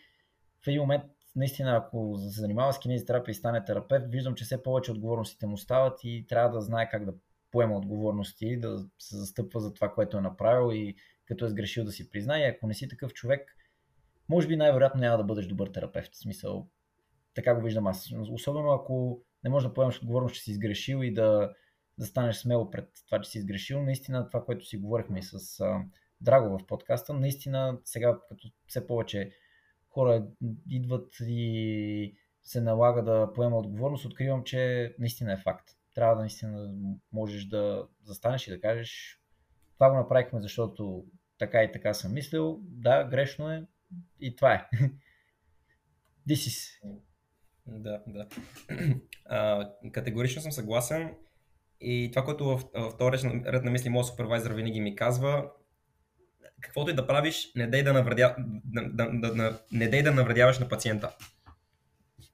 в 0.63 0.67
един 0.67 0.81
момент 0.81 1.03
наистина, 1.35 1.75
ако 1.75 2.17
се 2.17 2.41
занимава 2.41 2.73
с 2.73 2.79
кинезитерапия 2.79 3.31
и 3.31 3.35
стане 3.35 3.65
терапевт, 3.65 4.05
виждам, 4.09 4.35
че 4.35 4.45
все 4.45 4.63
повече 4.63 4.91
отговорностите 4.91 5.45
му 5.45 5.57
стават 5.57 5.99
и 6.03 6.25
трябва 6.29 6.49
да 6.57 6.61
знае 6.61 6.89
как 6.89 7.05
да 7.05 7.13
поема 7.51 7.77
отговорности, 7.77 8.59
да 8.59 8.85
се 8.99 9.17
застъпва 9.17 9.59
за 9.59 9.73
това, 9.73 9.91
което 9.91 10.17
е 10.17 10.21
направил 10.21 10.75
и 10.75 10.95
като 11.25 11.45
е 11.45 11.49
сгрешил 11.49 11.83
да 11.83 11.91
си 11.91 12.09
признае. 12.09 12.47
Ако 12.47 12.67
не 12.67 12.73
си 12.73 12.87
такъв 12.87 13.13
човек, 13.13 13.57
може 14.29 14.47
би 14.47 14.55
най-вероятно 14.55 15.01
няма 15.01 15.17
да 15.17 15.23
бъдеш 15.23 15.47
добър 15.47 15.67
терапевт. 15.67 16.13
В 16.13 16.17
смисъл, 16.17 16.67
така 17.33 17.55
го 17.55 17.61
виждам 17.61 17.87
аз. 17.87 18.11
Особено 18.31 18.71
ако 18.71 19.21
не 19.43 19.49
можеш 19.49 19.67
да 19.67 19.73
поемаш 19.73 19.99
отговорност, 19.99 20.35
че 20.35 20.41
си 20.41 20.53
сгрешил 20.53 21.03
и 21.03 21.13
да, 21.13 21.53
да 21.97 22.05
станеш 22.05 22.35
смело 22.35 22.69
пред 22.69 22.89
това, 23.05 23.21
че 23.21 23.29
си 23.29 23.41
сгрешил. 23.41 23.83
Наистина 23.83 24.27
това, 24.27 24.45
което 24.45 24.65
си 24.65 24.77
говорихме 24.77 25.19
и 25.19 25.23
с 25.23 25.63
Драго 26.21 26.57
в 26.57 26.65
подкаста, 26.67 27.13
наистина 27.13 27.79
сега 27.83 28.19
като 28.29 28.47
все 28.67 28.87
повече 28.87 29.31
хора 29.89 30.27
идват 30.69 31.15
и 31.21 32.15
се 32.41 32.61
налага 32.61 33.03
да 33.03 33.33
поема 33.33 33.57
отговорност, 33.57 34.05
откривам, 34.05 34.43
че 34.43 34.95
наистина 34.99 35.33
е 35.33 35.37
факт. 35.37 35.69
Трябва 35.95 36.15
да 36.15 36.21
наистина 36.21 36.73
можеш 37.11 37.45
да 37.45 37.87
застанеш 38.03 38.47
и 38.47 38.51
да 38.51 38.61
кажеш 38.61 39.19
това 39.83 39.91
го 39.91 39.97
направихме, 39.97 40.41
защото 40.41 41.05
така 41.39 41.63
и 41.63 41.71
така 41.71 41.93
съм 41.93 42.13
мислил. 42.13 42.59
Да, 42.61 43.03
грешно 43.03 43.51
е 43.51 43.65
и 44.19 44.35
това 44.35 44.53
е. 44.53 44.67
This 46.29 46.33
is. 46.33 46.79
Да, 47.67 48.03
да. 48.07 48.27
А, 49.25 49.69
категорично 49.91 50.41
съм 50.41 50.51
съгласен. 50.51 51.15
И 51.81 52.09
това, 52.13 52.25
което 52.25 52.45
в, 52.45 52.61
в 52.75 52.97
този 52.97 53.27
ред 53.27 53.63
на 53.63 53.71
мисли 53.71 53.89
моят 53.89 54.07
супервайзър 54.07 54.53
винаги 54.53 54.81
ми 54.81 54.95
казва, 54.95 55.51
каквото 56.61 56.91
и 56.91 56.95
да 56.95 57.07
правиш, 57.07 57.51
не 57.55 57.67
дай 57.67 57.83
да, 57.83 57.93
навредя, 57.93 58.35
да, 58.65 58.89
да, 58.89 59.09
да, 59.13 59.35
да, 59.35 59.59
не 59.71 59.87
дай 59.87 60.03
да 60.03 60.11
навредяваш 60.11 60.59
на 60.59 60.69
пациента. 60.69 61.15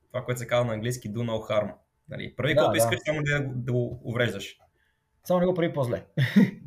това, 0.08 0.26
което 0.26 0.40
се 0.40 0.48
казва 0.48 0.66
на 0.66 0.74
английски 0.74 1.14
do 1.14 1.18
no 1.18 1.50
harm. 1.52 1.74
Нали, 2.10 2.36
прави 2.36 2.54
Да, 2.54 2.56
каквото 2.56 2.72
да. 2.72 2.78
искаш, 2.78 3.00
само 3.06 3.24
да, 3.24 3.40
да 3.56 3.72
го 3.72 4.02
увреждаш. 4.04 4.60
Само 5.24 5.40
не 5.40 5.46
го 5.46 5.54
прави 5.54 5.74
по-зле. 5.74 6.06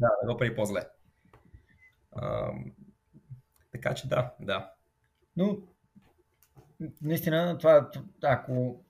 Да, 0.01 0.09
да 0.25 0.33
го 0.33 0.39
прави 0.39 0.55
по-зле. 0.55 0.89
А, 2.13 2.53
така 3.73 3.95
че 3.95 4.09
да, 4.09 4.35
да. 4.41 4.73
Но 5.37 5.59
наистина 7.03 7.59
това, 7.59 7.91
ако 8.23 8.85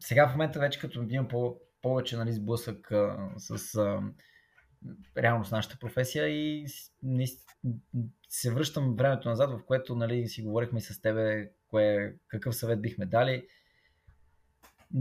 сега 0.00 0.28
в 0.28 0.32
момента 0.32 0.60
вече 0.60 0.80
като 0.80 1.06
имам 1.08 1.28
по, 1.28 1.56
повече 1.82 2.16
нали, 2.16 2.32
сблъсък 2.32 2.92
а, 2.92 3.30
с 3.36 3.74
а, 3.74 4.02
реално 5.16 5.44
с 5.44 5.50
нашата 5.50 5.78
професия 5.78 6.28
и 6.28 6.66
се 8.28 8.52
връщам 8.52 8.96
времето 8.96 9.28
назад, 9.28 9.50
в 9.50 9.64
което 9.66 9.94
нали, 9.94 10.28
си 10.28 10.42
говорихме 10.42 10.80
с 10.80 11.00
тебе 11.00 11.50
кое, 11.68 12.14
какъв 12.28 12.56
съвет 12.56 12.82
бихме 12.82 13.06
дали. 13.06 13.46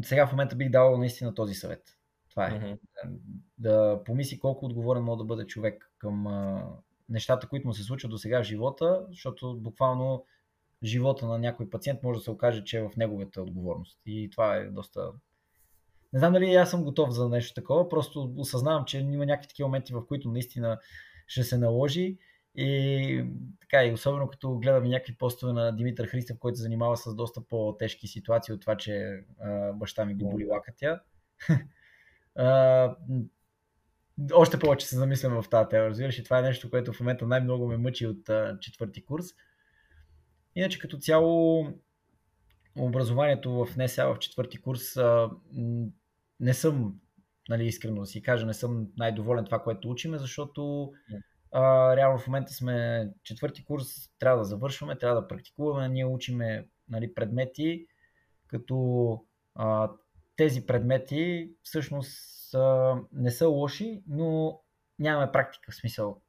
Сега 0.03 0.27
в 0.27 0.31
момента 0.31 0.55
бих 0.55 0.69
дал 0.69 0.97
наистина 0.97 1.33
този 1.33 1.53
съвет. 1.53 1.98
Това 2.39 2.55
е. 2.55 2.59
Мгм. 2.59 2.73
да 3.57 4.01
помисли 4.05 4.39
колко 4.39 4.65
отговорен 4.65 5.03
може 5.03 5.17
да 5.17 5.23
бъде 5.23 5.47
човек 5.47 5.91
към 5.97 6.27
а, 6.27 6.67
нещата, 7.09 7.47
които 7.47 7.67
му 7.67 7.73
се 7.73 7.83
случват 7.83 8.11
до 8.11 8.17
сега 8.17 8.41
в 8.41 8.45
живота, 8.45 9.05
защото 9.09 9.57
буквално 9.57 10.25
живота 10.83 11.27
на 11.27 11.39
някой 11.39 11.69
пациент 11.69 12.03
може 12.03 12.17
да 12.17 12.23
се 12.23 12.31
окаже, 12.31 12.63
че 12.63 12.77
е 12.77 12.81
в 12.81 12.91
неговата 12.97 13.41
отговорност. 13.41 13.99
И 14.05 14.29
това 14.29 14.55
е 14.55 14.65
доста... 14.65 15.11
Не 16.13 16.19
знам 16.19 16.33
дали 16.33 16.55
аз 16.55 16.69
съм 16.69 16.83
готов 16.83 17.11
за 17.11 17.29
нещо 17.29 17.53
такова, 17.53 17.89
просто 17.89 18.33
осъзнавам, 18.37 18.85
че 18.85 18.99
има 18.99 19.25
някакви 19.25 19.47
такива 19.47 19.69
моменти, 19.69 19.93
в 19.93 20.07
които 20.07 20.29
наистина 20.29 20.79
ще 21.27 21.43
се 21.43 21.57
наложи. 21.57 22.17
И 22.55 23.25
така, 23.61 23.85
и 23.85 23.93
особено 23.93 24.27
като 24.27 24.57
гледам 24.57 24.83
някакви 24.83 25.17
постове 25.17 25.53
на 25.53 25.75
Димитър 25.75 26.07
Христев, 26.07 26.39
който 26.39 26.57
се 26.57 26.63
занимава 26.63 26.97
с 26.97 27.15
доста 27.15 27.41
по-тежки 27.41 28.07
ситуации 28.07 28.53
от 28.53 28.61
това, 28.61 28.77
че 28.77 29.23
а, 29.39 29.73
баща 29.73 30.05
ми 30.05 30.15
го 30.15 30.29
боли 30.29 30.45
лакътя. 30.45 30.99
Още 34.33 34.59
повече 34.59 34.85
се 34.85 34.95
замислям 34.95 35.41
в 35.41 35.49
тази 35.49 35.69
тема, 35.69 35.89
разбираш, 35.89 36.19
и 36.19 36.23
това 36.23 36.39
е 36.39 36.41
нещо, 36.41 36.69
което 36.69 36.93
в 36.93 36.99
момента 36.99 37.27
най-много 37.27 37.67
ме 37.67 37.77
мъчи 37.77 38.07
от 38.07 38.29
а, 38.29 38.57
четвърти 38.59 39.05
курс. 39.05 39.25
Иначе 40.55 40.79
като 40.79 40.97
цяло 40.97 41.67
образованието 42.77 43.51
в 43.51 43.77
НСА 43.77 44.07
в 44.07 44.19
четвърти 44.19 44.61
курс 44.61 44.97
а, 44.97 45.29
не 46.39 46.53
съм, 46.53 46.99
нали, 47.49 47.65
искрено 47.65 47.99
да 47.99 48.05
си 48.05 48.21
кажа, 48.21 48.45
не 48.45 48.53
съм 48.53 48.87
най-доволен 48.97 49.45
това, 49.45 49.59
което 49.59 49.89
учиме, 49.89 50.17
защото 50.17 50.91
а, 51.51 51.95
реално 51.95 52.19
в 52.19 52.27
момента 52.27 52.53
сме 52.53 53.09
четвърти 53.23 53.65
курс, 53.65 53.85
трябва 54.19 54.37
да 54.37 54.45
завършваме, 54.45 54.97
трябва 54.97 55.21
да 55.21 55.27
практикуваме, 55.27 55.89
ние 55.89 56.05
учиме 56.05 56.67
нали, 56.89 57.13
предмети, 57.13 57.87
като 58.47 59.19
а, 59.55 59.89
тези 60.39 60.65
предмети 60.65 61.51
всъщност 61.63 62.53
а, 62.53 62.95
не 63.13 63.31
са 63.31 63.47
лоши, 63.47 64.03
но 64.07 64.59
нямаме 64.99 65.31
практика, 65.31 65.71
в 65.71 65.75
смисъл. 65.75 66.21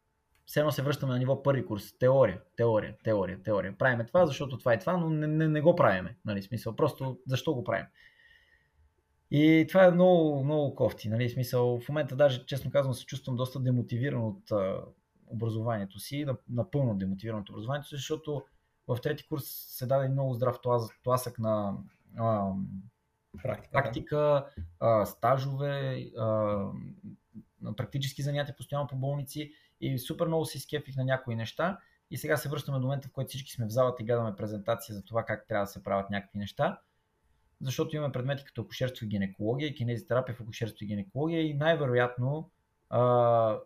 Все 0.46 0.60
едно 0.60 0.72
се 0.72 0.82
връщаме 0.82 1.12
на 1.12 1.18
ниво 1.18 1.42
първи 1.42 1.66
курс. 1.66 1.98
Теория, 1.98 2.40
теория, 2.56 2.96
теория, 3.04 3.42
теория. 3.42 3.78
Правиме 3.78 4.06
това, 4.06 4.26
защото 4.26 4.58
това 4.58 4.72
е 4.72 4.78
това, 4.78 4.96
но 4.96 5.10
не, 5.10 5.26
не, 5.26 5.48
не 5.48 5.60
го 5.60 5.76
правиме. 5.76 6.16
Нали, 6.24 6.42
смисъл. 6.42 6.76
Просто 6.76 7.18
защо 7.26 7.54
го 7.54 7.64
правим? 7.64 7.86
И 9.30 9.66
това 9.68 9.84
е 9.84 9.90
много, 9.90 10.44
много 10.44 10.74
кофти. 10.74 11.08
Нали, 11.08 11.30
смисъл. 11.30 11.80
В 11.80 11.88
момента 11.88 12.16
даже, 12.16 12.46
честно 12.46 12.70
казвам, 12.70 12.94
се 12.94 13.06
чувствам 13.06 13.36
доста 13.36 13.60
демотивиран 13.60 14.22
от 14.22 14.50
а, 14.52 14.84
образованието 15.26 15.98
си, 15.98 16.26
напълно 16.48 16.98
демотивиран 16.98 17.40
от 17.40 17.50
образованието 17.50 17.88
си, 17.88 17.96
защото 17.96 18.42
в 18.88 18.98
трети 19.02 19.28
курс 19.28 19.44
се 19.46 19.86
даде 19.86 20.08
много 20.08 20.34
здрав 20.34 20.56
тласък 21.04 21.38
на 21.38 21.76
а, 22.18 22.52
Практика. 23.42 23.72
практика, 23.72 24.46
а, 24.80 25.06
стажове, 25.06 26.04
а, 26.18 26.58
практически 27.76 28.22
занятия 28.22 28.56
постоянно 28.56 28.86
по 28.86 28.96
болници 28.96 29.52
и 29.80 29.98
супер 29.98 30.26
много 30.26 30.44
се 30.44 30.58
изкефих 30.58 30.96
на 30.96 31.04
някои 31.04 31.36
неща. 31.36 31.78
И 32.10 32.16
сега 32.16 32.36
се 32.36 32.48
връщаме 32.48 32.78
до 32.78 32.82
момента, 32.82 33.08
в 33.08 33.12
който 33.12 33.28
всички 33.28 33.52
сме 33.52 33.66
в 33.66 33.70
залата 33.70 34.02
и 34.02 34.06
гледаме 34.06 34.36
презентация 34.36 34.94
за 34.94 35.04
това 35.04 35.24
как 35.24 35.46
трябва 35.48 35.64
да 35.64 35.70
се 35.70 35.82
правят 35.82 36.10
някакви 36.10 36.38
неща. 36.38 36.80
Защото 37.60 37.96
имаме 37.96 38.12
предмети 38.12 38.44
като 38.44 38.62
акушерство 38.62 39.04
и 39.06 39.08
гинекология 39.08 39.68
и 39.68 39.74
кинезитерапия 39.74 40.34
в 40.34 40.40
акушерство 40.40 40.84
и 40.84 40.86
гинекология 40.86 41.42
и 41.42 41.54
най-вероятно 41.54 42.50
а, 42.90 43.58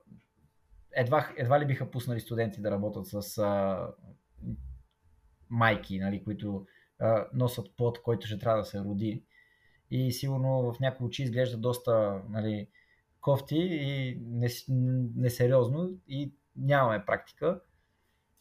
едва, 0.93 1.29
едва 1.37 1.61
ли 1.61 1.67
биха 1.67 1.91
пуснали 1.91 2.21
студенти 2.21 2.61
да 2.61 2.71
работят 2.71 3.07
с 3.07 3.39
а, 3.39 3.87
майки, 5.51 5.99
нали, 5.99 6.25
които 6.25 6.67
а, 6.99 7.27
носят 7.33 7.77
плод, 7.77 8.03
който 8.03 8.27
ще 8.27 8.39
трябва 8.39 8.59
да 8.59 8.65
се 8.65 8.81
роди. 8.81 9.23
И 9.97 10.13
сигурно 10.13 10.73
в 10.73 10.81
някои 10.81 11.07
очи 11.07 11.23
изглежда 11.23 11.57
доста 11.57 12.23
нали, 12.29 12.69
кофти 13.21 13.57
и 13.59 14.19
несериозно 15.17 15.91
и 16.09 16.33
нямаме 16.57 17.05
практика. 17.07 17.61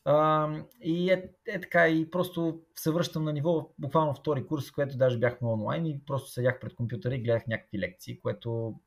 А, 0.05 0.49
и 0.81 1.11
е, 1.11 1.29
е 1.47 1.61
така, 1.61 1.89
и 1.89 2.11
просто 2.11 2.61
се 2.75 2.91
връщам 2.91 3.23
на 3.23 3.33
ниво 3.33 3.69
буквално 3.79 4.13
втори 4.13 4.45
курс, 4.45 4.71
което 4.71 4.97
даже 4.97 5.17
бяхме 5.17 5.47
онлайн 5.47 5.85
и 5.85 6.01
просто 6.05 6.29
седях 6.29 6.59
пред 6.59 6.75
компютъра 6.75 7.15
и 7.15 7.21
гледах 7.21 7.47
някакви 7.47 7.79
лекции, 7.79 8.19
което 8.19 8.79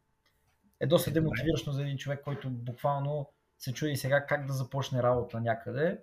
е 0.80 0.86
доста 0.86 1.10
демотивиращо 1.10 1.72
за 1.72 1.82
един 1.82 1.96
човек, 1.96 2.20
който 2.24 2.50
буквално 2.50 3.30
се 3.58 3.72
чуди 3.72 3.96
сега 3.96 4.26
как 4.26 4.46
да 4.46 4.52
започне 4.52 5.02
работа 5.02 5.40
някъде 5.40 6.00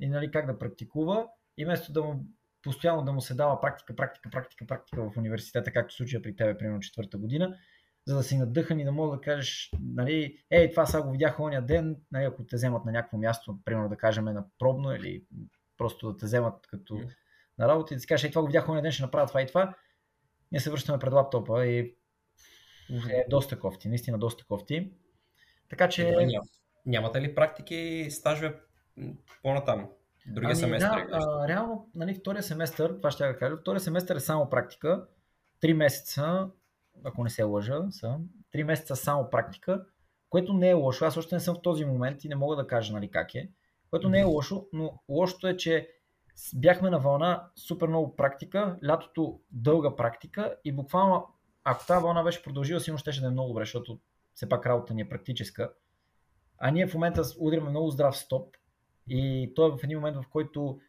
и 0.00 0.08
нали, 0.08 0.30
как 0.30 0.46
да 0.46 0.58
практикува 0.58 1.28
и 1.56 1.64
вместо 1.64 1.92
да 1.92 2.02
му 2.02 2.24
постоянно 2.62 3.04
да 3.04 3.12
му 3.12 3.20
се 3.20 3.34
дава 3.34 3.60
практика, 3.60 3.96
практика, 3.96 4.30
практика, 4.30 4.66
практика 4.66 5.10
в 5.10 5.16
университета, 5.16 5.72
както 5.72 5.94
случая 5.94 6.22
при 6.22 6.36
тебе, 6.36 6.58
примерно 6.58 6.80
четвърта 6.80 7.18
година, 7.18 7.56
за 8.06 8.16
да 8.16 8.22
си 8.22 8.38
надъхан 8.38 8.80
и 8.80 8.84
да 8.84 8.92
мога 8.92 9.16
да 9.16 9.20
кажеш, 9.20 9.70
нали, 9.80 10.38
ей, 10.50 10.70
това 10.70 10.86
сега 10.86 11.02
го 11.02 11.10
видях 11.10 11.40
ония 11.40 11.62
ден, 11.62 11.96
нали, 12.12 12.24
ако 12.24 12.46
те 12.46 12.56
вземат 12.56 12.84
на 12.84 12.92
някакво 12.92 13.18
място, 13.18 13.58
примерно 13.64 13.88
да 13.88 13.96
кажем 13.96 14.24
на 14.24 14.44
пробно 14.58 14.94
или 14.94 15.24
просто 15.76 16.12
да 16.12 16.16
те 16.16 16.26
вземат 16.26 16.66
като 16.66 17.00
на 17.58 17.68
работа 17.68 17.94
и 17.94 17.96
да 17.96 18.00
си 18.00 18.06
кажеш, 18.06 18.24
ей, 18.24 18.30
това 18.30 18.42
го 18.42 18.46
видях 18.46 18.68
ония 18.68 18.82
ден, 18.82 18.92
ще 18.92 19.02
направя 19.02 19.26
това 19.26 19.42
и 19.42 19.46
това. 19.46 19.74
Ние 20.52 20.60
се 20.60 20.70
връщаме 20.70 20.98
пред 20.98 21.12
лаптопа 21.12 21.66
и 21.66 21.94
е 23.10 23.26
доста 23.28 23.58
кофти, 23.58 23.88
наистина 23.88 24.18
доста 24.18 24.44
кофти. 24.44 24.92
Така 25.68 25.88
че... 25.88 26.10
Няма. 26.10 26.44
Нямате 26.86 27.20
ли 27.20 27.34
практики 27.34 28.06
стажове 28.10 28.60
по-натам? 29.42 29.88
Другия 30.28 30.48
ами, 30.48 30.56
семестър? 30.56 31.06
Да, 31.06 31.08
а, 31.12 31.48
реално, 31.48 31.90
нали, 31.94 32.14
втория 32.14 32.42
семестър, 32.42 32.96
това 32.96 33.10
ще 33.10 33.24
я 33.24 33.32
да 33.32 33.38
кажа, 33.38 33.56
втория 33.56 33.80
семестър 33.80 34.16
е 34.16 34.20
само 34.20 34.50
практика, 34.50 35.06
три 35.60 35.74
месеца, 35.74 36.48
ако 37.04 37.24
не 37.24 37.30
се 37.30 37.42
лъжа, 37.42 37.82
са, 37.90 38.16
три 38.52 38.64
месеца 38.64 38.96
само 38.96 39.30
практика, 39.30 39.84
което 40.30 40.52
не 40.52 40.68
е 40.68 40.74
лошо. 40.74 41.04
Аз 41.04 41.16
още 41.16 41.34
не 41.34 41.40
съм 41.40 41.56
в 41.56 41.62
този 41.62 41.84
момент 41.84 42.24
и 42.24 42.28
не 42.28 42.36
мога 42.36 42.56
да 42.56 42.66
кажа 42.66 42.92
нали, 42.92 43.10
как 43.10 43.34
е, 43.34 43.50
което 43.90 44.08
не 44.08 44.20
е 44.20 44.24
лошо, 44.24 44.66
но 44.72 45.02
лошото 45.08 45.46
е, 45.46 45.56
че 45.56 45.88
бяхме 46.54 46.90
на 46.90 46.98
вълна 46.98 47.48
супер 47.56 47.88
много 47.88 48.16
практика, 48.16 48.78
лятото 48.86 49.40
дълга 49.50 49.96
практика 49.96 50.56
и 50.64 50.72
буквално, 50.72 51.26
ако 51.64 51.86
тази 51.86 52.02
вълна 52.02 52.22
беше 52.22 52.42
продължила, 52.42 52.80
сигурно 52.80 52.98
ще 52.98 53.20
да 53.20 53.26
е 53.26 53.30
много 53.30 53.48
добре, 53.48 53.62
защото 53.62 54.00
все 54.34 54.48
пак 54.48 54.66
работа 54.66 54.94
ни 54.94 55.00
е 55.00 55.08
практическа. 55.08 55.72
А 56.58 56.70
ние 56.70 56.86
в 56.86 56.94
момента 56.94 57.22
удряме 57.40 57.70
много 57.70 57.90
здрав 57.90 58.16
стоп 58.16 58.57
и 59.08 59.52
то 59.54 59.66
е 59.66 59.70
в 59.70 59.84
един 59.84 59.98
момент, 59.98 60.16
в 60.16 60.28
който 60.30 60.80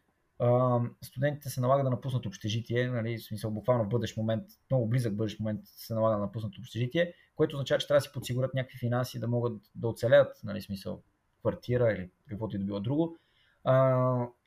студентите 1.02 1.48
се 1.48 1.60
налага 1.60 1.84
да 1.84 1.90
напуснат 1.90 2.26
общежитие, 2.26 2.88
нали, 2.88 3.18
в 3.18 3.24
смисъл 3.24 3.50
буквално 3.50 3.84
в 3.84 3.88
бъдещ 3.88 4.16
момент, 4.16 4.44
много 4.70 4.86
близък 4.86 5.14
бъдещ 5.14 5.40
момент 5.40 5.60
се 5.64 5.94
налага 5.94 6.16
да 6.16 6.22
напуснат 6.22 6.58
общежитие, 6.58 7.14
което 7.36 7.56
означава, 7.56 7.78
че 7.78 7.86
трябва 7.86 7.98
да 7.98 8.02
си 8.02 8.12
подсигурят 8.12 8.54
някакви 8.54 8.78
финанси 8.78 9.20
да 9.20 9.28
могат 9.28 9.62
да 9.74 9.88
оцелят, 9.88 10.40
нали, 10.44 10.62
смисъл 10.62 11.02
квартира 11.40 11.92
или 11.92 12.10
каквото 12.28 12.56
и 12.56 12.58
да 12.58 12.64
било 12.64 12.80
друго. 12.80 13.18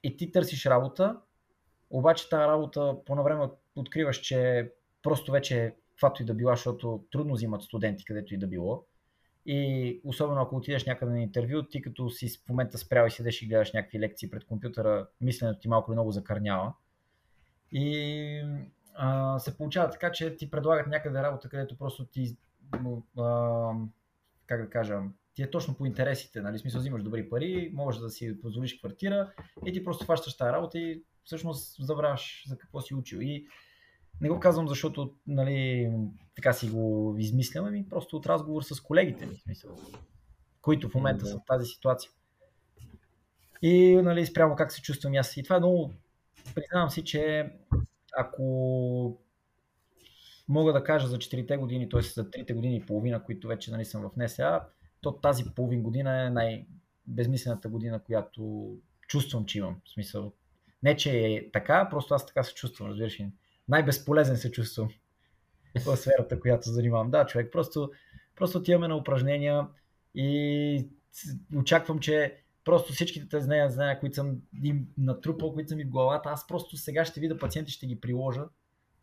И 0.03 0.17
ти 0.17 0.32
търсиш 0.32 0.65
работа, 0.65 1.19
обаче 1.89 2.30
тази 2.30 2.47
работа 2.47 2.97
по 3.05 3.24
време 3.24 3.49
откриваш, 3.76 4.17
че 4.17 4.71
просто 5.03 5.32
вече 5.32 5.76
каквато 5.89 6.24
и 6.24 6.26
да 6.26 6.34
била, 6.34 6.55
защото 6.55 7.03
трудно 7.11 7.34
взимат 7.34 7.61
студенти 7.61 8.05
където 8.05 8.34
и 8.34 8.38
да 8.38 8.47
било. 8.47 8.86
И 9.46 10.02
особено 10.04 10.41
ако 10.41 10.56
отидеш 10.56 10.86
някъде 10.86 11.12
на 11.12 11.22
интервю, 11.22 11.64
ти 11.64 11.82
като 11.82 12.10
си 12.10 12.30
в 12.30 12.50
момента 12.50 12.78
спрял 12.78 13.08
и 13.08 13.12
седеш 13.12 13.41
и 13.41 13.48
гледаш 13.48 13.74
някакви 13.74 14.00
лекции 14.00 14.30
пред 14.30 14.46
компютъра, 14.46 15.08
мисленето 15.22 15.60
ти 15.60 15.68
малко 15.68 15.91
или 15.91 15.96
много 15.96 16.12
закърнява. 16.12 16.74
И 17.72 18.44
а, 18.94 19.39
се 19.39 19.58
получава 19.58 19.89
така, 19.89 20.12
че 20.12 20.36
ти 20.36 20.52
предлагат 20.52 20.88
някъде 20.88 21.24
работа, 21.24 21.50
където 21.50 21.78
просто 21.78 22.06
ти, 22.06 22.38
а, 23.18 23.72
как 24.46 24.62
да 24.62 24.70
кажа, 24.70 25.02
ти 25.36 25.44
е 25.44 25.52
точно 25.52 25.76
по 25.76 25.86
интересите, 25.86 26.41
нали? 26.41 26.60
смисъл 26.60 26.80
взимаш 26.80 27.04
добри 27.04 27.30
пари, 27.30 27.72
можеш 27.74 28.02
да 28.02 28.10
си 28.10 28.41
позволиш 28.41 28.80
квартира 28.80 29.32
и 29.66 29.74
ти 29.74 29.84
просто 29.84 30.06
фащаш 30.06 30.38
тази 30.38 30.54
работа 30.54 30.80
и 30.80 31.04
всъщност 31.24 31.86
забравяш 31.86 32.44
за 32.48 32.58
какво 32.58 32.82
си 32.82 32.96
учил. 32.96 33.18
И 33.22 33.48
не 34.24 34.30
го 34.30 34.39
казвам, 34.39 34.67
защото 34.67 35.13
нали, 35.28 35.91
така 36.36 36.53
си 36.53 36.69
го 36.69 37.15
измислям, 37.19 37.65
ами 37.65 37.89
просто 37.89 38.17
от 38.17 38.26
разговор 38.26 38.61
с 38.61 38.82
колегите 38.82 39.26
ми, 39.26 39.36
смисъл, 39.36 39.76
които 40.61 40.89
в 40.89 40.95
момента 40.95 41.26
са 41.26 41.38
в 41.38 41.45
тази 41.47 41.65
ситуация. 41.65 42.11
И 43.61 43.95
нали, 43.95 44.26
спрямо 44.26 44.55
как 44.55 44.71
се 44.71 44.82
чувствам 44.82 45.13
аз. 45.13 45.38
И 45.38 45.43
това 45.43 45.55
е 45.55 45.59
много, 45.59 45.91
признавам 46.55 46.89
си, 46.89 47.03
че 47.03 47.51
ако 48.17 49.17
мога 50.47 50.74
да 50.74 50.84
кажа 50.84 51.07
за 51.07 51.17
4 51.17 51.57
години, 51.57 51.89
т.е. 51.89 52.01
за 52.01 52.30
3 52.30 52.53
години 52.53 52.76
и 52.76 52.86
половина, 52.86 53.24
които 53.24 53.47
вече 53.47 53.71
нали, 53.71 53.86
съм 53.86 54.01
в 54.01 54.11
НСА, 54.17 54.61
то 55.01 55.11
тази 55.11 55.43
половин 55.55 55.84
година 55.84 56.26
е 56.26 56.30
най-безмислената 56.30 57.69
година, 57.69 58.03
която 58.03 58.74
чувствам, 59.07 59.45
че 59.45 59.57
имам. 59.57 59.82
В 59.86 59.89
смисъл, 59.93 60.34
не, 60.84 60.97
че 60.97 61.26
е 61.26 61.51
така, 61.51 61.88
просто 61.89 62.13
аз 62.13 62.26
така 62.26 62.43
се 62.43 62.53
чувствам, 62.53 62.89
разбираш 62.89 63.19
ли. 63.19 63.32
Най-безполезен 63.68 64.38
се 64.38 64.51
чувствам 64.51 64.89
в 65.86 65.97
сферата, 65.97 66.39
която 66.39 66.70
занимавам. 66.70 67.11
Да, 67.11 67.26
човек, 67.26 67.51
просто, 67.51 67.91
просто 68.36 68.57
отиваме 68.57 68.88
на 68.88 68.95
упражнения 68.95 69.68
и 70.16 70.88
очаквам, 71.55 71.99
че 71.99 72.38
просто 72.64 72.93
всичките 72.93 73.30
тези 73.30 73.45
знания, 73.45 73.70
знания, 73.70 73.99
които 73.99 74.16
съм 74.16 74.41
им 74.64 74.88
натрупал, 74.97 75.53
които 75.53 75.70
са 75.70 75.76
ми 75.76 75.84
в 75.84 75.89
главата, 75.89 76.30
аз 76.30 76.47
просто 76.47 76.78
сега 76.78 77.05
ще 77.05 77.20
видя 77.20 77.38
пациенти, 77.38 77.72
ще 77.72 77.88
ги 77.88 77.99
приложа, 77.99 78.43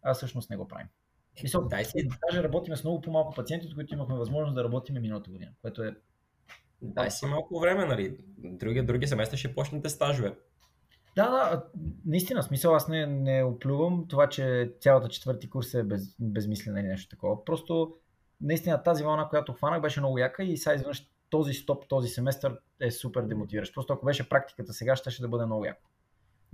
а 0.02 0.14
всъщност 0.14 0.50
не 0.50 0.56
го 0.56 0.68
правим. 0.68 0.86
Мисъл, 1.42 1.68
Дай 1.68 1.84
си. 1.84 2.08
Даже 2.28 2.42
работиме 2.42 2.76
с 2.76 2.84
много 2.84 3.00
по-малко 3.00 3.34
пациенти, 3.34 3.66
от 3.66 3.74
които 3.74 3.94
имахме 3.94 4.14
възможност 4.14 4.54
да 4.54 4.64
работим 4.64 5.02
миналата 5.02 5.30
година, 5.30 5.52
което 5.62 5.82
е 5.82 5.96
Дай 6.82 7.10
си 7.10 7.26
малко 7.26 7.60
време, 7.60 7.84
нали? 7.84 8.16
Други, 8.38 8.82
други 8.82 9.06
семестри 9.06 9.36
ще 9.36 9.54
почнете 9.54 9.88
стажове. 9.88 10.34
Да, 11.16 11.30
да, 11.30 11.64
наистина, 12.06 12.42
смисъл 12.42 12.74
аз 12.74 12.88
не, 12.88 13.06
не 13.06 13.44
оплювам 13.44 14.06
това, 14.08 14.28
че 14.28 14.72
цялата 14.80 15.08
четвърти 15.08 15.50
курс 15.50 15.74
е 15.74 15.82
без, 15.82 16.16
безмислен 16.20 16.76
или 16.76 16.86
нещо 16.86 17.08
такова. 17.08 17.44
Просто 17.44 17.94
наистина 18.40 18.82
тази 18.82 19.04
вълна, 19.04 19.28
която 19.28 19.52
хванах, 19.52 19.80
беше 19.80 20.00
много 20.00 20.18
яка 20.18 20.44
и 20.44 20.56
сега 20.56 20.74
изведнъж 20.74 21.10
този 21.30 21.52
стоп, 21.52 21.88
този 21.88 22.08
семестър 22.08 22.58
е 22.80 22.90
супер 22.90 23.22
демотивиращ. 23.22 23.74
Просто 23.74 23.92
ако 23.92 24.06
беше 24.06 24.28
практиката 24.28 24.72
сега, 24.72 24.96
ще, 24.96 25.22
да 25.22 25.28
бъде 25.28 25.46
много 25.46 25.64
яко. 25.64 25.90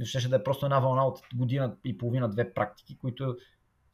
Ще, 0.05 0.21
ще 0.21 0.29
да 0.29 0.37
е 0.37 0.43
просто 0.43 0.67
една 0.67 0.79
вълна 0.79 1.07
от 1.07 1.21
година 1.35 1.77
и 1.85 1.99
половина-две 1.99 2.55
практики, 2.55 2.99
които 2.99 3.37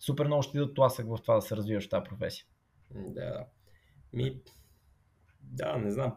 супер 0.01 0.27
много 0.27 0.43
ще 0.43 0.59
дадат 0.59 0.75
тласък 0.75 1.07
в 1.07 1.19
това 1.23 1.35
да 1.35 1.43
се 1.43 1.57
развиваш 1.57 1.89
тази 1.89 2.05
професия. 2.05 2.45
Да. 2.91 3.47
Ми, 4.13 4.41
да, 5.43 5.77
не 5.77 5.91
знам. 5.91 6.17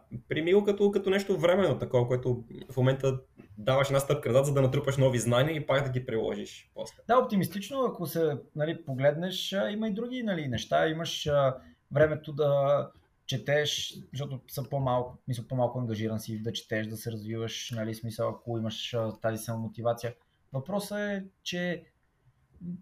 Го 0.52 0.64
като, 0.64 0.90
като 0.90 1.10
нещо 1.10 1.38
временно 1.38 1.78
такова, 1.78 2.06
което 2.06 2.44
в 2.70 2.76
момента 2.76 3.20
даваш 3.58 3.88
една 3.88 4.00
стъпка 4.00 4.28
назад, 4.28 4.46
за 4.46 4.54
да 4.54 4.62
натрупаш 4.62 4.96
нови 4.96 5.18
знания 5.18 5.56
и 5.56 5.66
пак 5.66 5.84
да 5.84 5.90
ги 5.90 6.06
приложиш 6.06 6.70
после. 6.74 7.02
Да, 7.08 7.18
оптимистично, 7.18 7.84
ако 7.84 8.06
се 8.06 8.38
нали, 8.56 8.84
погледнеш, 8.84 9.52
има 9.70 9.88
и 9.88 9.94
други 9.94 10.22
нали, 10.22 10.48
неща. 10.48 10.88
Имаш 10.88 11.26
а, 11.26 11.56
времето 11.92 12.32
да 12.32 12.90
четеш, 13.26 13.94
защото 14.12 14.40
са 14.48 14.68
по-малко, 14.68 15.18
мисля, 15.28 15.44
по-малко 15.48 15.78
ангажиран 15.78 16.20
си 16.20 16.42
да 16.42 16.52
четеш, 16.52 16.86
да 16.86 16.96
се 16.96 17.12
развиваш, 17.12 17.72
нали, 17.76 17.94
смисъл, 17.94 18.28
ако 18.28 18.58
имаш 18.58 18.94
а, 18.94 19.12
тази 19.20 19.44
самомотивация. 19.44 20.14
Въпросът 20.52 20.98
е, 20.98 21.24
че 21.42 21.84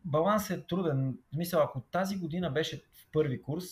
балансът 0.04 0.58
е 0.58 0.66
труден. 0.66 1.18
Мисля, 1.36 1.60
ако 1.64 1.80
тази 1.80 2.16
година 2.16 2.50
беше 2.50 2.82
в 2.92 3.08
първи 3.12 3.42
курс, 3.42 3.64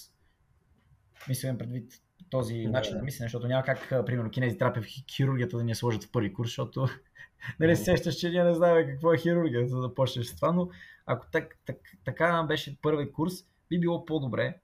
мисля, 1.29 1.59
предвид 1.59 1.93
този 2.33 2.55
yeah. 2.55 2.71
начин 2.71 2.97
на 2.97 3.03
мислене, 3.03 3.27
защото 3.27 3.49
няма 3.49 3.63
как, 3.63 4.07
примерно, 4.07 4.31
кинезитерапия 4.31 4.83
в 4.83 4.87
хирургията 5.17 5.57
да 5.57 5.65
ни 5.65 5.75
сложат 5.75 6.05
в 6.05 6.11
първи 6.13 6.33
курс, 6.33 6.49
защото 6.49 6.89
нали, 7.61 7.77
сещаш, 7.77 8.15
че 8.15 8.31
ние 8.31 8.45
не 8.45 8.55
знаем 8.55 8.87
какво 8.87 9.13
е 9.13 9.19
хирургия, 9.19 9.69
за 9.69 9.81
да 9.81 9.95
почнеш 9.95 10.27
с 10.27 10.37
това, 10.37 10.53
но 10.53 10.69
ако 11.07 11.27
так, 11.33 11.59
так, 11.67 11.77
така 12.05 12.45
беше 12.49 12.81
първи 12.83 13.13
курс, 13.13 13.33
би 13.69 13.81
било 13.81 14.05
по-добре, 14.05 14.55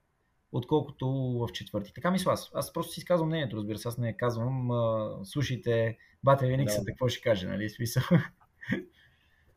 отколкото 0.51 1.07
в 1.11 1.51
четвърти. 1.53 1.93
Така 1.93 2.11
мисля 2.11 2.31
аз. 2.31 2.51
Аз 2.53 2.73
просто 2.73 2.93
си 2.93 2.99
изказвам 2.99 3.29
мнението, 3.29 3.57
разбира 3.57 3.77
се. 3.77 3.87
Аз 3.87 3.97
не 3.97 4.17
казвам, 4.17 4.71
а, 4.71 5.11
слушайте, 5.23 5.97
бате 6.23 6.47
Веникса, 6.47 6.81
да. 6.81 6.85
какво 6.85 7.07
ще 7.07 7.21
каже, 7.21 7.47
нали? 7.47 7.69
Смисъл. 7.69 8.03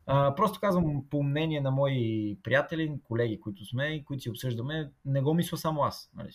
А, 0.07 0.35
просто 0.35 0.61
казвам 0.61 1.05
по 1.11 1.23
мнение 1.23 1.61
на 1.61 1.71
мои 1.71 2.39
приятели, 2.43 3.01
колеги, 3.05 3.41
които 3.41 3.65
сме 3.65 3.87
и 3.87 4.05
които 4.05 4.23
си 4.23 4.31
обсъждаме, 4.31 4.91
не 5.05 5.21
го 5.21 5.35
мисля 5.35 5.57
само 5.57 5.83
аз. 5.83 6.11
Нали? 6.17 6.31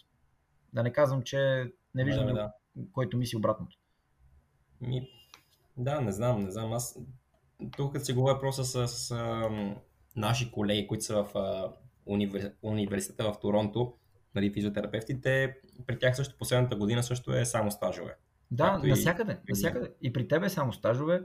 Да 0.78 0.84
не 0.84 0.93
казвам, 0.93 1.21
че 1.21 1.71
не 1.95 2.03
виждам, 2.03 2.28
да, 2.28 2.34
да. 2.34 2.51
който 2.91 3.17
мисли 3.17 3.38
обратното. 3.38 3.78
Ми, 4.82 5.09
да, 5.78 6.01
не 6.01 6.11
знам, 6.11 6.43
не 6.43 6.51
знам. 6.51 6.73
Аз 6.73 6.99
тук 7.78 7.93
като 7.93 8.05
си 8.05 8.13
говоря 8.13 8.39
просто 8.39 8.63
с, 8.63 8.88
с 8.88 9.11
а, 9.11 9.49
наши 10.15 10.51
колеги, 10.51 10.88
които 10.88 11.03
са 11.03 11.23
в 11.23 11.38
а, 11.38 11.73
универ... 12.05 12.53
университета 12.61 13.34
в 13.34 13.39
Торонто, 13.39 13.93
нали, 14.36 14.53
физиотерапевтите, 14.53 15.57
при 15.88 15.99
тях 15.99 16.15
също 16.15 16.38
последната 16.38 16.75
година 16.75 17.03
също 17.03 17.34
е 17.34 17.45
само 17.45 17.71
стажове. 17.71 18.15
Да, 18.51 18.78
насякъде, 18.78 19.39
и... 19.47 19.51
насякъде. 19.51 19.93
И 20.01 20.13
при 20.13 20.28
тебе 20.28 20.45
е 20.45 20.49
само 20.49 20.73
стажове, 20.73 21.21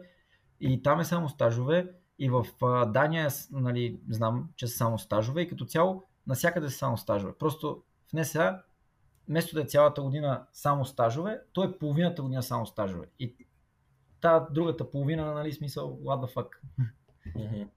и 0.61 0.83
там 0.83 1.01
е 1.01 1.05
само 1.05 1.29
стажове, 1.29 1.91
и 2.19 2.31
в 2.31 2.47
а, 2.63 2.87
Дания, 2.87 3.29
нали, 3.51 4.01
знам, 4.09 4.49
че 4.57 4.67
са 4.67 4.77
само 4.77 4.99
стажове, 4.99 5.43
и 5.43 5.49
като 5.49 5.65
цяло 5.65 6.05
насякъде 6.27 6.69
са 6.69 6.79
само 6.79 6.97
стажове. 6.97 7.33
Просто 7.39 7.83
в 8.09 8.13
НСА 8.13 8.63
вместо 9.29 9.55
да 9.55 9.63
е 9.63 9.67
цялата 9.67 10.03
година 10.03 10.47
само 10.53 10.85
стажове, 10.85 11.41
то 11.53 11.65
е 11.65 11.79
половината 11.79 12.23
година 12.23 12.43
само 12.43 12.67
стажове. 12.67 13.07
И 13.19 13.37
та 14.21 14.47
другата 14.51 14.91
половина, 14.91 15.35
нали, 15.35 15.53
смисъл, 15.53 15.99
what 16.03 16.27
the 16.27 16.35
fuck. 16.35 16.49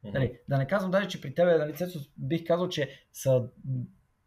нали, 0.04 0.40
да 0.50 0.58
не 0.58 0.68
казвам 0.68 0.92
даже, 0.92 1.08
че 1.08 1.22
при 1.22 1.36
тебе, 1.36 1.58
нали, 1.58 1.76
Цецо, 1.76 2.00
бих 2.18 2.48
казал, 2.48 2.70
че 2.70 2.90
са 3.14 3.48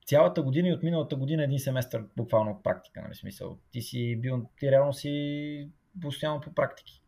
цялата 0.07 0.43
година 0.43 0.69
и 0.69 0.73
от 0.73 0.83
миналата 0.83 1.17
година 1.17 1.45
един 1.45 1.59
семестър 1.59 2.05
буквално 2.17 2.63
практика, 2.63 3.03
нали, 3.03 3.15
смисъл. 3.15 3.59
Ти 3.71 3.83
си 3.83 4.17
бил, 4.21 4.45
ти 4.59 4.71
реално 4.71 4.93
си 4.93 5.71
постоянно 6.03 6.41
по 6.41 6.55
практики. 6.55 7.03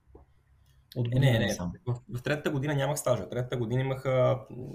От 0.96 1.08
година 1.08 1.32
не, 1.32 1.38
не, 1.38 1.52
сам. 1.52 1.72
В, 1.86 2.00
в, 2.18 2.22
третата 2.22 2.50
година 2.50 2.74
нямах 2.74 2.98
стажа. 2.98 3.22
В 3.22 3.28
третата 3.28 3.56
година 3.56 3.80
имах 3.80 4.04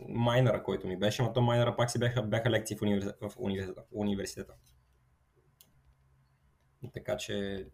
майнера, 0.10 0.64
който 0.64 0.88
ми 0.88 0.98
беше, 0.98 1.22
но 1.22 1.34
то 1.34 1.42
майнера 1.42 1.76
пак 1.76 1.92
си 1.92 2.00
бяха, 2.00 2.24
бяха 2.24 2.50
лекции 2.50 2.78
в, 2.78 2.82
университета. 2.82 3.28
В 3.28 3.92
университета. 3.94 4.54
Така 6.94 7.18
че 7.18 7.66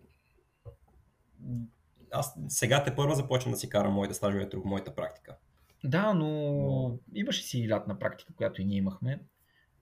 аз 2.11 2.35
сега 2.47 2.83
те 2.83 2.95
първо 2.95 3.15
започвам 3.15 3.51
да 3.51 3.57
си 3.57 3.69
карам 3.69 3.93
моите 3.93 4.13
стажове 4.13 4.49
тук, 4.49 4.65
моята 4.65 4.95
практика. 4.95 5.37
Да, 5.83 6.13
но, 6.13 6.27
но... 6.27 6.99
имаше 7.13 7.43
си 7.43 7.69
лятна 7.69 7.99
практика, 7.99 8.33
която 8.35 8.61
и 8.61 8.65
ние 8.65 8.77
имахме. 8.77 9.23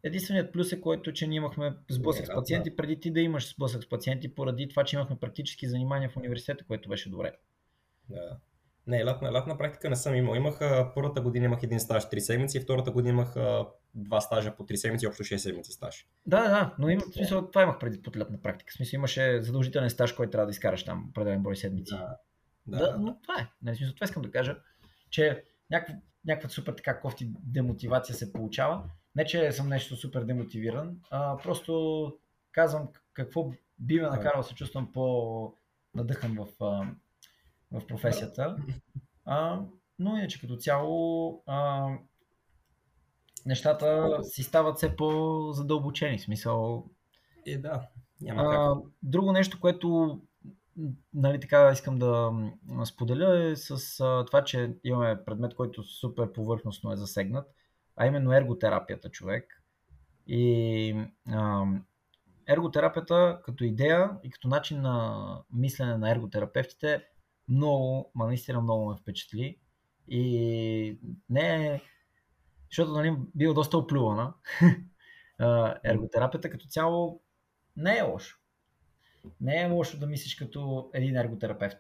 Единственият 0.04 0.54
плюс 0.54 0.72
е, 0.72 0.82
който, 0.82 1.14
че 1.14 1.28
ние 1.28 1.38
имахме 1.38 1.76
сблъсък 1.90 2.26
с 2.26 2.34
пациенти, 2.34 2.70
да. 2.70 2.76
преди 2.76 3.00
ти 3.00 3.12
да 3.12 3.20
имаш 3.20 3.54
сблъсък 3.54 3.84
с 3.84 3.90
пациенти, 3.90 4.36
поради 4.36 4.70
това, 4.70 4.84
че 4.84 4.96
имахме 4.96 5.16
практически 5.20 5.68
занимания 5.68 6.10
в 6.10 6.18
университета, 6.18 6.66
което 6.66 6.90
беше 6.90 7.10
добре. 7.10 7.32
Да. 8.10 8.38
Не, 8.90 9.06
лятна, 9.06 9.32
лятна 9.34 9.58
практика 9.58 9.90
не 9.90 9.96
съм 9.96 10.16
имал. 10.16 10.36
Имах 10.36 10.60
първата 10.96 11.22
година 11.22 11.46
имах 11.46 11.64
един 11.64 11.80
стаж 11.80 12.04
3 12.04 12.20
седмици, 12.20 12.60
втората 12.60 12.92
година 12.92 13.10
имах 13.10 13.36
два 13.96 14.22
стажа 14.22 14.56
по 14.56 14.64
3 14.64 14.76
седмици, 14.76 15.08
общо 15.08 15.24
6 15.24 15.38
седмици 15.38 15.72
стаж. 15.72 16.08
Да, 16.26 16.44
да, 16.44 16.76
но 16.80 16.90
има, 16.90 17.02
в 17.02 17.14
смисъл, 17.14 17.48
това 17.48 17.64
имах 17.64 17.80
преди 17.80 18.02
под 18.02 18.18
лятна 18.18 18.42
практика. 18.42 18.72
В 18.72 18.78
смисъл 18.78 18.98
имаше 18.98 19.42
задължителен 19.42 19.90
стаж, 19.90 20.14
който 20.14 20.32
трябва 20.32 20.46
да 20.46 20.52
изкараш 20.52 20.84
там 20.86 21.08
определен 21.10 21.44
брой 21.44 21.56
седмици. 21.56 21.94
Да, 21.96 22.18
да, 22.68 22.78
да, 22.78 22.98
но 23.00 23.22
това 23.22 23.42
е. 23.42 23.48
Не, 23.62 23.76
смисъл, 23.76 23.96
това 23.96 24.06
искам 24.06 24.24
да 24.24 24.32
кажа, 24.32 24.58
че 25.10 25.44
някаква, 25.72 25.96
някаква 26.26 26.50
супер 26.50 26.74
така 26.74 27.00
кофти 27.00 27.32
демотивация 27.44 28.16
се 28.16 28.34
получава. 28.34 28.84
Не, 29.16 29.26
че 29.26 29.52
съм 29.52 29.70
нещо 29.70 29.96
супер 29.96 30.24
демотивиран, 30.24 30.98
а 31.12 31.38
просто 31.38 32.14
казвам 32.52 32.88
какво 33.14 33.52
би 33.80 34.02
ме 34.02 34.10
накарало 34.10 34.42
да 34.42 34.48
се 34.48 34.56
чувствам 34.56 34.92
по-надъхан 34.92 36.38
в, 36.40 36.48
в 37.72 37.88
професията. 37.88 38.58
А, 39.26 39.62
но 40.00 40.18
иначе 40.18 40.42
като 40.42 40.56
цяло 40.56 41.44
а, 41.46 41.90
нещата 43.46 44.20
си 44.24 44.44
стават 44.44 44.78
все 44.78 44.96
по-задълбочени. 44.96 46.20
Смисъл. 46.20 46.86
Е, 47.46 47.58
да. 47.58 47.88
Няма 48.22 48.52
как. 48.52 48.94
друго 49.04 49.32
нещо, 49.32 49.60
което 49.60 50.20
нали, 51.14 51.40
така 51.40 51.72
искам 51.74 52.00
да 52.00 52.32
споделя 52.86 53.50
е 53.52 53.56
с 53.56 54.00
а, 54.00 54.26
това, 54.26 54.44
че 54.44 54.76
имаме 54.84 55.26
предмет, 55.26 55.56
който 55.56 55.84
супер 55.84 56.34
повърхностно 56.34 56.92
е 56.92 56.98
засегнат, 56.98 57.48
а 57.96 58.08
именно 58.08 58.34
ерготерапията 58.34 59.10
човек. 59.10 59.64
И 60.28 60.96
а, 61.32 61.66
ерготерапията 62.48 63.42
като 63.46 63.64
идея 63.64 64.12
и 64.24 64.30
като 64.30 64.48
начин 64.48 64.82
на 64.82 65.26
мислене 65.54 65.98
на 65.98 66.12
ерготерапевтите 66.12 67.06
много, 67.50 68.12
ма 68.16 68.26
наистина 68.26 68.62
много 68.62 68.90
ме 68.90 68.96
впечатли. 69.02 69.58
И 70.08 71.00
не 71.30 71.68
е, 71.68 71.82
защото 72.70 72.92
нали, 72.92 73.16
бил 73.36 73.54
доста 73.54 73.78
оплювана. 73.78 74.34
Ерготерапията 75.84 76.50
като 76.50 76.68
цяло 76.68 77.22
не 77.78 77.98
е 77.98 78.02
лошо. 78.02 78.40
Не 79.42 79.62
е 79.62 79.70
лошо 79.70 80.00
да 80.00 80.08
мислиш 80.08 80.36
като 80.36 80.90
един 80.94 81.16
ерготерапевт. 81.16 81.78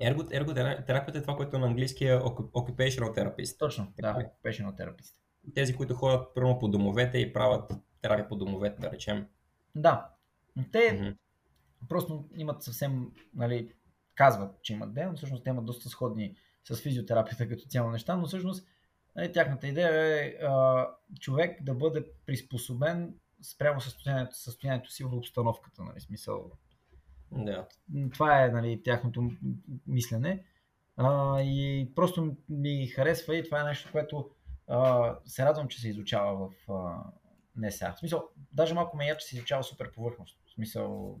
Ерго, 0.00 0.24
ерготерапията 0.30 1.18
е 1.18 1.22
това, 1.22 1.36
което 1.36 1.58
на 1.58 1.66
английски 1.66 2.04
е 2.04 2.18
occupational 2.18 3.16
therapist. 3.16 3.58
Точно, 3.58 3.92
да, 4.00 4.14
occupational 4.14 4.78
therapist. 4.78 5.14
Тези, 5.54 5.76
които 5.76 5.94
ходят 5.94 6.34
прямо 6.34 6.58
по 6.58 6.68
домовете 6.68 7.18
и 7.18 7.32
правят 7.32 7.72
терапия 8.02 8.28
по 8.28 8.36
домовете, 8.36 8.80
да 8.80 8.90
речем. 8.90 9.26
Да. 9.74 10.08
Те 10.72 10.78
mm-hmm. 10.78 11.16
просто 11.88 12.28
имат 12.36 12.62
съвсем 12.62 13.10
нали, 13.34 13.72
казват, 14.20 14.62
че 14.62 14.72
имат 14.72 14.94
ден, 14.94 15.08
но 15.08 15.16
всъщност 15.16 15.44
те 15.44 15.50
имат 15.50 15.64
доста 15.64 15.88
сходни 15.88 16.36
с 16.64 16.76
физиотерапията 16.76 17.48
като 17.48 17.64
цяло 17.64 17.90
неща, 17.90 18.16
но 18.16 18.26
всъщност 18.26 18.66
Нали, 19.16 19.32
тяхната 19.32 19.66
идея 19.66 20.24
е 20.24 20.28
а, 20.42 20.86
човек 21.20 21.62
да 21.62 21.74
бъде 21.74 22.06
приспособен 22.26 23.14
спрямо 23.42 23.80
състоянието, 23.80 24.36
състоянието 24.36 24.90
си 24.92 25.04
в 25.04 25.14
обстановката. 25.14 25.82
Нали, 25.82 26.00
смисъл. 26.00 26.50
Да. 27.32 27.68
Това 28.12 28.44
е 28.44 28.48
нали, 28.48 28.82
тяхното 28.82 29.30
мислене. 29.86 30.44
А, 30.96 31.40
и 31.40 31.90
просто 31.94 32.36
ми 32.48 32.86
харесва 32.86 33.36
и 33.36 33.44
това 33.44 33.60
е 33.60 33.64
нещо, 33.64 33.88
което 33.92 34.30
а, 34.68 35.14
се 35.24 35.44
радвам, 35.44 35.68
че 35.68 35.80
се 35.80 35.88
изучава 35.88 36.48
в 36.48 36.72
а, 36.72 37.04
НСА. 37.56 37.92
В 37.92 37.98
смисъл, 37.98 38.28
даже 38.52 38.74
малко 38.74 38.96
ме 38.96 39.06
я, 39.06 39.16
че 39.16 39.26
се 39.26 39.36
изучава 39.36 39.62
супер 39.64 39.92
повърхностно. 39.92 40.40
В 40.46 40.50
смисъл. 40.54 41.20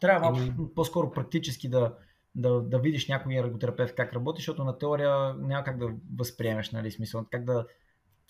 Трябва 0.00 0.28
Еми- 0.28 0.74
по-скоро 0.74 1.10
практически 1.10 1.68
да, 1.68 1.94
да, 2.34 2.60
да 2.60 2.78
видиш 2.78 3.08
някой 3.08 3.34
ерготерапевт 3.34 3.94
как 3.94 4.12
работи, 4.12 4.40
защото 4.40 4.64
на 4.64 4.78
теория 4.78 5.34
няма 5.34 5.64
как 5.64 5.78
да 5.78 5.88
възприемеш, 6.16 6.70
нали, 6.70 6.90
смисъл, 6.90 7.26
как 7.30 7.44
да 7.44 7.66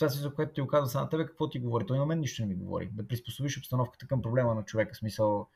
това 0.00 0.08
за 0.08 0.34
което 0.34 0.52
ти 0.52 0.60
оказва 0.60 0.88
сега 0.88 1.02
на 1.02 1.08
тебе, 1.08 1.26
какво 1.26 1.48
ти 1.48 1.58
говори. 1.58 1.86
Той 1.86 1.98
на 1.98 2.06
мен 2.06 2.20
нищо 2.20 2.42
не 2.42 2.48
ми 2.48 2.54
говори. 2.54 2.90
Да 2.92 3.08
приспособиш 3.08 3.58
обстановката 3.58 4.06
към 4.06 4.22
проблема 4.22 4.54
на 4.54 4.64
човека. 4.64 4.94
Смисъл, 4.94 5.48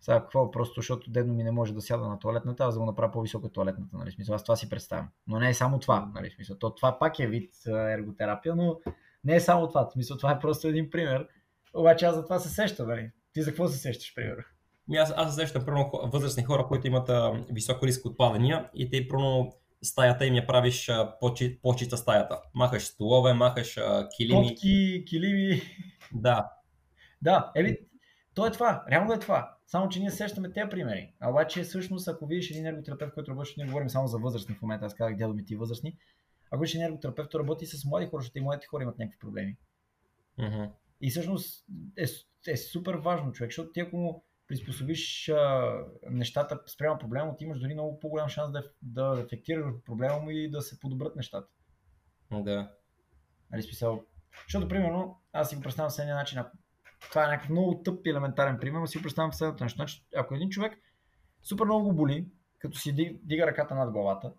сега 0.00 0.20
какво 0.20 0.50
просто, 0.50 0.80
защото 0.80 1.10
дедно 1.10 1.34
ми 1.34 1.44
не 1.44 1.50
може 1.50 1.74
да 1.74 1.80
сяда 1.80 2.08
на 2.08 2.18
туалетната, 2.18 2.64
аз 2.64 2.74
да 2.74 2.80
го 2.80 2.86
направя 2.86 3.12
по-висока 3.12 3.48
туалетната, 3.48 3.96
нали, 3.96 4.10
смисъл, 4.10 4.34
аз 4.34 4.44
това 4.44 4.56
си 4.56 4.68
представям. 4.68 5.08
Но 5.26 5.38
не 5.38 5.48
е 5.48 5.54
само 5.54 5.78
това, 5.78 6.10
нали, 6.14 6.30
смисъл, 6.30 6.58
то, 6.58 6.74
това 6.74 6.98
пак 6.98 7.18
е 7.18 7.26
вид 7.26 7.54
ерготерапия, 7.66 8.56
но 8.56 8.80
не 9.24 9.34
е 9.34 9.40
само 9.40 9.68
това, 9.68 9.90
смисъл, 9.92 10.16
това 10.16 10.32
е 10.32 10.38
просто 10.38 10.68
един 10.68 10.90
пример. 10.90 11.28
Обаче 11.74 12.06
аз 12.06 12.14
за 12.14 12.24
това 12.24 12.38
се 12.38 12.48
сещам, 12.48 12.88
нали. 12.88 13.10
Ти 13.32 13.42
за 13.42 13.50
какво 13.50 13.68
се 13.68 13.78
сещаш, 13.78 14.14
примерно? 14.14 14.44
Ми 14.88 14.96
аз, 14.96 15.12
аз 15.16 15.36
примерно 15.52 15.84
хо- 15.84 16.12
възрастни 16.12 16.42
хора, 16.42 16.66
които 16.68 16.86
имат 16.86 17.08
а, 17.08 17.44
висок 17.50 17.82
риск 17.82 18.06
от 18.06 18.16
падания 18.16 18.70
и 18.74 18.90
те 18.90 19.08
примерно 19.08 19.52
стаята 19.82 20.26
им 20.26 20.34
я 20.34 20.46
правиш 20.46 20.90
по-чи- 21.20 21.58
по-чиста 21.62 21.96
стаята. 21.96 22.40
Махаш 22.54 22.82
столове, 22.82 23.32
махаш 23.32 23.76
а, 23.76 24.08
килими. 24.16 24.48
Котки, 24.48 25.04
килими. 25.08 25.62
Да. 26.12 26.50
Да, 27.22 27.52
еми, 27.56 27.76
то 28.34 28.46
е 28.46 28.50
това, 28.52 28.84
реално 28.90 29.12
е 29.12 29.18
това. 29.18 29.56
Само, 29.66 29.88
че 29.88 30.00
ние 30.00 30.10
сещаме 30.10 30.52
тези 30.52 30.68
примери. 30.70 31.12
А 31.20 31.30
обаче, 31.30 31.62
всъщност, 31.62 32.08
ако 32.08 32.26
видиш 32.26 32.50
един 32.50 32.66
ерготерапевт, 32.66 33.14
който 33.14 33.30
работи, 33.30 33.54
ние 33.56 33.66
говорим 33.66 33.88
само 33.90 34.06
за 34.06 34.18
възрастни 34.18 34.54
в 34.54 34.62
момента, 34.62 34.86
аз 34.86 34.94
казах 34.94 35.16
дядо 35.16 35.34
ми 35.34 35.44
ти 35.44 35.56
възрастни, 35.56 35.96
ако 36.50 36.60
видиш 36.60 36.74
един 36.74 36.86
ерготерапевт, 36.86 37.26
който 37.26 37.38
работи 37.38 37.66
с 37.66 37.84
млади 37.84 38.06
хора, 38.06 38.22
защото 38.22 38.38
и 38.38 38.40
младите 38.40 38.66
хора 38.66 38.82
имат 38.82 38.98
някакви 38.98 39.18
проблеми. 39.18 39.56
Мгм. 40.38 40.62
И 41.00 41.10
всъщност 41.10 41.64
е, 41.96 42.04
е 42.52 42.56
супер 42.56 42.94
важно 42.94 43.32
човек, 43.32 43.50
защото 43.50 43.72
ти 43.72 43.80
ако 43.80 43.96
му 43.96 44.24
приспособиш 44.48 45.28
а, 45.28 45.74
нещата 46.10 46.60
спрямо 46.66 46.98
проблема, 46.98 47.36
ти 47.36 47.44
имаш 47.44 47.58
дори 47.58 47.74
много 47.74 48.00
по-голям 48.00 48.28
шанс 48.28 48.52
да, 48.52 48.62
да 48.82 49.22
ефектираш 49.26 49.64
проблема 49.84 50.18
му 50.18 50.30
и 50.30 50.50
да 50.50 50.62
се 50.62 50.80
подобрят 50.80 51.16
нещата. 51.16 51.48
Да. 52.32 52.72
Нали, 53.50 53.62
смисъл. 53.62 54.04
Защото, 54.46 54.68
примерно, 54.68 55.22
аз 55.32 55.50
си 55.50 55.56
го 55.56 55.62
представям 55.62 55.90
следния 55.90 56.16
начин. 56.16 56.38
Ако 56.38 56.56
това 57.00 57.24
е 57.24 57.28
някакъв 57.28 57.50
много 57.50 57.82
тъп 57.82 58.06
и 58.06 58.10
елементарен 58.10 58.58
пример, 58.60 58.80
но 58.80 58.86
си 58.86 58.98
го 58.98 59.02
представям 59.02 59.32
следното 59.32 59.64
нещо. 59.64 59.76
Значи, 59.76 60.06
ако 60.16 60.34
един 60.34 60.48
човек 60.48 60.78
супер 61.42 61.64
много 61.64 61.84
го 61.84 61.94
боли, 61.94 62.28
като 62.58 62.78
си 62.78 62.92
ди- 62.92 63.20
дига 63.22 63.46
ръката 63.46 63.74
над 63.74 63.92
главата, 63.92 64.32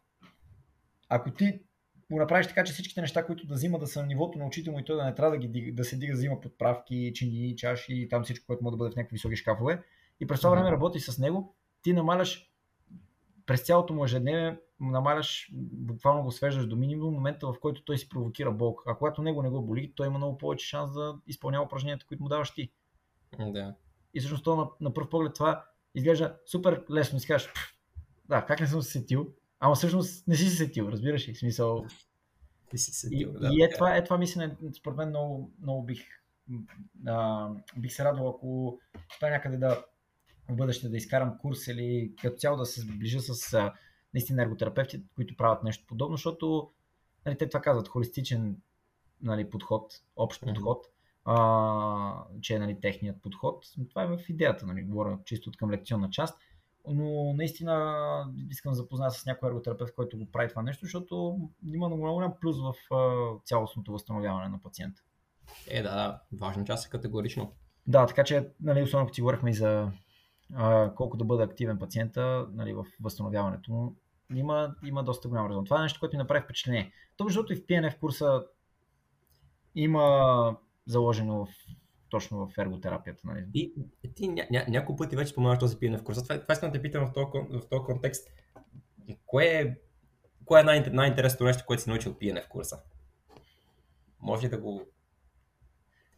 ако 1.10 1.32
ти 1.32 1.65
го 2.12 2.20
направиш 2.20 2.48
така, 2.48 2.64
че 2.64 2.74
всичките 2.74 3.02
неща, 3.02 3.26
които 3.26 3.48
да 3.48 3.54
взима 3.54 3.80
да 3.80 3.88
са 3.88 4.02
на 4.02 4.08
нивото 4.08 4.40
на 4.40 4.48
очите 4.48 4.72
му 4.72 4.80
и 4.80 4.86
той 4.86 4.96
да 4.96 5.06
не 5.06 5.16
трябва 5.16 5.32
да, 5.32 5.48
ги, 5.48 5.72
да 5.72 5.84
се 5.84 5.98
дига, 5.98 6.14
да 6.14 6.18
взима 6.18 6.42
подправки, 6.42 7.12
чинии, 7.16 7.56
чаши 7.56 7.94
и 7.94 8.10
там 8.10 8.24
всичко, 8.24 8.46
което 8.46 8.64
може 8.64 8.74
да 8.74 8.78
бъде 8.78 8.94
в 8.94 8.96
някакви 8.96 9.16
високи 9.16 9.36
шкафове, 9.36 9.84
и 10.20 10.28
през 10.28 10.40
това 10.40 10.50
време 10.50 10.72
работи 10.72 11.00
с 11.00 11.18
него, 11.18 11.56
ти 11.82 11.94
намаляш 11.94 12.52
през 13.46 13.62
цялото 13.62 13.94
му 13.94 14.06
ежедневие 14.06 14.58
намаляш, 14.80 15.50
буквално 15.54 16.24
го 16.24 16.32
свеждаш 16.32 16.68
до 16.68 16.76
минимум 16.76 17.14
момента, 17.14 17.48
в 17.48 17.56
който 17.62 17.84
той 17.84 17.98
си 17.98 18.10
провокира 18.10 18.52
болка. 18.52 18.84
А 18.88 18.96
когато 18.96 19.22
него 19.22 19.44
не 19.44 19.50
го 19.50 19.62
боли, 19.62 19.94
той 19.96 20.08
има 20.08 20.18
много 20.18 20.38
повече 20.38 20.68
шанс 20.68 20.94
да 20.94 21.20
изпълнява 21.28 21.66
упражненията, 21.66 22.06
които 22.06 22.24
му 22.24 22.30
даваш 22.30 22.54
ти. 22.54 22.72
Да. 23.40 23.76
И 24.14 24.20
всъщност 24.20 24.44
то 24.44 24.56
на, 24.56 24.70
на 24.82 24.94
пръв 24.94 25.10
поглед 25.10 25.34
това 25.34 25.66
изглежда 25.96 26.38
супер 26.46 26.84
лесно. 26.92 27.18
И 27.18 27.20
си 27.20 27.28
кажеш, 27.28 27.54
«Пф, 27.54 27.74
да, 28.26 28.46
как 28.46 28.60
не 28.60 28.68
съм 28.68 28.82
се 28.82 28.92
сетил? 28.92 29.34
Ама 29.60 29.76
всъщност 29.76 30.28
не 30.28 30.36
си 30.36 30.50
се 30.50 30.56
сетил, 30.56 30.84
разбираш 30.92 31.28
ли? 31.28 31.34
В 31.34 31.38
смисъл, 31.38 31.86
Ти 32.70 32.78
си 32.78 32.92
и, 32.92 32.94
седил. 32.94 33.34
да, 33.34 33.50
и 33.54 33.64
е, 33.64 33.70
така. 33.70 33.76
това, 33.76 33.96
е 33.98 34.04
това 34.04 34.18
мислене, 34.18 34.56
според 34.78 34.98
мен 34.98 35.10
много, 35.10 35.52
много 35.62 35.84
бих, 35.84 36.06
а, 37.08 37.50
бих 37.78 37.94
се 37.94 38.06
радвал, 38.06 38.30
ако 38.30 38.80
успея 39.12 39.32
някъде 39.32 39.58
да 39.58 39.86
в 40.50 40.56
бъдеще 40.56 40.90
да 40.90 40.98
изкарам 40.98 41.38
курс 41.38 41.68
или 41.68 42.14
като 42.22 42.38
цяло 42.38 42.58
да 42.58 42.66
се 42.66 42.82
сближа 42.82 43.20
с 43.20 43.54
а, 43.54 43.74
наистина 44.14 44.44
ерготерапевти, 44.44 45.04
които 45.16 45.38
правят 45.38 45.64
нещо 45.64 45.86
подобно, 45.88 46.18
защото 46.18 46.72
нали, 47.26 47.38
те 47.38 47.50
това 47.50 47.62
казват, 47.62 47.88
холистичен 47.88 48.58
нали, 49.22 49.50
подход, 49.50 49.94
общ 50.16 50.42
Мгм. 50.42 50.54
подход, 50.54 50.86
а, 51.26 52.24
че 52.42 52.56
е 52.56 52.60
нали, 52.60 52.80
техният 52.82 53.22
подход. 53.22 53.66
Това 53.90 54.04
е 54.04 54.08
в 54.08 54.20
идеята, 54.30 54.66
нали, 54.66 54.84
говоря 54.84 55.20
чисто 55.26 55.50
от 55.50 55.58
към 55.58 55.72
лекционна 55.72 56.10
част. 56.10 56.40
Но 56.88 57.34
наистина 57.34 58.34
искам 58.50 58.72
да 58.72 58.76
запозная 58.76 59.12
с 59.12 59.26
някой 59.26 59.50
ерготерапевт, 59.50 59.96
който 59.96 60.18
го 60.18 60.32
прави 60.32 60.50
това 60.50 60.62
нещо, 60.62 60.86
защото 60.86 61.40
има 61.74 61.88
много 61.88 62.14
голям 62.14 62.34
плюс 62.42 62.58
в 62.60 62.74
цялостното 63.46 63.92
възстановяване 63.92 64.50
на 64.50 64.62
пациента. 64.62 65.02
Е, 65.68 65.82
да, 65.82 65.96
да. 65.96 66.22
Важна 66.38 66.66
част 66.66 66.88
е 66.88 66.90
категорично. 66.90 67.54
Да, 67.88 68.06
така 68.06 68.24
че, 68.24 68.50
нали, 68.62 68.84
особено 68.84 69.06
като 69.06 69.16
си 69.16 69.22
говорихме 69.22 69.50
и 69.50 69.54
за 69.54 69.92
а, 70.54 70.94
колко 70.96 71.18
да 71.18 71.26
бъде 71.26 71.44
активен 71.44 71.80
пациента 71.80 72.48
нали, 72.52 72.74
в 72.74 72.86
възстановяването 73.02 73.72
му, 73.72 73.96
има, 74.36 74.76
има 74.86 75.04
доста 75.04 75.28
голям 75.28 75.50
резон. 75.50 75.66
Това 75.66 75.80
е 75.80 75.84
нещо, 75.84 76.00
което 76.00 76.16
ми 76.16 76.24
направи 76.24 76.44
впечатление. 76.44 76.92
То, 77.18 77.26
другото, 77.26 77.54
и 77.54 77.56
в 77.56 77.66
PNF 77.66 78.00
курса 78.00 78.44
има 79.76 80.58
заложено 80.86 81.46
в, 81.46 81.50
точно 82.16 82.48
в 82.48 82.58
ерготерапията. 82.58 83.22
Нали. 83.28 83.46
И 83.54 83.74
ти 84.16 84.28
ня, 84.28 84.48
ня, 84.52 84.66
няколко 84.70 84.98
пъти 84.98 85.16
вече 85.16 85.32
споменаш 85.32 85.60
този 85.60 85.78
пиене 85.80 85.98
в 85.98 86.04
курса. 86.04 86.24
Това, 86.24 86.42
това 86.42 86.54
искам 86.54 86.72
да 86.72 86.74
те 86.74 86.82
питам 86.82 87.08
в 87.08 87.14
този, 87.14 87.26
в 87.50 87.70
този 87.70 87.84
контекст. 87.86 88.28
Кое 89.26 89.46
е, 89.46 89.76
кое 90.46 90.62
е 90.62 90.64
най- 90.64 90.90
най-интересното 90.92 91.44
нещо, 91.44 91.64
което 91.68 91.84
си 91.84 91.90
научил 91.90 92.18
пиене 92.18 92.42
в 92.42 92.48
курса? 92.48 92.80
Може 94.22 94.46
ли 94.46 94.50
да 94.50 94.58
го... 94.58 94.82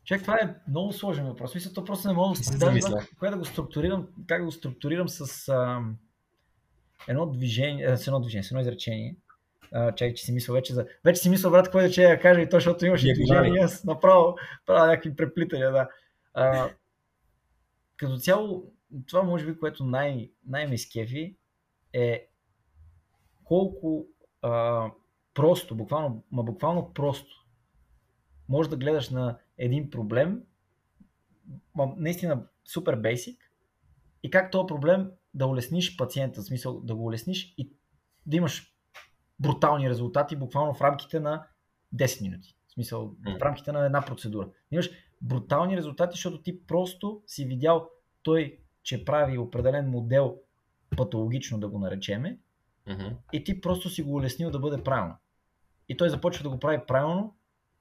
Човек, 0.06 0.22
това 0.22 0.36
е 0.36 0.56
много 0.68 0.94
сложен 0.94 1.26
въпрос. 1.26 1.56
Мисля, 1.56 1.74
то 1.74 1.86
просто 1.86 2.08
не 2.08 2.14
мога 2.14 2.38
да, 2.38 2.44
се 2.44 2.58
да, 2.58 3.08
кое 3.20 3.30
да 3.30 3.38
го 3.38 3.46
структурирам, 3.46 4.08
как 4.28 4.42
да 4.42 4.46
го 4.46 4.52
структурирам 4.52 5.10
с 5.10 5.50
а, 5.50 5.82
едно 7.08 7.26
движение, 7.26 7.98
с 7.98 8.08
едно 8.08 8.20
движение, 8.20 8.44
с 8.44 8.52
едно 8.52 8.62
изречение. 8.62 9.16
А, 9.72 9.92
чакай, 9.92 10.14
че 10.14 10.26
си 10.26 10.32
мисля 10.32 10.54
вече 10.54 10.74
за... 10.74 10.88
Вече 11.04 11.22
си 11.22 11.30
мисля, 11.30 11.50
брат, 11.50 11.66
какво 11.66 11.80
да 11.80 11.92
че 11.92 12.04
я 12.04 12.20
кажа 12.20 12.42
и 12.42 12.50
то, 12.50 12.56
защото 12.58 12.86
имаше 12.86 13.14
движение, 13.14 13.62
аз 13.64 13.84
направо 13.84 14.38
правя 14.66 14.88
някакви 14.88 15.16
преплитания, 15.16 15.72
да. 15.72 15.90
А, 16.34 16.70
като 17.98 18.18
цяло, 18.18 18.72
това 19.06 19.24
може 19.24 19.46
би, 19.46 19.60
което 19.60 19.86
най- 19.86 20.32
най-ме 20.46 20.76
изкефи 20.76 21.36
е 21.94 22.28
колко 23.44 24.08
а, 24.42 24.86
просто, 25.34 25.76
буквално, 25.76 26.24
ма 26.32 26.44
буквално 26.44 26.94
просто 26.94 27.46
може 28.50 28.70
да 28.70 28.78
гледаш 28.78 29.10
на 29.10 29.38
един 29.58 29.90
проблем, 29.90 30.44
ма, 31.76 31.94
наистина 31.98 32.48
супер 32.66 32.96
бейсик, 32.96 33.52
и 34.24 34.30
как 34.30 34.52
този 34.52 34.68
проблем 34.68 35.12
да 35.34 35.48
улесниш 35.48 35.98
пациента, 35.98 36.42
в 36.42 36.46
смисъл 36.46 36.82
да 36.82 36.96
го 36.96 37.06
улесниш 37.06 37.54
и 37.58 37.70
да 38.26 38.38
имаш 38.38 38.77
брутални 39.40 39.90
резултати 39.90 40.36
буквално 40.36 40.74
в 40.74 40.82
рамките 40.82 41.20
на 41.20 41.48
10 41.96 42.22
минути. 42.22 42.56
В 42.68 42.72
смисъл, 42.72 43.16
в 43.38 43.42
рамките 43.42 43.72
на 43.72 43.86
една 43.86 44.02
процедура. 44.02 44.50
Имаш 44.72 44.90
брутални 45.22 45.78
резултати, 45.78 46.12
защото 46.14 46.42
ти 46.42 46.66
просто 46.66 47.22
си 47.28 47.46
видял 47.46 47.90
той, 48.24 48.60
че 48.84 49.06
прави 49.06 49.38
определен 49.38 49.90
модел 49.90 50.38
патологично 50.98 51.60
да 51.60 51.68
го 51.68 51.80
наречеме, 51.80 52.40
Мгм. 52.88 53.06
и 53.34 53.44
ти 53.44 53.62
просто 53.62 53.90
си 53.90 54.04
го 54.04 54.14
улеснил 54.14 54.52
да 54.52 54.60
бъде 54.60 54.84
правилно. 54.84 55.16
И 55.90 55.98
той 55.98 56.10
започва 56.10 56.44
да 56.44 56.50
го 56.50 56.60
прави 56.60 56.80
правилно, 56.88 57.36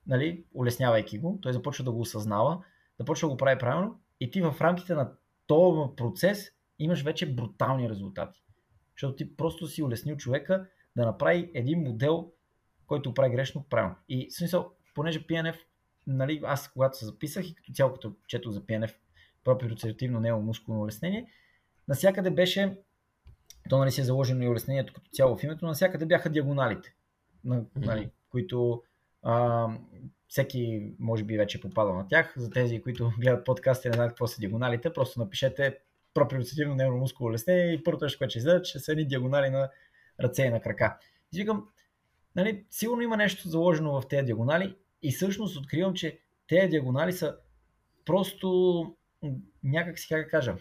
нали, 0.07 0.45
улеснявайки 0.55 1.19
го, 1.19 1.39
той 1.43 1.53
започва 1.53 1.85
да 1.85 1.93
го 1.93 2.01
осъзнава, 2.01 2.65
започва 2.99 3.29
да 3.29 3.35
го 3.35 3.37
прави 3.37 3.59
правилно 3.59 4.01
и 4.21 4.31
ти 4.31 4.43
в 4.43 4.55
рамките 4.61 4.95
на 4.95 5.13
този 5.47 5.91
процес 5.97 6.51
имаш 6.79 7.03
вече 7.03 7.35
брутални 7.35 7.91
резултати. 7.91 8.45
Защото 8.97 9.17
ти 9.17 9.37
просто 9.37 9.67
си 9.67 9.83
улеснил 9.83 10.17
човека 10.17 10.67
да 10.97 11.07
направи 11.07 11.51
един 11.55 11.83
модел, 11.83 12.33
който 12.87 13.15
прави 13.15 13.37
грешно 13.37 13.65
правилно. 13.71 13.97
И 14.09 14.29
в 14.31 14.37
смисъл, 14.37 14.73
понеже 14.95 15.27
PNF, 15.27 15.57
нали, 16.07 16.41
аз 16.45 16.73
когато 16.73 16.99
се 16.99 17.07
записах 17.07 17.49
и 17.49 17.55
като 17.55 17.73
цяло 17.73 17.93
като 17.93 18.13
четох 18.27 18.53
за 18.53 18.61
PNF, 18.61 18.95
проприоцептивно 19.45 20.21
неомускулно 20.21 20.81
улеснение, 20.81 21.27
насякъде 21.89 22.31
беше 22.31 22.77
то 23.69 23.79
нали 23.79 23.91
си 23.93 24.01
е 24.01 24.05
заложено 24.05 24.45
и 24.45 24.49
улеснението 24.49 24.93
като 24.93 25.11
цяло 25.11 25.37
в 25.37 25.43
името, 25.43 25.67
навсякъде 25.67 26.07
бяха 26.07 26.31
диагоналите, 26.31 26.95
на, 27.45 27.65
нали, 27.77 28.11
които 28.31 28.83
а, 29.23 29.69
всеки 30.29 30.93
може 30.99 31.25
би 31.25 31.37
вече 31.37 31.59
е 31.59 31.61
попадал 31.61 31.95
на 31.95 32.09
тях. 32.09 32.35
За 32.37 32.51
тези, 32.51 32.83
които 32.83 33.13
гледат 33.21 33.45
подкаста 33.45 33.89
и 33.89 33.91
не 33.91 33.95
знаят 33.95 34.11
какво 34.11 34.27
са 34.27 34.41
диагоналите, 34.41 34.93
просто 34.93 35.21
напишете 35.21 35.79
проприоцептивно 36.15 36.75
невромускулно 36.75 37.31
улеснение 37.31 37.73
и 37.73 37.85
първото 37.85 38.05
нещо, 38.05 38.19
което 38.19 38.31
ще 38.31 38.39
излезе, 38.39 38.65
ще 38.65 38.79
са 38.79 38.93
едни 38.93 39.07
диагонали 39.07 39.51
на 39.51 39.71
ръце 40.21 40.43
и 40.43 40.51
на 40.51 40.61
крака. 40.61 40.99
И 41.35 41.39
викам, 41.39 41.69
нали, 42.37 42.65
сигурно 42.71 43.03
има 43.03 43.17
нещо 43.17 43.49
заложено 43.49 44.01
в 44.01 44.09
тези 44.09 44.27
диагонали 44.27 44.77
и 45.03 45.13
всъщност 45.13 45.57
откривам, 45.57 45.95
че 45.95 46.21
тези 46.49 46.69
диагонали 46.69 47.13
са 47.13 47.37
просто 48.05 48.97
някак 49.63 49.99
си, 49.99 50.09
как 50.09 50.25
да 50.25 50.31
кажа, 50.31 50.57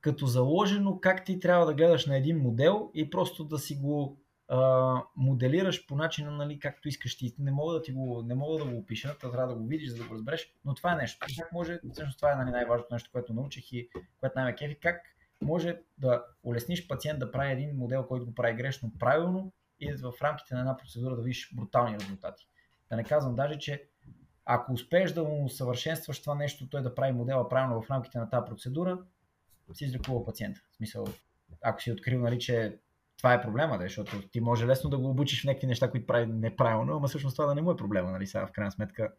като 0.00 0.26
заложено 0.26 1.00
как 1.00 1.24
ти 1.24 1.40
трябва 1.40 1.66
да 1.66 1.74
гледаш 1.74 2.06
на 2.06 2.16
един 2.16 2.38
модел 2.38 2.90
и 2.94 3.10
просто 3.10 3.44
да 3.44 3.58
си 3.58 3.76
го 3.76 4.22
а, 4.48 5.02
моделираш 5.16 5.86
по 5.86 5.96
начина, 5.96 6.30
нали, 6.30 6.58
както 6.58 6.88
искаш 6.88 7.16
ти. 7.16 7.34
Не 7.38 7.50
мога 7.50 7.74
да 7.74 7.82
ти 7.82 7.92
го, 7.92 8.22
не 8.26 8.34
мога 8.34 8.64
да 8.64 8.70
го 8.70 8.78
опиша, 8.78 9.18
трябва 9.18 9.46
да 9.46 9.54
го 9.54 9.66
видиш, 9.66 9.90
за 9.90 9.96
да 9.96 10.08
го 10.08 10.14
разбереш, 10.14 10.52
но 10.64 10.74
това 10.74 10.92
е 10.92 10.96
нещо. 10.96 11.26
Как 11.38 11.52
може, 11.52 11.80
всъщност 11.92 12.18
това 12.18 12.32
е 12.32 12.36
нали, 12.36 12.50
най-важното 12.50 12.94
нещо, 12.94 13.10
което 13.12 13.34
научих 13.34 13.72
и 13.72 13.88
което 14.20 14.38
най-ме 14.38 14.54
кефи, 14.54 14.78
как 14.82 15.11
може 15.42 15.80
да 15.98 16.24
улесниш 16.42 16.88
пациент 16.88 17.18
да 17.18 17.30
прави 17.30 17.52
един 17.52 17.76
модел, 17.76 18.06
който 18.06 18.26
го 18.26 18.34
прави 18.34 18.54
грешно, 18.56 18.92
правилно 18.98 19.52
и 19.80 19.92
в 19.92 20.12
рамките 20.22 20.54
на 20.54 20.60
една 20.60 20.76
процедура 20.76 21.16
да 21.16 21.22
видиш 21.22 21.50
брутални 21.56 21.98
резултати. 21.98 22.48
Да 22.90 22.96
не 22.96 23.04
казвам 23.04 23.34
даже, 23.34 23.58
че 23.58 23.88
ако 24.44 24.72
успееш 24.72 25.12
да 25.12 25.24
му 25.24 25.48
съвършенстваш 25.48 26.20
това 26.20 26.34
нещо, 26.34 26.68
той 26.68 26.82
да 26.82 26.94
прави 26.94 27.12
модела 27.12 27.48
правилно 27.48 27.82
в 27.82 27.90
рамките 27.90 28.18
на 28.18 28.30
тази 28.30 28.46
процедура, 28.46 28.98
си 29.72 29.84
излекува 29.84 30.24
пациента. 30.24 30.60
В 30.72 30.76
смисъл, 30.76 31.04
ако 31.62 31.82
си 31.82 31.92
открил, 31.92 32.20
нали, 32.20 32.38
че 32.38 32.78
това 33.18 33.34
е 33.34 33.42
проблема, 33.42 33.78
да, 33.78 33.84
защото 33.84 34.28
ти 34.28 34.40
може 34.40 34.66
лесно 34.66 34.90
да 34.90 34.98
го 34.98 35.10
обучиш 35.10 35.42
в 35.42 35.44
някакви 35.44 35.66
неща, 35.66 35.90
които 35.90 36.06
прави 36.06 36.26
неправилно, 36.26 36.96
ама 36.96 37.08
всъщност 37.08 37.36
това 37.36 37.46
да 37.46 37.54
не 37.54 37.62
му 37.62 37.70
е 37.70 37.76
проблема, 37.76 38.10
нали, 38.10 38.26
сега 38.26 38.46
в 38.46 38.52
крайна 38.52 38.72
сметка. 38.72 39.12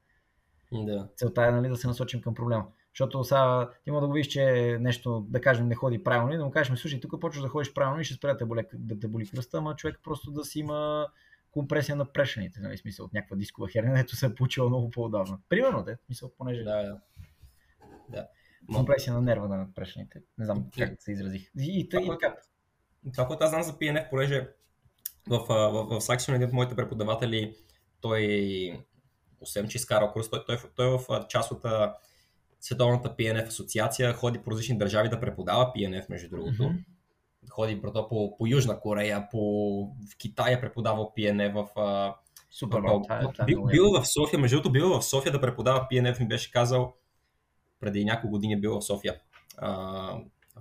Да. 0.71 1.09
Целта 1.15 1.45
е 1.45 1.51
нали, 1.51 1.69
да 1.69 1.77
се 1.77 1.87
насочим 1.87 2.21
към 2.21 2.33
проблема. 2.33 2.67
Защото 2.93 3.23
сега 3.23 3.69
ти 3.83 3.91
може 3.91 4.01
да 4.01 4.07
го 4.07 4.13
видиш, 4.13 4.27
че 4.27 4.77
нещо, 4.81 5.25
да 5.29 5.41
кажем, 5.41 5.67
не 5.67 5.75
ходи 5.75 6.03
правилно 6.03 6.33
и 6.33 6.37
да 6.37 6.45
му 6.45 6.51
кажеш, 6.51 6.79
слушай, 6.79 6.99
тук 6.99 7.21
почваш 7.21 7.41
да 7.41 7.49
ходиш 7.49 7.73
правилно 7.73 8.01
и 8.01 8.03
ще 8.03 8.15
спре 8.15 8.31
да 8.31 8.37
те 8.37 8.45
боли, 8.45 8.63
да 8.73 8.99
те 8.99 9.07
боли 9.07 9.29
кръста, 9.29 9.57
ама 9.57 9.75
човек 9.75 9.99
просто 10.03 10.31
да 10.31 10.45
си 10.45 10.59
има 10.59 11.07
компресия 11.51 11.95
на 11.95 12.05
прешените, 12.05 12.59
нали, 12.59 12.77
смисъл 12.77 13.05
от 13.05 13.13
някаква 13.13 13.35
дискова 13.35 13.67
херня, 13.69 13.99
ето 13.99 14.15
се 14.15 14.25
е 14.25 14.35
получила 14.35 14.69
много 14.69 14.89
по-отдавна. 14.89 15.39
Примерно, 15.49 15.83
де, 15.83 15.97
смисъл, 16.05 16.31
понеже... 16.37 16.63
Да, 16.63 16.83
да. 16.83 16.99
да. 18.09 18.27
Компресия 18.75 19.13
на 19.13 19.21
нерва 19.21 19.47
на 19.47 19.73
прешените. 19.75 20.21
Не 20.37 20.45
знам 20.45 20.69
как 20.77 21.01
се 21.01 21.11
изразих. 21.11 21.51
И, 21.59 21.63
и, 21.63 21.79
и, 21.79 21.79
и 21.79 21.89
така. 21.89 22.35
Това, 23.13 23.27
което 23.27 23.43
аз 23.43 23.49
знам 23.49 23.63
за 23.63 23.73
PNF, 23.73 24.09
понеже 24.09 24.49
в, 25.29 25.37
в, 25.37 25.47
в, 25.47 25.85
в 25.85 26.01
Saxion 26.01 26.35
един 26.35 26.47
от 26.47 26.53
моите 26.53 26.75
преподаватели, 26.75 27.55
той, 28.01 28.83
освен 29.39 29.67
че 29.67 29.77
изкарал 29.77 30.11
курс, 30.11 30.29
той, 30.29 30.45
той, 30.45 30.57
той 30.75 30.95
е 30.95 30.97
в 30.97 31.25
част 31.29 31.51
от 31.51 31.65
Световната 32.63 33.15
PNF 33.15 33.47
асоциация, 33.47 34.13
ходи 34.13 34.39
по 34.39 34.51
различни 34.51 34.77
държави 34.77 35.09
да 35.09 35.19
преподава 35.19 35.71
PNF, 35.75 36.09
между 36.09 36.29
другото. 36.29 36.63
Mm-hmm. 36.63 36.83
Ходи 37.49 37.75
брато 37.75 38.07
по, 38.09 38.37
по 38.37 38.47
Южна 38.47 38.79
Корея, 38.79 39.27
по 39.31 39.39
в 39.85 40.17
Китай 40.17 40.53
е 40.53 40.61
преподавал 40.61 41.13
PNF 41.17 41.53
в 41.53 41.67
Супер, 42.51 42.79
в, 42.79 43.01
това 43.03 43.15
е, 43.19 43.23
е 43.41 43.45
бил, 43.45 43.63
бил 43.63 43.91
в 43.91 44.05
София, 44.05 44.39
между 44.39 44.57
другото 44.57 44.71
бил 44.71 44.89
в 44.89 45.01
София 45.01 45.31
да 45.31 45.41
преподава 45.41 45.87
PNF, 45.91 46.19
ми 46.19 46.27
беше 46.27 46.51
казал 46.51 46.93
преди 47.79 48.05
няколко 48.05 48.31
години 48.31 48.53
е 48.53 48.59
бил 48.59 48.79
в 48.79 48.81
София. 48.81 49.15
А, 49.57 50.17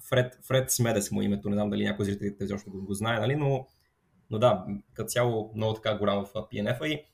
Фред, 0.08 0.38
Фред 0.46 0.70
Смедес 0.70 1.10
му 1.10 1.22
името, 1.22 1.48
не 1.48 1.56
знам 1.56 1.70
дали 1.70 1.84
някой 1.84 2.04
зрителите 2.04 2.44
изобщо 2.44 2.70
го, 2.70 2.84
го 2.84 2.94
знае, 2.94 3.20
нали? 3.20 3.36
но, 3.36 3.66
но 4.30 4.38
да, 4.38 4.64
като 4.94 5.08
цяло 5.08 5.52
много 5.54 5.74
така 5.74 5.98
голям 5.98 6.24
в 6.24 6.32
PNF 6.32 6.84
и 6.86 7.04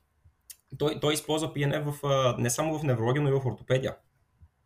той, 0.78 1.00
той 1.00 1.14
използва 1.14 1.54
PNF 1.54 1.90
в, 1.90 2.34
не 2.38 2.50
само 2.50 2.78
в 2.78 2.82
неврология, 2.82 3.22
но 3.22 3.28
и 3.28 3.32
в 3.32 3.46
ортопедия. 3.46 3.96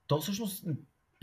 То 0.07 0.20
всъщност 0.20 0.66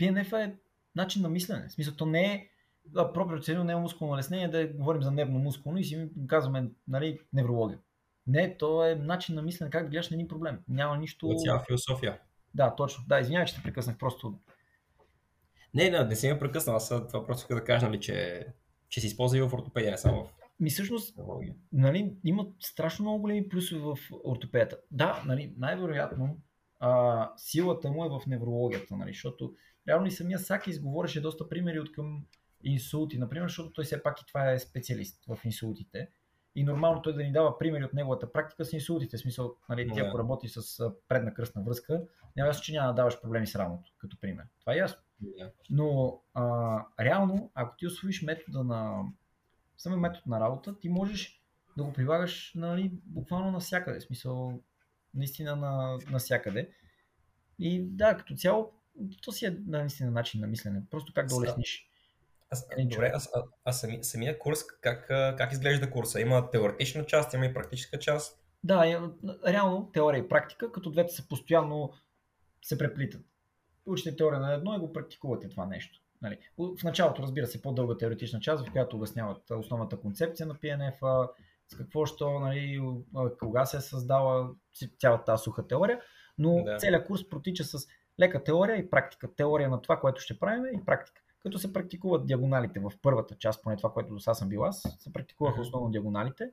PNF 0.00 0.44
е 0.44 0.56
начин 0.96 1.22
на 1.22 1.28
мислене. 1.28 1.68
В 1.68 1.72
смисъл, 1.72 1.94
то 1.94 2.06
не 2.06 2.24
е 2.24 2.46
да, 2.84 3.12
проприоцелно 3.12 3.64
не 3.64 3.72
е 3.72 3.76
мускулно 3.76 4.16
леснение, 4.16 4.48
да 4.48 4.66
говорим 4.66 5.02
за 5.02 5.10
нервно-мускулно 5.10 5.78
и 5.78 5.84
си 5.84 6.08
казваме 6.26 6.70
нали, 6.88 7.20
неврология. 7.32 7.78
Не, 8.26 8.56
то 8.56 8.86
е 8.86 8.94
начин 8.94 9.34
на 9.34 9.42
мислене, 9.42 9.70
как 9.70 9.84
да 9.84 9.90
гледаш 9.90 10.10
на 10.10 10.14
един 10.14 10.28
проблем. 10.28 10.58
Няма 10.68 10.96
нищо... 10.96 11.34
Цяла 11.44 11.64
философия. 11.66 12.18
Да, 12.54 12.74
точно. 12.76 13.04
Да, 13.08 13.20
извинявай, 13.20 13.46
че 13.46 13.54
те 13.54 13.62
прекъснах 13.62 13.98
просто. 13.98 14.38
Не, 15.74 15.90
не, 15.90 16.04
не 16.04 16.16
си 16.16 16.28
ме 16.28 16.38
прекъснал. 16.38 16.76
Аз 16.76 16.88
това 16.88 17.26
просто 17.26 17.42
иска 17.42 17.54
да 17.54 17.64
кажа, 17.64 17.86
нали, 17.86 18.00
че, 18.00 18.46
че 18.88 19.00
се 19.00 19.06
използва 19.06 19.38
и 19.38 19.40
в 19.40 19.54
ортопедия, 19.54 19.90
не 19.90 19.98
само 19.98 20.24
в 20.24 20.30
ми 20.60 20.70
всъщност, 20.70 21.18
нали, 21.72 22.16
има 22.24 22.46
страшно 22.60 23.02
много 23.02 23.20
големи 23.20 23.48
плюсове 23.48 23.80
в 23.80 23.96
ортопедията. 24.24 24.78
Да, 24.90 25.22
нали, 25.26 25.54
най-вероятно 25.58 26.36
а, 26.80 27.32
силата 27.36 27.90
му 27.90 28.04
е 28.04 28.08
в 28.08 28.26
неврологията, 28.26 28.96
нали, 28.96 29.12
защото 29.12 29.54
реално 29.88 30.06
и 30.06 30.10
самия 30.10 30.38
Саки 30.38 30.70
изговореше 30.70 31.20
доста 31.20 31.48
примери 31.48 31.80
от 31.80 31.92
към 31.92 32.24
инсулти, 32.64 33.18
например, 33.18 33.48
защото 33.48 33.72
той 33.72 33.84
все 33.84 34.02
пак 34.02 34.20
и 34.20 34.26
това 34.26 34.50
е 34.52 34.58
специалист 34.58 35.24
в 35.28 35.38
инсултите. 35.44 36.08
И 36.54 36.64
нормално 36.64 37.02
той 37.02 37.14
да 37.14 37.22
ни 37.22 37.32
дава 37.32 37.58
примери 37.58 37.84
от 37.84 37.92
неговата 37.92 38.32
практика 38.32 38.64
с 38.64 38.72
инсултите. 38.72 39.16
В 39.16 39.20
смисъл, 39.20 39.54
нали, 39.68 39.90
ти 39.94 40.00
ако 40.00 40.18
работи 40.18 40.48
с 40.48 40.90
предна 41.08 41.34
кръстна 41.34 41.62
връзка, 41.62 42.02
няма 42.36 42.46
ясно, 42.48 42.62
че 42.62 42.72
няма 42.72 42.88
да 42.88 42.94
даваш 42.94 43.20
проблеми 43.20 43.46
с 43.46 43.56
рамото, 43.56 43.92
като 43.98 44.20
пример. 44.20 44.44
Това 44.60 44.74
е 44.74 44.76
ясно. 44.76 45.00
Yeah. 45.24 45.50
Но 45.70 46.20
а, 46.34 46.84
реално, 47.00 47.50
ако 47.54 47.76
ти 47.76 47.86
освоиш 47.86 48.22
метода 48.22 48.64
на 48.64 49.02
самия 49.78 49.98
метод 49.98 50.22
на 50.26 50.40
работа, 50.40 50.78
ти 50.78 50.88
можеш 50.88 51.42
да 51.76 51.84
го 51.84 51.92
прилагаш 51.92 52.52
нали, 52.54 52.92
буквално 53.04 53.50
навсякъде. 53.50 54.00
В 54.00 54.02
смисъл, 54.02 54.62
наистина 55.14 55.56
на, 55.56 55.98
навсякъде. 56.10 56.70
И 57.58 57.82
да, 57.82 58.16
като 58.16 58.34
цяло, 58.34 58.72
то 59.22 59.32
си 59.32 59.46
е 59.46 59.56
наистина 59.66 60.10
начин 60.10 60.40
на 60.40 60.46
мислене. 60.46 60.82
Просто 60.90 61.12
как 61.14 61.26
да 61.26 61.36
улесниш. 61.36 61.86
Аз, 62.50 62.68
добре, 62.78 63.10
аз, 63.14 63.30
а, 63.34 63.42
а 63.64 63.72
сами, 63.72 64.04
самия 64.04 64.38
курс, 64.38 64.64
как, 64.80 65.06
как 65.08 65.52
изглежда 65.52 65.90
курса? 65.90 66.20
Има 66.20 66.50
теоретична 66.50 67.06
част, 67.06 67.34
има 67.34 67.46
и 67.46 67.54
практическа 67.54 67.98
част? 67.98 68.40
Да, 68.64 69.10
реално 69.46 69.90
теория 69.92 70.18
и 70.18 70.28
практика, 70.28 70.72
като 70.72 70.90
двете 70.90 71.14
са 71.14 71.28
постоянно 71.28 71.92
се 72.62 72.78
преплитат. 72.78 73.22
Учите 73.86 74.16
теория 74.16 74.40
на 74.40 74.52
едно 74.52 74.76
и 74.76 74.78
го 74.78 74.92
практикувате 74.92 75.48
това 75.48 75.66
нещо. 75.66 76.00
Нали. 76.22 76.38
В 76.58 76.84
началото, 76.84 77.22
разбира 77.22 77.46
се, 77.46 77.62
по-дълга 77.62 77.96
теоретична 77.96 78.40
част, 78.40 78.66
в 78.66 78.72
която 78.72 78.96
обясняват 78.96 79.50
основната 79.50 80.00
концепция 80.00 80.46
на 80.46 80.54
PNF, 80.54 81.28
с 81.72 81.76
какво, 81.76 82.06
що, 82.06 82.38
нали, 82.38 82.82
кога 83.38 83.66
се 83.66 83.76
е 83.76 83.80
създала 83.80 84.50
цялата 84.98 85.24
тази 85.24 85.42
суха 85.42 85.66
теория, 85.66 86.00
но 86.38 86.64
да. 86.64 86.76
целият 86.76 87.06
курс 87.06 87.28
протича 87.28 87.64
с 87.64 87.86
лека 88.20 88.44
теория 88.44 88.76
и 88.76 88.90
практика. 88.90 89.34
Теория 89.36 89.68
на 89.68 89.82
това, 89.82 90.00
което 90.00 90.20
ще 90.20 90.38
правим 90.38 90.80
и 90.80 90.84
практика. 90.84 91.22
Като 91.42 91.58
се 91.58 91.72
практикуват 91.72 92.26
диагоналите 92.26 92.80
в 92.80 92.92
първата 93.02 93.34
част, 93.38 93.62
поне 93.62 93.76
това, 93.76 93.92
което 93.92 94.14
до 94.14 94.20
сега 94.20 94.34
съм 94.34 94.48
бил 94.48 94.64
аз, 94.64 94.96
се 94.98 95.12
практикуваха 95.12 95.60
основно 95.60 95.90
диагоналите. 95.90 96.50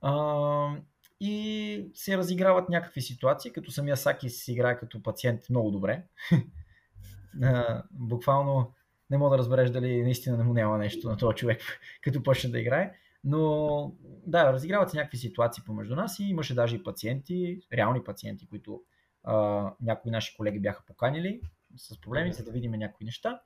А, 0.00 0.76
и 1.20 1.90
се 1.94 2.18
разиграват 2.18 2.68
някакви 2.68 3.02
ситуации, 3.02 3.52
като 3.52 3.70
самия 3.70 3.96
Саки 3.96 4.30
си 4.30 4.52
играе 4.52 4.78
като 4.78 5.02
пациент 5.02 5.40
много 5.50 5.70
добре. 5.70 6.04
Буквално 7.90 8.72
не 9.10 9.18
мога 9.18 9.30
да 9.30 9.38
разбереш 9.38 9.70
дали 9.70 10.02
наистина 10.02 10.36
не 10.36 10.44
му 10.44 10.52
няма 10.52 10.78
нещо 10.78 11.08
на 11.08 11.16
този 11.16 11.36
човек, 11.36 11.60
като 12.02 12.22
почне 12.22 12.50
да 12.50 12.58
играе. 12.58 12.92
Но 13.28 13.92
да, 14.26 14.52
разиграват 14.52 14.90
се 14.90 14.96
някакви 14.96 15.18
ситуации 15.18 15.64
помежду 15.66 15.94
нас 15.94 16.18
и 16.18 16.24
имаше 16.24 16.54
даже 16.54 16.76
и 16.76 16.82
пациенти, 16.82 17.60
реални 17.72 18.04
пациенти, 18.04 18.48
които 18.48 18.82
а, 19.24 19.34
някои 19.80 20.10
наши 20.10 20.36
колеги 20.36 20.60
бяха 20.60 20.84
поканили 20.86 21.40
с 21.76 22.00
проблеми, 22.00 22.32
за 22.32 22.44
да 22.44 22.50
видим 22.50 22.72
някои 22.72 23.04
неща. 23.04 23.40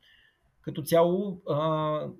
Като 0.62 0.82
цяло, 0.82 1.42
а, 1.48 1.56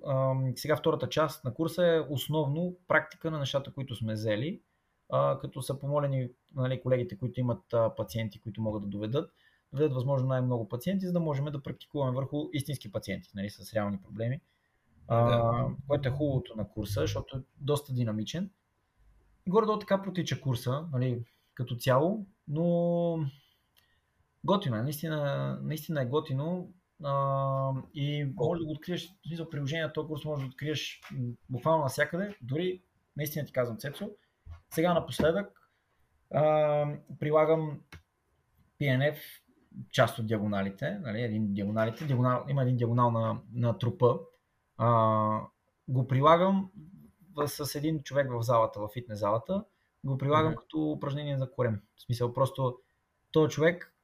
а, 0.06 0.34
сега 0.56 0.76
втората 0.76 1.08
част 1.08 1.44
на 1.44 1.54
курса 1.54 1.86
е 1.86 2.00
основно 2.00 2.76
практика 2.88 3.30
на 3.30 3.38
нещата, 3.38 3.72
които 3.72 3.94
сме 3.94 4.12
взели, 4.12 4.62
а, 5.08 5.38
като 5.38 5.62
са 5.62 5.78
помолени 5.78 6.28
нали, 6.54 6.80
колегите, 6.80 7.18
които 7.18 7.40
имат 7.40 7.74
а, 7.74 7.94
пациенти, 7.94 8.40
които 8.40 8.62
могат 8.62 8.82
да 8.82 8.88
доведат, 8.88 9.32
доведат 9.72 9.94
възможно 9.94 10.28
най-много 10.28 10.68
пациенти, 10.68 11.06
за 11.06 11.12
да 11.12 11.20
можем 11.20 11.44
да 11.44 11.62
практикуваме 11.62 12.12
върху 12.12 12.48
истински 12.52 12.92
пациенти 12.92 13.30
нали, 13.34 13.50
с 13.50 13.74
реални 13.74 14.02
проблеми. 14.02 14.40
А, 15.10 15.66
което 15.88 16.08
е 16.08 16.12
хубавото 16.12 16.56
на 16.56 16.68
курса, 16.68 17.00
защото 17.00 17.36
е 17.36 17.40
доста 17.56 17.92
динамичен. 17.92 18.50
Горе-долу 19.48 19.78
така 19.78 20.02
протича 20.02 20.40
курса, 20.40 20.86
нали, 20.92 21.24
като 21.54 21.76
цяло, 21.76 22.26
но 22.48 23.26
готино 24.44 24.76
е, 24.76 24.82
наистина, 24.82 25.58
наистина 25.62 26.02
е 26.02 26.06
готино. 26.06 26.72
А, 27.04 27.72
и 27.94 28.24
може 28.36 28.58
да 28.58 28.64
го 28.64 28.72
откриеш, 28.72 29.08
в 29.08 29.28
смисъл 29.28 29.50
приложение 29.50 29.84
на 29.84 29.92
този 29.92 30.08
курс 30.08 30.24
може 30.24 30.42
да 30.42 30.48
откриеш 30.48 31.00
буквално 31.48 31.82
навсякъде, 31.82 32.36
дори 32.42 32.82
наистина 33.16 33.46
ти 33.46 33.52
казвам 33.52 33.78
Цецо. 33.78 34.10
Сега 34.70 34.94
напоследък 34.94 35.70
а, 36.34 36.94
прилагам 37.18 37.80
PNF, 38.80 39.16
част 39.90 40.18
от 40.18 40.26
диагоналите, 40.26 40.98
нали, 40.98 41.22
един 41.22 41.54
диагоналите, 41.54 42.04
диагонал, 42.04 42.44
има 42.48 42.62
един 42.62 42.76
диагонал 42.76 43.10
на, 43.10 43.40
на 43.52 43.78
трупа, 43.78 44.18
а, 44.80 45.40
го 45.88 46.08
прилагам 46.08 46.70
с 47.46 47.74
един 47.74 48.02
човек 48.02 48.30
в 48.32 48.42
залата, 48.42 48.80
в 48.80 48.88
фитнес 48.92 49.18
залата, 49.18 49.64
го 50.04 50.18
прилагам 50.18 50.52
mm-hmm. 50.52 50.58
като 50.58 50.90
упражнение 50.90 51.38
за 51.38 51.52
корем. 51.52 51.80
В 51.96 52.02
смисъл, 52.02 52.32
просто 52.32 52.78
този 53.32 53.50
човек, 53.50 53.94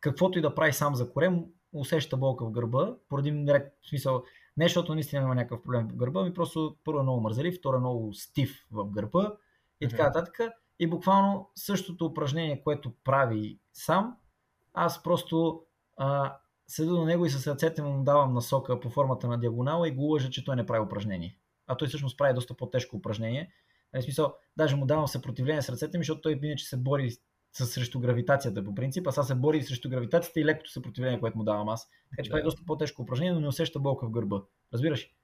каквото 0.00 0.38
и 0.38 0.42
да 0.42 0.54
прави 0.54 0.72
сам 0.72 0.94
за 0.94 1.12
корем, 1.12 1.44
усеща 1.72 2.16
болка 2.16 2.44
в 2.44 2.50
гърба, 2.50 2.94
поради 3.08 3.44
ред, 3.48 3.78
в 3.82 3.88
смисъл, 3.88 4.24
Не 4.56 4.64
защото 4.64 4.94
наистина 4.94 5.22
има 5.22 5.34
някакъв 5.34 5.62
проблем 5.62 5.88
в 5.88 5.96
гърба, 5.96 6.24
ми 6.24 6.34
просто 6.34 6.76
първо 6.84 7.00
е 7.00 7.02
много 7.02 7.20
мързелив, 7.20 7.58
второ 7.58 7.76
е 7.76 7.80
много 7.80 8.14
стив 8.14 8.66
в 8.70 8.90
гърба 8.90 9.36
и 9.80 9.88
така 9.88 10.02
нататък. 10.02 10.40
И 10.78 10.86
буквално 10.86 11.50
същото 11.54 12.06
упражнение, 12.06 12.62
което 12.62 12.92
прави 13.04 13.58
сам, 13.72 14.16
аз 14.74 15.02
просто 15.02 15.62
а, 15.96 16.36
седа 16.70 16.90
до 16.90 17.04
него 17.04 17.26
и 17.26 17.30
с 17.30 17.46
ръцете 17.46 17.82
му 17.82 18.04
давам 18.04 18.34
насока 18.34 18.80
по 18.80 18.90
формата 18.90 19.28
на 19.28 19.38
диагонала 19.38 19.88
и 19.88 19.90
го 19.90 20.02
лъжа, 20.02 20.30
че 20.30 20.44
той 20.44 20.56
не 20.56 20.66
прави 20.66 20.80
упражнение. 20.80 21.36
А 21.66 21.76
той 21.76 21.88
всъщност 21.88 22.18
прави 22.18 22.34
доста 22.34 22.54
по-тежко 22.54 22.96
упражнение. 22.96 23.52
В 23.94 24.02
смисъл, 24.02 24.34
даже 24.56 24.76
му 24.76 24.86
давам 24.86 25.08
съпротивление 25.08 25.62
с 25.62 25.68
ръцете 25.68 25.98
ми, 25.98 26.02
защото 26.02 26.20
той 26.20 26.40
иначе 26.42 26.64
се 26.64 26.76
бори 26.76 27.10
с, 27.52 27.66
срещу 27.66 28.00
гравитацията 28.00 28.64
по 28.64 28.74
принцип, 28.74 29.06
а 29.06 29.12
сега 29.12 29.24
се 29.24 29.34
бори 29.34 29.62
срещу 29.62 29.90
гравитацията 29.90 30.40
и 30.40 30.44
лекото 30.44 30.70
съпротивление, 30.70 31.20
което 31.20 31.38
му 31.38 31.44
давам 31.44 31.68
аз. 31.68 31.88
Така 32.10 32.22
че 32.22 32.30
да. 32.30 32.32
прави 32.32 32.44
доста 32.44 32.62
по-тежко 32.66 33.02
упражнение, 33.02 33.32
но 33.32 33.40
не 33.40 33.48
усеща 33.48 33.78
болка 33.78 34.06
в 34.06 34.10
гърба. 34.10 34.42
Разбираш? 34.72 35.14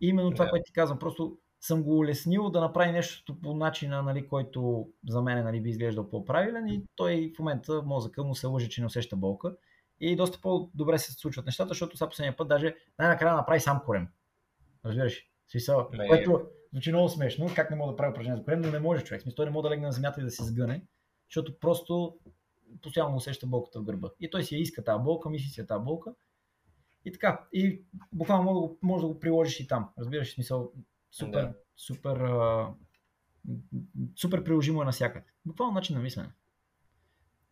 И 0.00 0.08
именно 0.08 0.30
това, 0.30 0.44
да. 0.44 0.50
което 0.50 0.64
ти 0.66 0.72
казвам, 0.72 0.98
просто 0.98 1.38
съм 1.60 1.82
го 1.82 1.98
улеснил 1.98 2.50
да 2.50 2.60
направи 2.60 2.92
нещо 2.92 3.40
по 3.40 3.54
начина, 3.54 4.02
нали, 4.02 4.28
който 4.28 4.88
за 5.08 5.22
мен 5.22 5.44
нали, 5.44 5.60
би 5.60 5.70
изглеждал 5.70 6.10
по-правилен 6.10 6.68
и 6.68 6.82
той 6.96 7.32
в 7.36 7.38
момента 7.38 7.82
мозъка 7.82 8.24
му 8.24 8.34
се 8.34 8.46
лъжи, 8.46 8.68
че 8.68 8.80
не 8.80 8.86
усеща 8.86 9.16
болка. 9.16 9.56
И 10.04 10.16
доста 10.16 10.40
по-добре 10.40 10.98
се 10.98 11.12
случват 11.12 11.46
нещата, 11.46 11.68
защото 11.68 11.96
сега 11.96 12.08
последния 12.08 12.36
път 12.36 12.48
даже 12.48 12.76
най-накрая 12.98 13.36
направи 13.36 13.60
сам 13.60 13.82
корем. 13.84 14.08
Разбираш? 14.84 15.26
Смисъл, 15.48 15.88
не, 15.92 16.08
което 16.08 16.46
звучи 16.72 16.92
много 16.92 17.08
смешно, 17.08 17.50
как 17.54 17.70
не 17.70 17.76
мога 17.76 17.92
да 17.92 17.96
прави 17.96 18.10
упражнение 18.10 18.38
за 18.38 18.44
корем, 18.44 18.60
но 18.60 18.70
не 18.70 18.78
може 18.78 19.04
човек. 19.04 19.22
Смисъл, 19.22 19.34
той 19.34 19.44
не 19.44 19.50
може 19.50 19.62
да 19.62 19.70
легне 19.70 19.86
на 19.86 19.92
земята 19.92 20.20
и 20.20 20.24
да 20.24 20.30
се 20.30 20.44
сгъне, 20.44 20.86
защото 21.28 21.58
просто 21.58 22.18
постоянно 22.82 23.16
усеща 23.16 23.46
болката 23.46 23.80
в 23.80 23.84
гърба. 23.84 24.10
И 24.20 24.30
той 24.30 24.44
си 24.44 24.54
я 24.54 24.60
иска 24.60 24.84
тази 24.84 25.02
болка, 25.02 25.30
мисли 25.30 25.48
си 25.48 25.66
тази 25.66 25.84
болка. 25.84 26.14
И 27.04 27.12
така. 27.12 27.46
И 27.52 27.82
буквално 28.12 28.44
може 28.44 28.54
да 28.54 28.60
го, 28.60 28.78
може 28.82 29.02
да 29.02 29.08
го 29.08 29.20
приложиш 29.20 29.60
и 29.60 29.66
там. 29.66 29.90
Разбираш, 29.98 30.34
смисъл, 30.34 30.72
супер, 31.10 31.42
да. 31.42 31.54
супер, 31.76 32.16
а, 32.16 32.74
супер 34.16 34.44
приложимо 34.44 34.82
е 34.82 34.84
навсякъде. 34.84 35.26
Буквално 35.44 35.74
начин 35.74 35.96
на 35.96 36.02
мислене. 36.02 36.28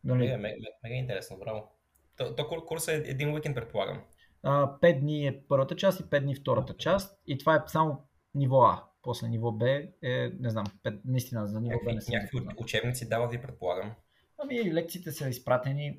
Нали? 0.05 0.37
Мега, 0.37 0.69
мега 0.83 0.95
интересно, 0.95 1.39
браво. 1.39 1.82
То, 2.25 2.35
то 2.35 2.67
курс 2.67 2.89
е 2.89 2.95
един 3.07 3.35
уикенд, 3.35 3.55
предполагам. 3.55 4.03
А, 4.43 4.79
5 4.79 5.01
дни 5.01 5.27
е 5.27 5.43
първата 5.49 5.77
част 5.77 6.01
и 6.01 6.03
5 6.03 6.21
дни 6.21 6.35
втората 6.35 6.77
част. 6.77 7.21
И 7.27 7.39
това 7.39 7.57
е 7.57 7.63
само 7.67 8.03
ниво 8.35 8.63
А. 8.63 8.85
После 9.03 9.29
ниво 9.29 9.53
Б 9.53 9.69
е, 10.03 10.33
не 10.41 10.51
знам, 10.51 10.67
5, 10.85 11.01
наистина 11.05 11.47
за 11.47 11.61
ниво 11.61 11.79
Б 11.85 11.93
не 11.93 12.01
съм. 12.01 12.13
Някакви 12.15 12.41
учебници 12.57 13.09
дава 13.09 13.29
ви, 13.29 13.43
предполагам. 13.43 13.93
Ами, 14.39 14.73
лекциите 14.73 15.13
са 15.13 15.29
изпратени. 15.29 15.99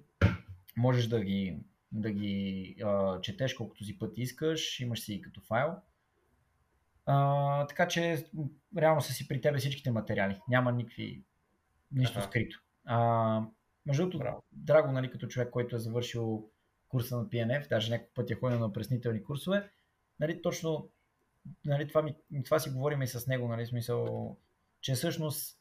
Можеш 0.77 1.07
да 1.07 1.23
ги, 1.23 1.57
да 1.91 2.11
ги 2.11 2.75
а, 2.83 3.21
четеш 3.21 3.53
колкото 3.53 3.83
си 3.83 3.99
пъти 3.99 4.21
искаш. 4.21 4.79
Имаш 4.79 4.99
си 4.99 5.13
и 5.13 5.21
като 5.21 5.41
файл. 5.41 5.73
А, 7.05 7.67
така 7.67 7.87
че 7.87 8.25
реално 8.77 9.01
са 9.01 9.13
си 9.13 9.27
при 9.27 9.41
тебе 9.41 9.57
всичките 9.57 9.91
материали. 9.91 10.39
Няма 10.49 10.71
никакви 10.71 11.23
нищо 11.91 12.19
ага. 12.19 12.27
скрито. 12.27 12.63
А, 12.85 13.41
между 13.85 14.09
другото, 14.09 14.41
Драго, 14.51 14.91
нали, 14.91 15.11
като 15.11 15.27
човек, 15.27 15.49
който 15.49 15.75
е 15.75 15.79
завършил 15.79 16.49
курса 16.87 17.17
на 17.17 17.25
PNF, 17.25 17.69
даже 17.69 17.91
няколко 17.91 18.13
пъти 18.13 18.33
е 18.33 18.35
ходил 18.35 18.59
на 18.59 18.73
преснителни 18.73 19.23
курсове, 19.23 19.69
нали, 20.19 20.41
точно 20.41 20.89
нали, 21.65 21.87
това, 21.87 22.01
ми, 22.01 22.15
това 22.45 22.59
си 22.59 22.69
говорим 22.69 23.01
и 23.01 23.07
с 23.07 23.27
него, 23.27 23.47
нали, 23.47 23.65
смисъл, 23.65 24.37
че 24.81 24.93
всъщност 24.93 25.59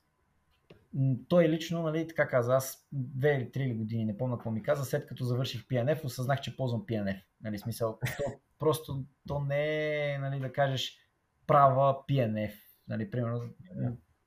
той 1.29 1.49
лично, 1.49 1.83
нали, 1.83 2.09
така 2.09 2.29
каза, 2.29 2.55
аз 2.55 2.89
две 2.93 3.35
или 3.35 3.53
три 3.53 3.75
години, 3.75 4.05
не 4.05 4.19
помня 4.19 4.37
какво 4.37 4.51
ми 4.51 4.63
каза, 4.63 4.85
след 4.85 5.07
като 5.07 5.25
завърших 5.25 5.67
PNF, 5.67 6.05
осъзнах, 6.05 6.41
че 6.41 6.57
ползвам 6.57 6.87
PNF. 6.87 7.21
Нали, 7.43 7.59
смисъл, 7.59 7.99
то, 8.17 8.25
просто 8.59 9.05
то 9.29 9.41
не 9.41 9.87
е, 10.13 10.19
нали, 10.19 10.41
да 10.41 10.53
кажеш, 10.53 10.99
права 11.47 11.99
PNF. 12.09 12.53
Нали, 12.89 13.11
примерно, 13.11 13.41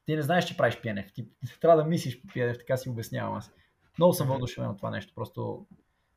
ти 0.06 0.16
не 0.16 0.22
знаеш, 0.22 0.46
че 0.46 0.58
правиш 0.58 0.76
PNF. 0.76 1.14
Ти 1.14 1.30
трябва 1.62 1.84
да 1.84 1.90
мислиш 1.90 2.22
по 2.22 2.28
PNF, 2.28 2.58
така 2.58 2.78
си 2.78 2.90
обяснявам 2.90 3.36
аз. 3.36 3.52
Много 3.98 4.14
съм 4.14 4.28
въодушевен 4.28 4.70
от 4.70 4.78
това 4.78 4.90
нещо. 4.90 5.14
Просто 5.16 5.66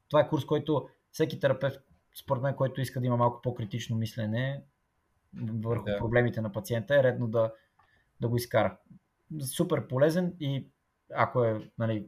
това 0.09 0.21
е 0.21 0.29
курс, 0.29 0.45
който 0.45 0.89
всеки 1.11 1.41
терапевт, 1.41 1.81
според 2.21 2.43
мен, 2.43 2.55
който 2.55 2.81
иска 2.81 3.01
да 3.01 3.07
има 3.07 3.17
малко 3.17 3.43
по-критично 3.43 3.97
мислене 3.97 4.65
върху 5.35 5.85
да. 5.85 5.99
проблемите 5.99 6.41
на 6.41 6.53
пациента, 6.53 6.97
е 6.97 7.03
редно 7.03 7.29
да, 7.29 7.53
да 8.21 8.29
го 8.29 8.37
изкара. 8.37 8.79
Супер 9.57 9.89
полезен 9.89 10.37
и 10.41 10.69
ако 11.15 11.45
е 11.45 11.71
нали, 11.79 12.07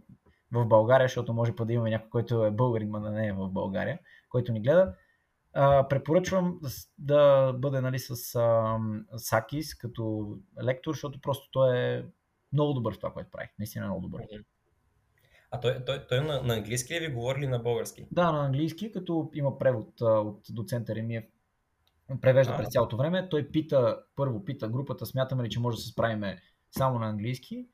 в 0.52 0.66
България, 0.66 1.04
защото 1.08 1.32
може 1.32 1.56
па 1.56 1.64
да 1.64 1.72
имаме 1.72 1.90
някой, 1.90 2.10
който 2.10 2.44
е 2.44 2.50
българин, 2.50 2.90
но 2.90 3.00
не 3.00 3.26
е 3.26 3.32
в 3.32 3.48
България, 3.48 3.98
който 4.28 4.52
ни 4.52 4.60
гледа, 4.60 4.94
а, 5.52 5.88
препоръчвам 5.88 6.60
да, 6.98 7.52
бъде 7.52 7.80
нали, 7.80 7.98
с 7.98 8.34
а, 8.34 8.78
Сакис 9.16 9.74
като 9.74 10.36
лектор, 10.62 10.92
защото 10.92 11.20
просто 11.20 11.50
той 11.50 11.78
е 11.78 12.04
много 12.52 12.72
добър 12.72 12.94
в 12.94 12.98
това, 12.98 13.12
което 13.12 13.30
прави. 13.30 13.48
Наистина 13.58 13.84
е 13.84 13.88
много 13.88 14.00
добър. 14.00 14.22
А 15.50 15.60
той, 15.60 15.84
той, 15.86 16.06
той 16.08 16.20
на, 16.20 16.42
на 16.42 16.54
английски 16.54 16.94
ли 16.94 17.06
ви 17.06 17.12
говори 17.12 17.40
или 17.40 17.46
на 17.46 17.58
български? 17.58 18.06
Да, 18.10 18.32
на 18.32 18.44
английски, 18.44 18.92
като 18.92 19.30
има 19.34 19.58
превод 19.58 20.00
от 20.00 20.40
доцента 20.50 20.94
Ремиев. 20.94 21.24
Превежда 22.20 22.52
а, 22.52 22.56
през 22.56 22.68
цялото 22.70 22.96
време. 22.96 23.28
Той 23.28 23.48
пита, 23.48 23.98
първо 24.16 24.44
пита 24.44 24.68
групата, 24.68 25.06
смятаме 25.06 25.44
ли, 25.44 25.50
че 25.50 25.60
може 25.60 25.76
да 25.76 25.82
се 25.82 25.88
справиме 25.88 26.40
само 26.70 26.98
на 26.98 27.08
английски. 27.08 27.66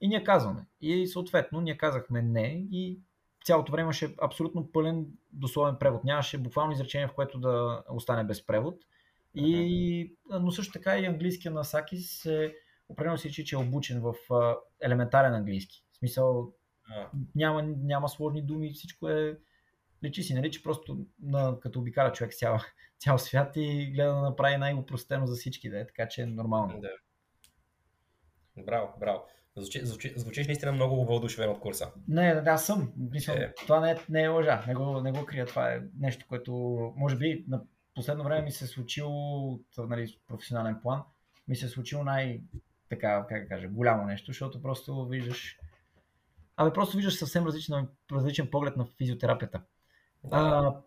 И 0.00 0.08
ние 0.08 0.24
казваме. 0.24 0.66
И 0.80 1.06
съответно, 1.06 1.60
ние 1.60 1.76
казахме 1.76 2.22
не 2.22 2.66
и 2.72 3.00
цялото 3.44 3.72
време 3.72 3.82
имаше 3.82 4.14
абсолютно 4.22 4.72
пълен 4.72 5.06
дословен 5.32 5.76
превод. 5.80 6.04
Нямаше 6.04 6.38
буквално 6.38 6.72
изречение, 6.72 7.08
в 7.08 7.14
което 7.14 7.38
да 7.38 7.82
остане 7.90 8.24
без 8.24 8.46
превод. 8.46 8.74
И, 9.34 10.16
но 10.30 10.50
също 10.50 10.72
така 10.72 10.98
и 10.98 11.06
английския 11.06 11.52
на 11.52 11.64
Сакис 11.64 12.26
е 12.26 12.54
определено 12.88 13.18
си 13.18 13.44
че 13.44 13.54
е 13.54 13.58
обучен 13.58 14.00
в 14.00 14.14
елементарен 14.80 15.34
английски. 15.34 15.84
В 15.92 15.96
смисъл, 15.96 16.52
няма, 17.34 17.62
няма 17.62 18.08
сложни 18.08 18.42
думи, 18.42 18.72
всичко 18.72 19.08
е 19.08 19.38
лечи 20.04 20.22
си, 20.22 20.34
нали, 20.34 20.50
че 20.50 20.62
просто 20.62 21.06
на, 21.22 21.60
като 21.60 21.78
обикаля 21.78 22.12
човек 22.12 22.34
цял, 22.34 22.58
цял 22.98 23.18
свят 23.18 23.52
и 23.56 23.92
гледа 23.94 24.14
да 24.14 24.20
направи 24.20 24.56
най-упростено 24.56 25.26
за 25.26 25.36
всички, 25.36 25.70
да 25.70 25.80
е, 25.80 25.86
така 25.86 26.08
че 26.08 26.22
е 26.22 26.26
нормално. 26.26 26.80
Да. 26.80 26.90
Браво, 28.64 28.88
браво. 29.00 29.24
Звучи, 29.56 29.86
звучи, 29.86 30.12
звучиш 30.16 30.46
наистина 30.46 30.72
много 30.72 31.04
въодушевен 31.04 31.50
от 31.50 31.60
курса. 31.60 31.92
Не, 32.08 32.34
да, 32.34 32.56
съм. 32.56 32.92
Мисля, 32.96 33.32
е... 33.32 33.54
Това 33.54 33.80
не 33.80 33.90
е, 33.90 33.96
не 34.08 34.22
е 34.22 34.28
лъжа. 34.28 34.64
Не 34.66 34.74
го, 34.74 35.00
не 35.00 35.12
го 35.12 35.26
крия. 35.26 35.46
Това 35.46 35.72
е 35.72 35.80
нещо, 35.98 36.26
което 36.28 36.52
може 36.96 37.16
би 37.16 37.44
на 37.48 37.62
последно 37.94 38.24
време 38.24 38.42
ми 38.42 38.52
се 38.52 38.64
е 38.64 38.68
случило, 38.68 39.58
нали, 39.78 40.18
професионален 40.28 40.80
план, 40.82 41.02
ми 41.48 41.56
се 41.56 41.66
е 41.66 41.68
случило 41.68 42.04
най- 42.04 42.40
така, 42.88 43.26
как 43.28 43.42
да 43.42 43.48
кажа, 43.48 43.68
голямо 43.68 44.04
нещо, 44.04 44.26
защото 44.26 44.62
просто 44.62 45.06
виждаш 45.06 45.58
Абе, 46.56 46.72
просто 46.72 46.96
виждаш 46.96 47.14
съвсем 47.14 47.46
различен, 47.46 47.88
различен 48.12 48.48
поглед 48.50 48.76
на 48.76 48.86
физиотерапията. 48.98 49.60
Да. 50.24 50.80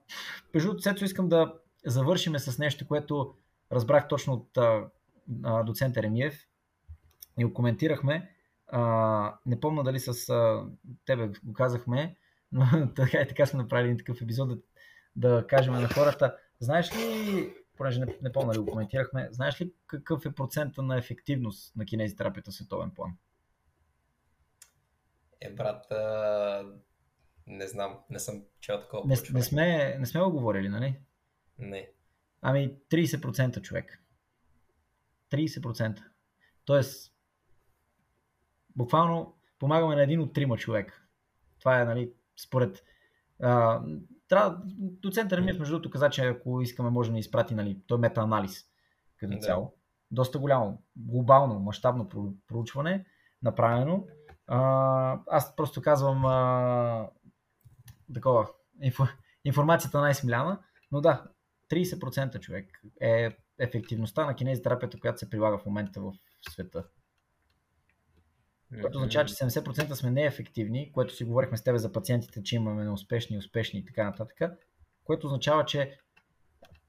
Между 0.54 0.80
Цецо, 0.80 1.06
искам 1.06 1.30
да 1.30 1.54
завършиме 1.86 2.40
с 2.40 2.60
нещо, 2.60 2.88
което 2.88 3.36
разбрах 3.72 4.08
точно 4.08 4.34
от 4.34 4.58
а, 4.58 4.90
а, 5.44 5.64
доцент 5.64 5.98
Еремиев 5.98 6.48
и 7.40 7.46
го 7.46 7.54
коментирахме. 7.54 8.32
А, 8.68 9.40
не 9.46 9.60
помня 9.60 9.84
дали 9.84 10.00
с 10.00 10.30
а, 10.30 10.66
тебе 11.06 11.32
го 11.44 11.54
казахме, 11.54 12.16
но 12.52 12.90
така 12.96 13.22
и 13.22 13.28
така 13.28 13.46
сме 13.46 13.62
направили 13.62 13.98
такъв 13.98 14.22
епизод 14.22 14.50
да, 14.50 14.58
да 15.16 15.48
кажем 15.48 15.74
на 15.74 15.90
хората. 15.90 16.36
Знаеш 16.60 16.96
ли, 16.96 17.54
понеже 17.78 18.00
не, 18.00 18.16
не 18.22 18.32
помня 18.32 18.54
дали 18.54 18.64
го 18.64 18.72
коментирахме, 18.72 19.28
знаеш 19.32 19.62
ли 19.62 19.74
какъв 19.88 20.26
е 20.26 20.32
процента 20.32 20.84
на 20.84 20.98
ефективност 20.98 21.76
на 21.76 21.86
кинезитерапията 21.86 22.52
в 22.52 22.54
световен 22.54 22.92
план? 22.92 23.12
Е, 25.42 25.50
брат, 25.50 25.92
а... 25.92 26.66
не 27.48 27.68
знам, 27.68 28.00
не 28.10 28.20
съм 28.20 28.44
чел 28.60 28.82
такова. 28.82 29.08
Не, 29.08 29.16
не, 29.34 29.44
сме, 29.44 29.98
не 30.00 30.06
сме 30.06 30.22
го 30.22 30.32
говорили, 30.32 30.70
нали? 30.70 31.00
Не. 31.60 31.90
Ами 32.42 32.76
30% 32.92 33.62
човек. 33.62 34.04
30%. 35.32 36.04
Тоест, 36.66 37.14
буквално 38.76 39.36
помагаме 39.60 39.96
на 39.96 40.04
един 40.04 40.22
от 40.22 40.34
трима 40.34 40.58
човек. 40.58 41.08
Това 41.60 41.82
е, 41.82 41.86
нали, 41.86 42.12
според... 42.38 42.84
А, 43.42 43.82
трябва, 44.28 44.62
доцентър 44.80 45.40
ми, 45.40 45.46
между 45.46 45.66
другото, 45.66 45.90
каза, 45.90 46.10
че 46.10 46.26
ако 46.26 46.62
искаме, 46.62 46.90
може 46.90 47.10
да 47.10 47.14
ни 47.14 47.20
изпрати, 47.20 47.56
нали, 47.56 47.80
той 47.88 47.98
е 47.98 48.02
метаанализ 48.02 48.66
като 49.18 49.34
да. 49.34 49.40
цяло. 49.40 49.74
Доста 50.12 50.40
голямо, 50.40 50.82
глобално, 50.96 51.60
мащабно 51.60 52.10
проучване, 52.48 53.06
направено. 53.44 54.08
Аз 54.48 55.56
просто 55.56 55.82
казвам 55.82 56.26
а, 56.26 57.10
такова, 58.14 58.48
инфо, 58.82 59.04
информацията 59.46 60.02
най-смляна, 60.02 60.60
но 60.92 61.02
да, 61.02 61.24
30% 61.72 62.40
човек 62.40 62.82
е 63.02 63.38
ефективността 63.60 64.26
на 64.26 64.36
кинезитерапията, 64.36 65.00
която 65.00 65.20
се 65.20 65.30
прилага 65.30 65.58
в 65.58 65.66
момента 65.66 66.02
в 66.02 66.14
света. 66.50 66.84
Което 68.82 68.98
означава, 68.98 69.26
че 69.26 69.36
70% 69.36 69.94
сме 69.94 70.12
неефективни, 70.12 70.92
което 70.92 71.16
си 71.16 71.24
говорихме 71.24 71.58
с 71.58 71.64
тебе 71.64 71.78
за 71.78 71.92
пациентите, 71.92 72.44
че 72.44 72.56
имаме 72.56 72.84
неуспешни, 72.84 73.38
успешни 73.38 73.80
и 73.80 73.86
така 73.86 74.04
нататък. 74.04 74.42
Което 75.04 75.28
означава, 75.28 75.66
че 75.66 76.00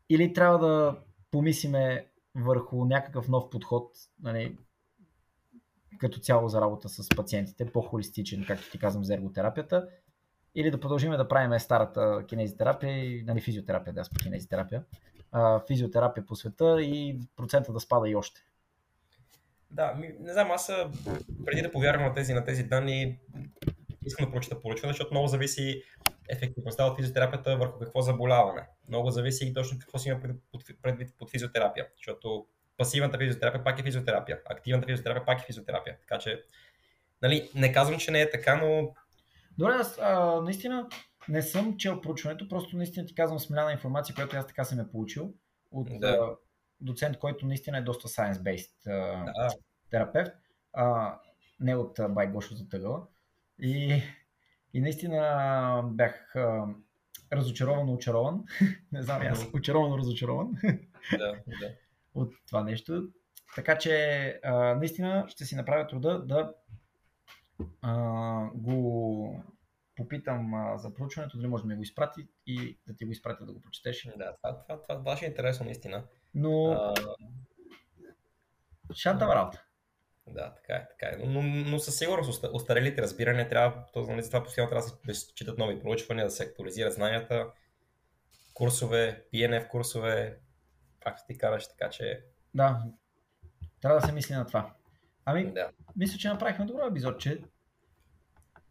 или 0.09 0.33
трябва 0.33 0.59
да 0.59 0.99
помислиме 1.31 2.07
върху 2.35 2.85
някакъв 2.85 3.29
нов 3.29 3.51
подход, 3.51 3.93
нали, 4.23 4.59
като 5.99 6.21
цяло 6.21 6.49
за 6.49 6.61
работа 6.61 6.89
с 6.89 7.09
пациентите, 7.17 7.73
по-холистичен, 7.73 8.45
както 8.47 8.71
ти 8.71 8.79
казвам, 8.79 9.05
за 9.05 9.15
ерготерапията, 9.15 9.89
или 10.55 10.71
да 10.71 10.81
продължим 10.81 11.13
да 11.13 11.29
правим 11.29 11.59
старата 11.59 12.25
кинезитерапия 12.29 13.25
нали, 13.27 13.41
физиотерапия, 13.41 13.95
да, 13.95 14.03
кинезитерапия, 14.23 14.85
а, 15.33 15.61
физиотерапия 15.67 16.27
по 16.27 16.37
света 16.37 16.83
и 16.83 17.21
процента 17.37 17.73
да 17.73 17.81
спада 17.81 18.09
и 18.09 18.17
още. 18.17 18.41
Да, 19.71 19.95
не 20.21 20.33
знам, 20.33 20.51
аз 20.51 20.73
преди 21.45 21.63
да 21.63 21.71
повярвам 21.71 22.07
на 22.07 22.15
тези, 22.15 22.35
на 22.35 22.45
тези 22.45 22.63
данни, 22.63 23.19
искам 24.05 24.27
да 24.27 24.33
прочита 24.33 24.61
поручване, 24.61 24.93
защото 24.93 25.15
много 25.15 25.27
зависи 25.27 25.83
ефективността 26.29 26.87
от 26.87 26.97
физиотерапията 26.97 27.57
върху 27.57 27.79
какво 27.79 28.01
заболяване. 28.01 28.69
Много 28.89 29.11
зависи 29.11 29.47
и 29.47 29.55
точно 29.55 29.79
какво 29.79 29.99
си 29.99 30.09
има 30.09 30.21
предвид 30.83 31.15
под 31.19 31.31
физиотерапия, 31.31 31.87
защото 31.97 32.47
пасивната 32.79 33.19
физиотерапия 33.19 33.65
пак 33.65 33.79
е 33.79 33.83
физиотерапия, 33.83 34.41
активната 34.45 34.87
физиотерапия 34.87 35.25
пак 35.25 35.41
е 35.41 35.47
физиотерапия. 35.47 35.99
Така 36.01 36.19
че, 36.19 36.45
нали, 37.23 37.51
не 37.55 37.73
казвам, 37.73 37.99
че 37.99 38.11
не 38.11 38.21
е 38.21 38.31
така, 38.31 38.57
но... 38.57 38.95
Добре, 39.59 39.73
аз 39.73 39.99
а, 40.03 40.41
наистина 40.41 40.89
не 41.29 41.43
съм 41.43 41.77
чел 41.77 42.01
проучването, 42.01 42.49
просто 42.49 42.77
наистина 42.77 43.07
ти 43.07 43.15
казвам 43.15 43.39
смеляна 43.39 43.73
информация, 43.73 44.15
която 44.15 44.37
аз 44.37 44.47
така 44.47 44.65
съм 44.65 44.81
е 44.81 44.91
получил 44.91 45.35
от 45.71 45.89
да. 46.01 46.37
доцент, 46.81 47.19
който 47.19 47.47
наистина 47.47 47.79
е 47.79 47.83
доста 47.83 48.09
science-based 48.09 48.71
да. 48.85 49.49
терапевт, 49.91 50.33
а, 50.73 51.19
не 51.61 51.77
от 51.77 52.01
Байгошо 52.09 52.55
за 52.55 52.69
тъгъла. 52.69 53.07
И, 53.59 54.03
и 54.75 54.81
наистина 54.81 55.83
бях 55.85 56.37
а, 56.37 56.67
разочарован, 57.33 57.91
очарован. 57.91 58.45
не 58.93 59.03
знам, 59.03 59.23
аз 59.23 59.47
очарован, 59.55 59.99
разочарован. 59.99 60.55
да, 61.19 61.35
да. 61.61 61.75
От 62.19 62.35
това 62.47 62.65
нещо. 62.65 63.09
Така 63.55 63.79
че 63.79 63.95
а, 64.45 64.53
наистина 64.75 65.25
ще 65.29 65.45
си 65.45 65.57
направя 65.57 65.87
труда 65.87 66.23
да 66.27 66.55
а, 67.83 67.95
го 68.55 69.45
попитам 69.97 70.55
а, 70.55 70.79
за 70.79 70.95
проучването, 70.95 71.37
дали 71.37 71.49
може 71.49 71.63
да 71.63 71.69
ми 71.69 71.77
го 71.77 71.83
изпрати 71.83 72.29
и 72.47 72.79
да 72.87 72.97
ти 72.97 73.05
го 73.05 73.13
изпратя 73.13 73.47
да 73.47 73.53
го 73.53 73.61
прочетеш. 73.61 74.09
Да, 74.17 74.37
това, 74.37 74.63
това, 74.63 74.83
това, 74.83 74.99
това 74.99 75.17
ще 75.17 75.27
е 75.27 75.29
интересно 75.29 75.65
наистина. 75.65 76.05
Но... 76.35 76.71
А... 76.73 76.95
Шантава 78.95 79.35
работа. 79.35 79.65
Да, 80.27 80.55
така 80.55 80.75
е. 80.75 80.89
Така 80.89 81.07
е. 81.07 81.27
Но, 81.27 81.43
но 81.43 81.79
със 81.79 81.99
сигурност 81.99 82.45
устарелите 82.53 83.03
разбирания 83.03 83.49
трябва, 83.49 83.85
то, 83.93 84.03
нали, 84.03 84.23
това 84.23 84.43
постоянно 84.43 84.71
трябва 84.71 84.91
да 85.07 85.15
се 85.15 85.35
четат 85.35 85.59
нови 85.59 85.81
проучвания, 85.81 86.25
да 86.25 86.31
се 86.31 86.43
актуализират 86.43 86.93
знанията, 86.93 87.51
курсове, 88.55 89.25
PNF 89.35 89.69
курсове, 89.69 90.39
както 91.09 91.27
ти 91.27 91.39
караш, 91.39 91.69
така 91.69 91.91
че... 91.91 92.21
Да, 92.55 92.83
трябва 93.81 94.01
да 94.01 94.07
се 94.07 94.13
мисли 94.13 94.35
на 94.35 94.47
това. 94.47 94.73
Ами, 95.25 95.53
да. 95.53 95.71
мисля, 95.97 96.19
че 96.19 96.29
направихме 96.29 96.65
добро 96.65 96.87
епизод, 96.87 97.21
че 97.21 97.43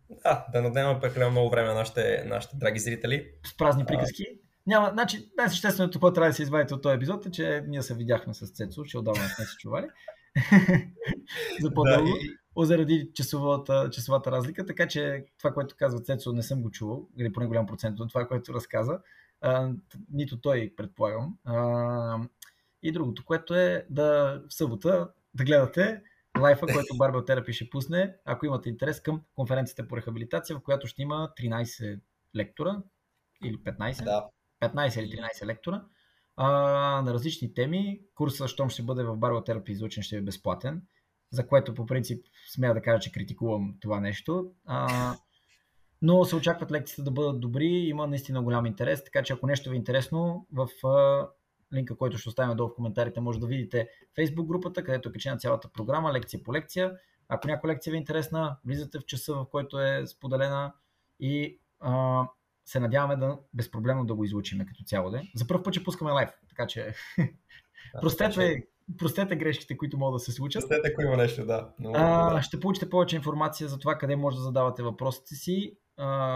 да, 0.09 0.45
да 0.53 0.61
не 0.61 0.67
отнемаме 0.67 0.99
прекалено 0.99 1.31
много 1.31 1.49
време 1.49 1.67
на 1.67 1.73
нашите, 1.73 2.23
нашите 2.25 2.57
драги 2.57 2.79
зрители. 2.79 3.31
С 3.45 3.57
празни 3.57 3.85
приказки. 3.85 4.23
А... 4.31 4.47
Няма, 4.67 4.89
значи, 4.93 5.29
най-същественото, 5.37 5.99
което 5.99 6.13
трябва 6.13 6.29
да 6.29 6.33
се 6.33 6.43
извадите 6.43 6.73
от 6.73 6.81
този 6.81 6.95
епизод 6.95 7.25
е, 7.25 7.31
че 7.31 7.63
ние 7.67 7.81
се 7.81 7.95
видяхме 7.95 8.33
с 8.33 8.51
Цецо, 8.51 8.83
че 8.83 8.97
отдавна 8.97 9.23
не 9.23 9.29
сме 9.29 9.45
се 9.45 9.57
чували. 9.57 9.87
За 11.61 11.73
по-дълго. 11.73 12.07
Да, 12.07 12.63
и... 12.63 12.65
Заради 12.65 13.11
часовата, 13.13 13.89
часовата 13.91 14.31
разлика, 14.31 14.65
така 14.65 14.87
че 14.87 15.25
това, 15.37 15.53
което 15.53 15.75
казва 15.77 16.01
Цецо, 16.01 16.33
не 16.33 16.43
съм 16.43 16.61
го 16.61 16.71
чувал, 16.71 17.07
или 17.17 17.31
поне 17.31 17.47
голям 17.47 17.65
процент 17.65 17.99
от 17.99 18.09
това, 18.09 18.27
което 18.27 18.53
разказа. 18.53 18.99
А, 19.41 19.71
нито 20.09 20.41
той, 20.41 20.73
предполагам. 20.77 21.37
А, 21.45 22.19
и 22.83 22.91
другото, 22.91 23.25
което 23.25 23.55
е 23.55 23.85
да 23.89 24.41
в 24.49 24.53
събота 24.53 25.09
да 25.33 25.43
гледате 25.43 26.01
лайфа, 26.41 26.61
който 26.61 26.93
Barbell 26.93 27.27
Therapy 27.27 27.51
ще 27.51 27.69
пусне, 27.69 28.15
ако 28.25 28.45
имате 28.45 28.69
интерес 28.69 29.01
към 29.01 29.21
конференцията 29.35 29.87
по 29.87 29.97
рехабилитация, 29.97 30.57
в 30.57 30.63
която 30.63 30.87
ще 30.87 31.01
има 31.01 31.31
13 31.39 31.99
лектора 32.35 32.81
или 33.43 33.57
15. 33.57 34.03
Да. 34.03 34.27
15 34.61 34.99
или 34.99 35.11
13 35.11 35.45
лектора 35.45 35.83
а, 36.37 36.47
на 37.01 37.13
различни 37.13 37.53
теми. 37.53 38.01
Курсът, 38.15 38.49
щом 38.49 38.69
ще 38.69 38.83
бъде 38.83 39.03
в 39.03 39.17
Barbell 39.17 39.49
Therapy 39.49 39.69
излучен, 39.69 40.03
ще 40.03 40.17
е 40.17 40.21
безплатен, 40.21 40.81
за 41.31 41.47
което 41.47 41.73
по 41.73 41.85
принцип 41.85 42.25
смея 42.53 42.73
да 42.73 42.81
кажа, 42.81 42.99
че 42.99 43.11
критикувам 43.11 43.75
това 43.79 43.99
нещо. 43.99 44.51
А, 44.65 45.15
но 46.01 46.25
се 46.25 46.35
очакват 46.35 46.71
лекциите 46.71 47.01
да 47.01 47.11
бъдат 47.11 47.39
добри, 47.39 47.67
има 47.67 48.07
наистина 48.07 48.41
голям 48.41 48.65
интерес, 48.65 49.03
така 49.03 49.23
че 49.23 49.33
ако 49.33 49.47
нещо 49.47 49.69
ви 49.69 49.75
е 49.75 49.77
интересно, 49.77 50.47
в 50.51 50.67
линка, 51.73 51.97
който 51.97 52.17
ще 52.17 52.29
оставим 52.29 52.57
долу 52.57 52.69
в 52.69 52.75
коментарите, 52.75 53.19
може 53.21 53.39
да 53.39 53.47
видите 53.47 53.89
Facebook 54.19 54.45
групата, 54.45 54.83
където 54.83 55.09
е 55.09 55.11
качена 55.11 55.37
цялата 55.37 55.69
програма, 55.73 56.13
лекция 56.13 56.43
по 56.43 56.53
лекция. 56.53 56.97
Ако 57.29 57.47
някоя 57.47 57.73
лекция 57.73 57.91
ви 57.91 57.97
е 57.97 57.99
интересна, 57.99 58.57
влизате 58.65 58.99
в 58.99 59.05
часа, 59.05 59.33
в 59.33 59.45
който 59.51 59.79
е 59.79 60.07
споделена 60.07 60.73
и 61.19 61.59
а, 61.79 62.23
се 62.65 62.79
надяваме 62.79 63.15
да 63.15 63.37
безпроблемно 63.53 64.05
да 64.05 64.15
го 64.15 64.23
излучиме 64.23 64.65
като 64.65 64.83
цяло. 64.83 65.11
Де. 65.11 65.31
За 65.35 65.47
първ 65.47 65.63
път 65.63 65.73
ще 65.73 65.83
пускаме 65.83 66.11
лайв, 66.11 66.29
така 66.49 66.67
че 66.67 66.93
простете, 68.01 68.67
простете 68.97 69.35
грешките, 69.35 69.77
които 69.77 69.97
могат 69.97 70.15
да 70.15 70.19
се 70.19 70.31
случат. 70.31 70.61
Простете, 70.61 70.91
ако 70.91 71.01
има 71.01 71.17
нещо, 71.17 71.45
да. 71.45 71.73
Но, 71.79 71.91
а, 71.95 72.33
да. 72.33 72.41
Ще 72.41 72.59
получите 72.59 72.89
повече 72.89 73.15
информация 73.15 73.67
за 73.67 73.79
това 73.79 73.97
къде 73.97 74.15
може 74.15 74.37
да 74.37 74.43
задавате 74.43 74.83
въпросите 74.83 75.35
си 75.35 75.77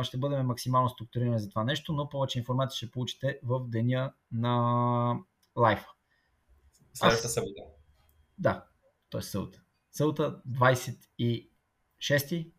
ще 0.04 0.18
бъдем 0.18 0.46
максимално 0.46 0.90
структурирани 0.90 1.40
за 1.40 1.50
това 1.50 1.64
нещо, 1.64 1.94
но 1.94 2.10
повече 2.10 2.40
информация 2.40 2.78
ще 2.78 2.92
получите 2.92 3.40
в 3.44 3.62
деня 3.68 4.14
на 4.32 5.20
лайфа. 5.58 5.88
Следващата 6.94 7.30
събота. 7.30 7.62
Да, 8.38 8.66
т.е. 9.12 9.22
събота. 9.22 9.62
Събота 9.92 10.42
26 10.50 11.52
6 12.02 12.52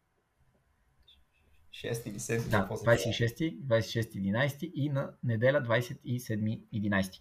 или 2.09 2.19
7. 2.19 2.49
Да, 2.49 2.69
26, 2.69 3.61
26, 3.61 4.03
11 4.03 4.73
и 4.73 4.89
на 4.89 5.15
неделя 5.25 5.63
27, 5.63 6.61
11. 6.75 7.21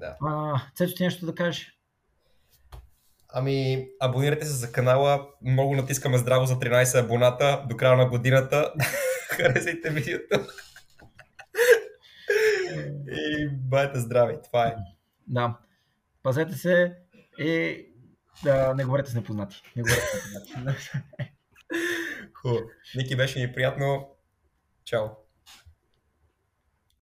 Да. 0.00 0.16
А, 0.22 0.62
Цето, 0.74 0.94
ти 0.94 1.02
нещо 1.02 1.26
да 1.26 1.34
кажеш? 1.34 1.77
Ами, 3.28 3.88
абонирайте 4.00 4.46
се 4.46 4.52
за 4.52 4.72
канала. 4.72 5.28
Много 5.42 5.76
натискаме 5.76 6.18
здраво 6.18 6.46
за 6.46 6.54
13 6.54 7.04
абоната 7.04 7.64
до 7.68 7.76
края 7.76 7.96
на 7.96 8.08
годината. 8.08 8.72
Харесайте 9.30 9.90
видеото. 9.90 10.40
и 13.12 13.48
бъдете 13.52 13.98
здрави. 13.98 14.38
Това 14.44 14.66
е. 14.66 14.76
Да. 15.26 15.58
Пазете 16.22 16.54
се 16.54 16.96
и 17.38 17.84
да 18.44 18.74
не 18.74 18.84
говорете 18.84 19.10
с 19.10 19.14
непознати. 19.14 19.62
Не 19.76 19.82
говорете 19.82 20.06
с 20.06 20.34
непознати. 20.34 20.90
Хубаво. 22.34 22.60
Ники 22.96 23.16
беше 23.16 23.38
ни 23.38 23.52
приятно. 23.52 24.08
Чао. 24.84 25.06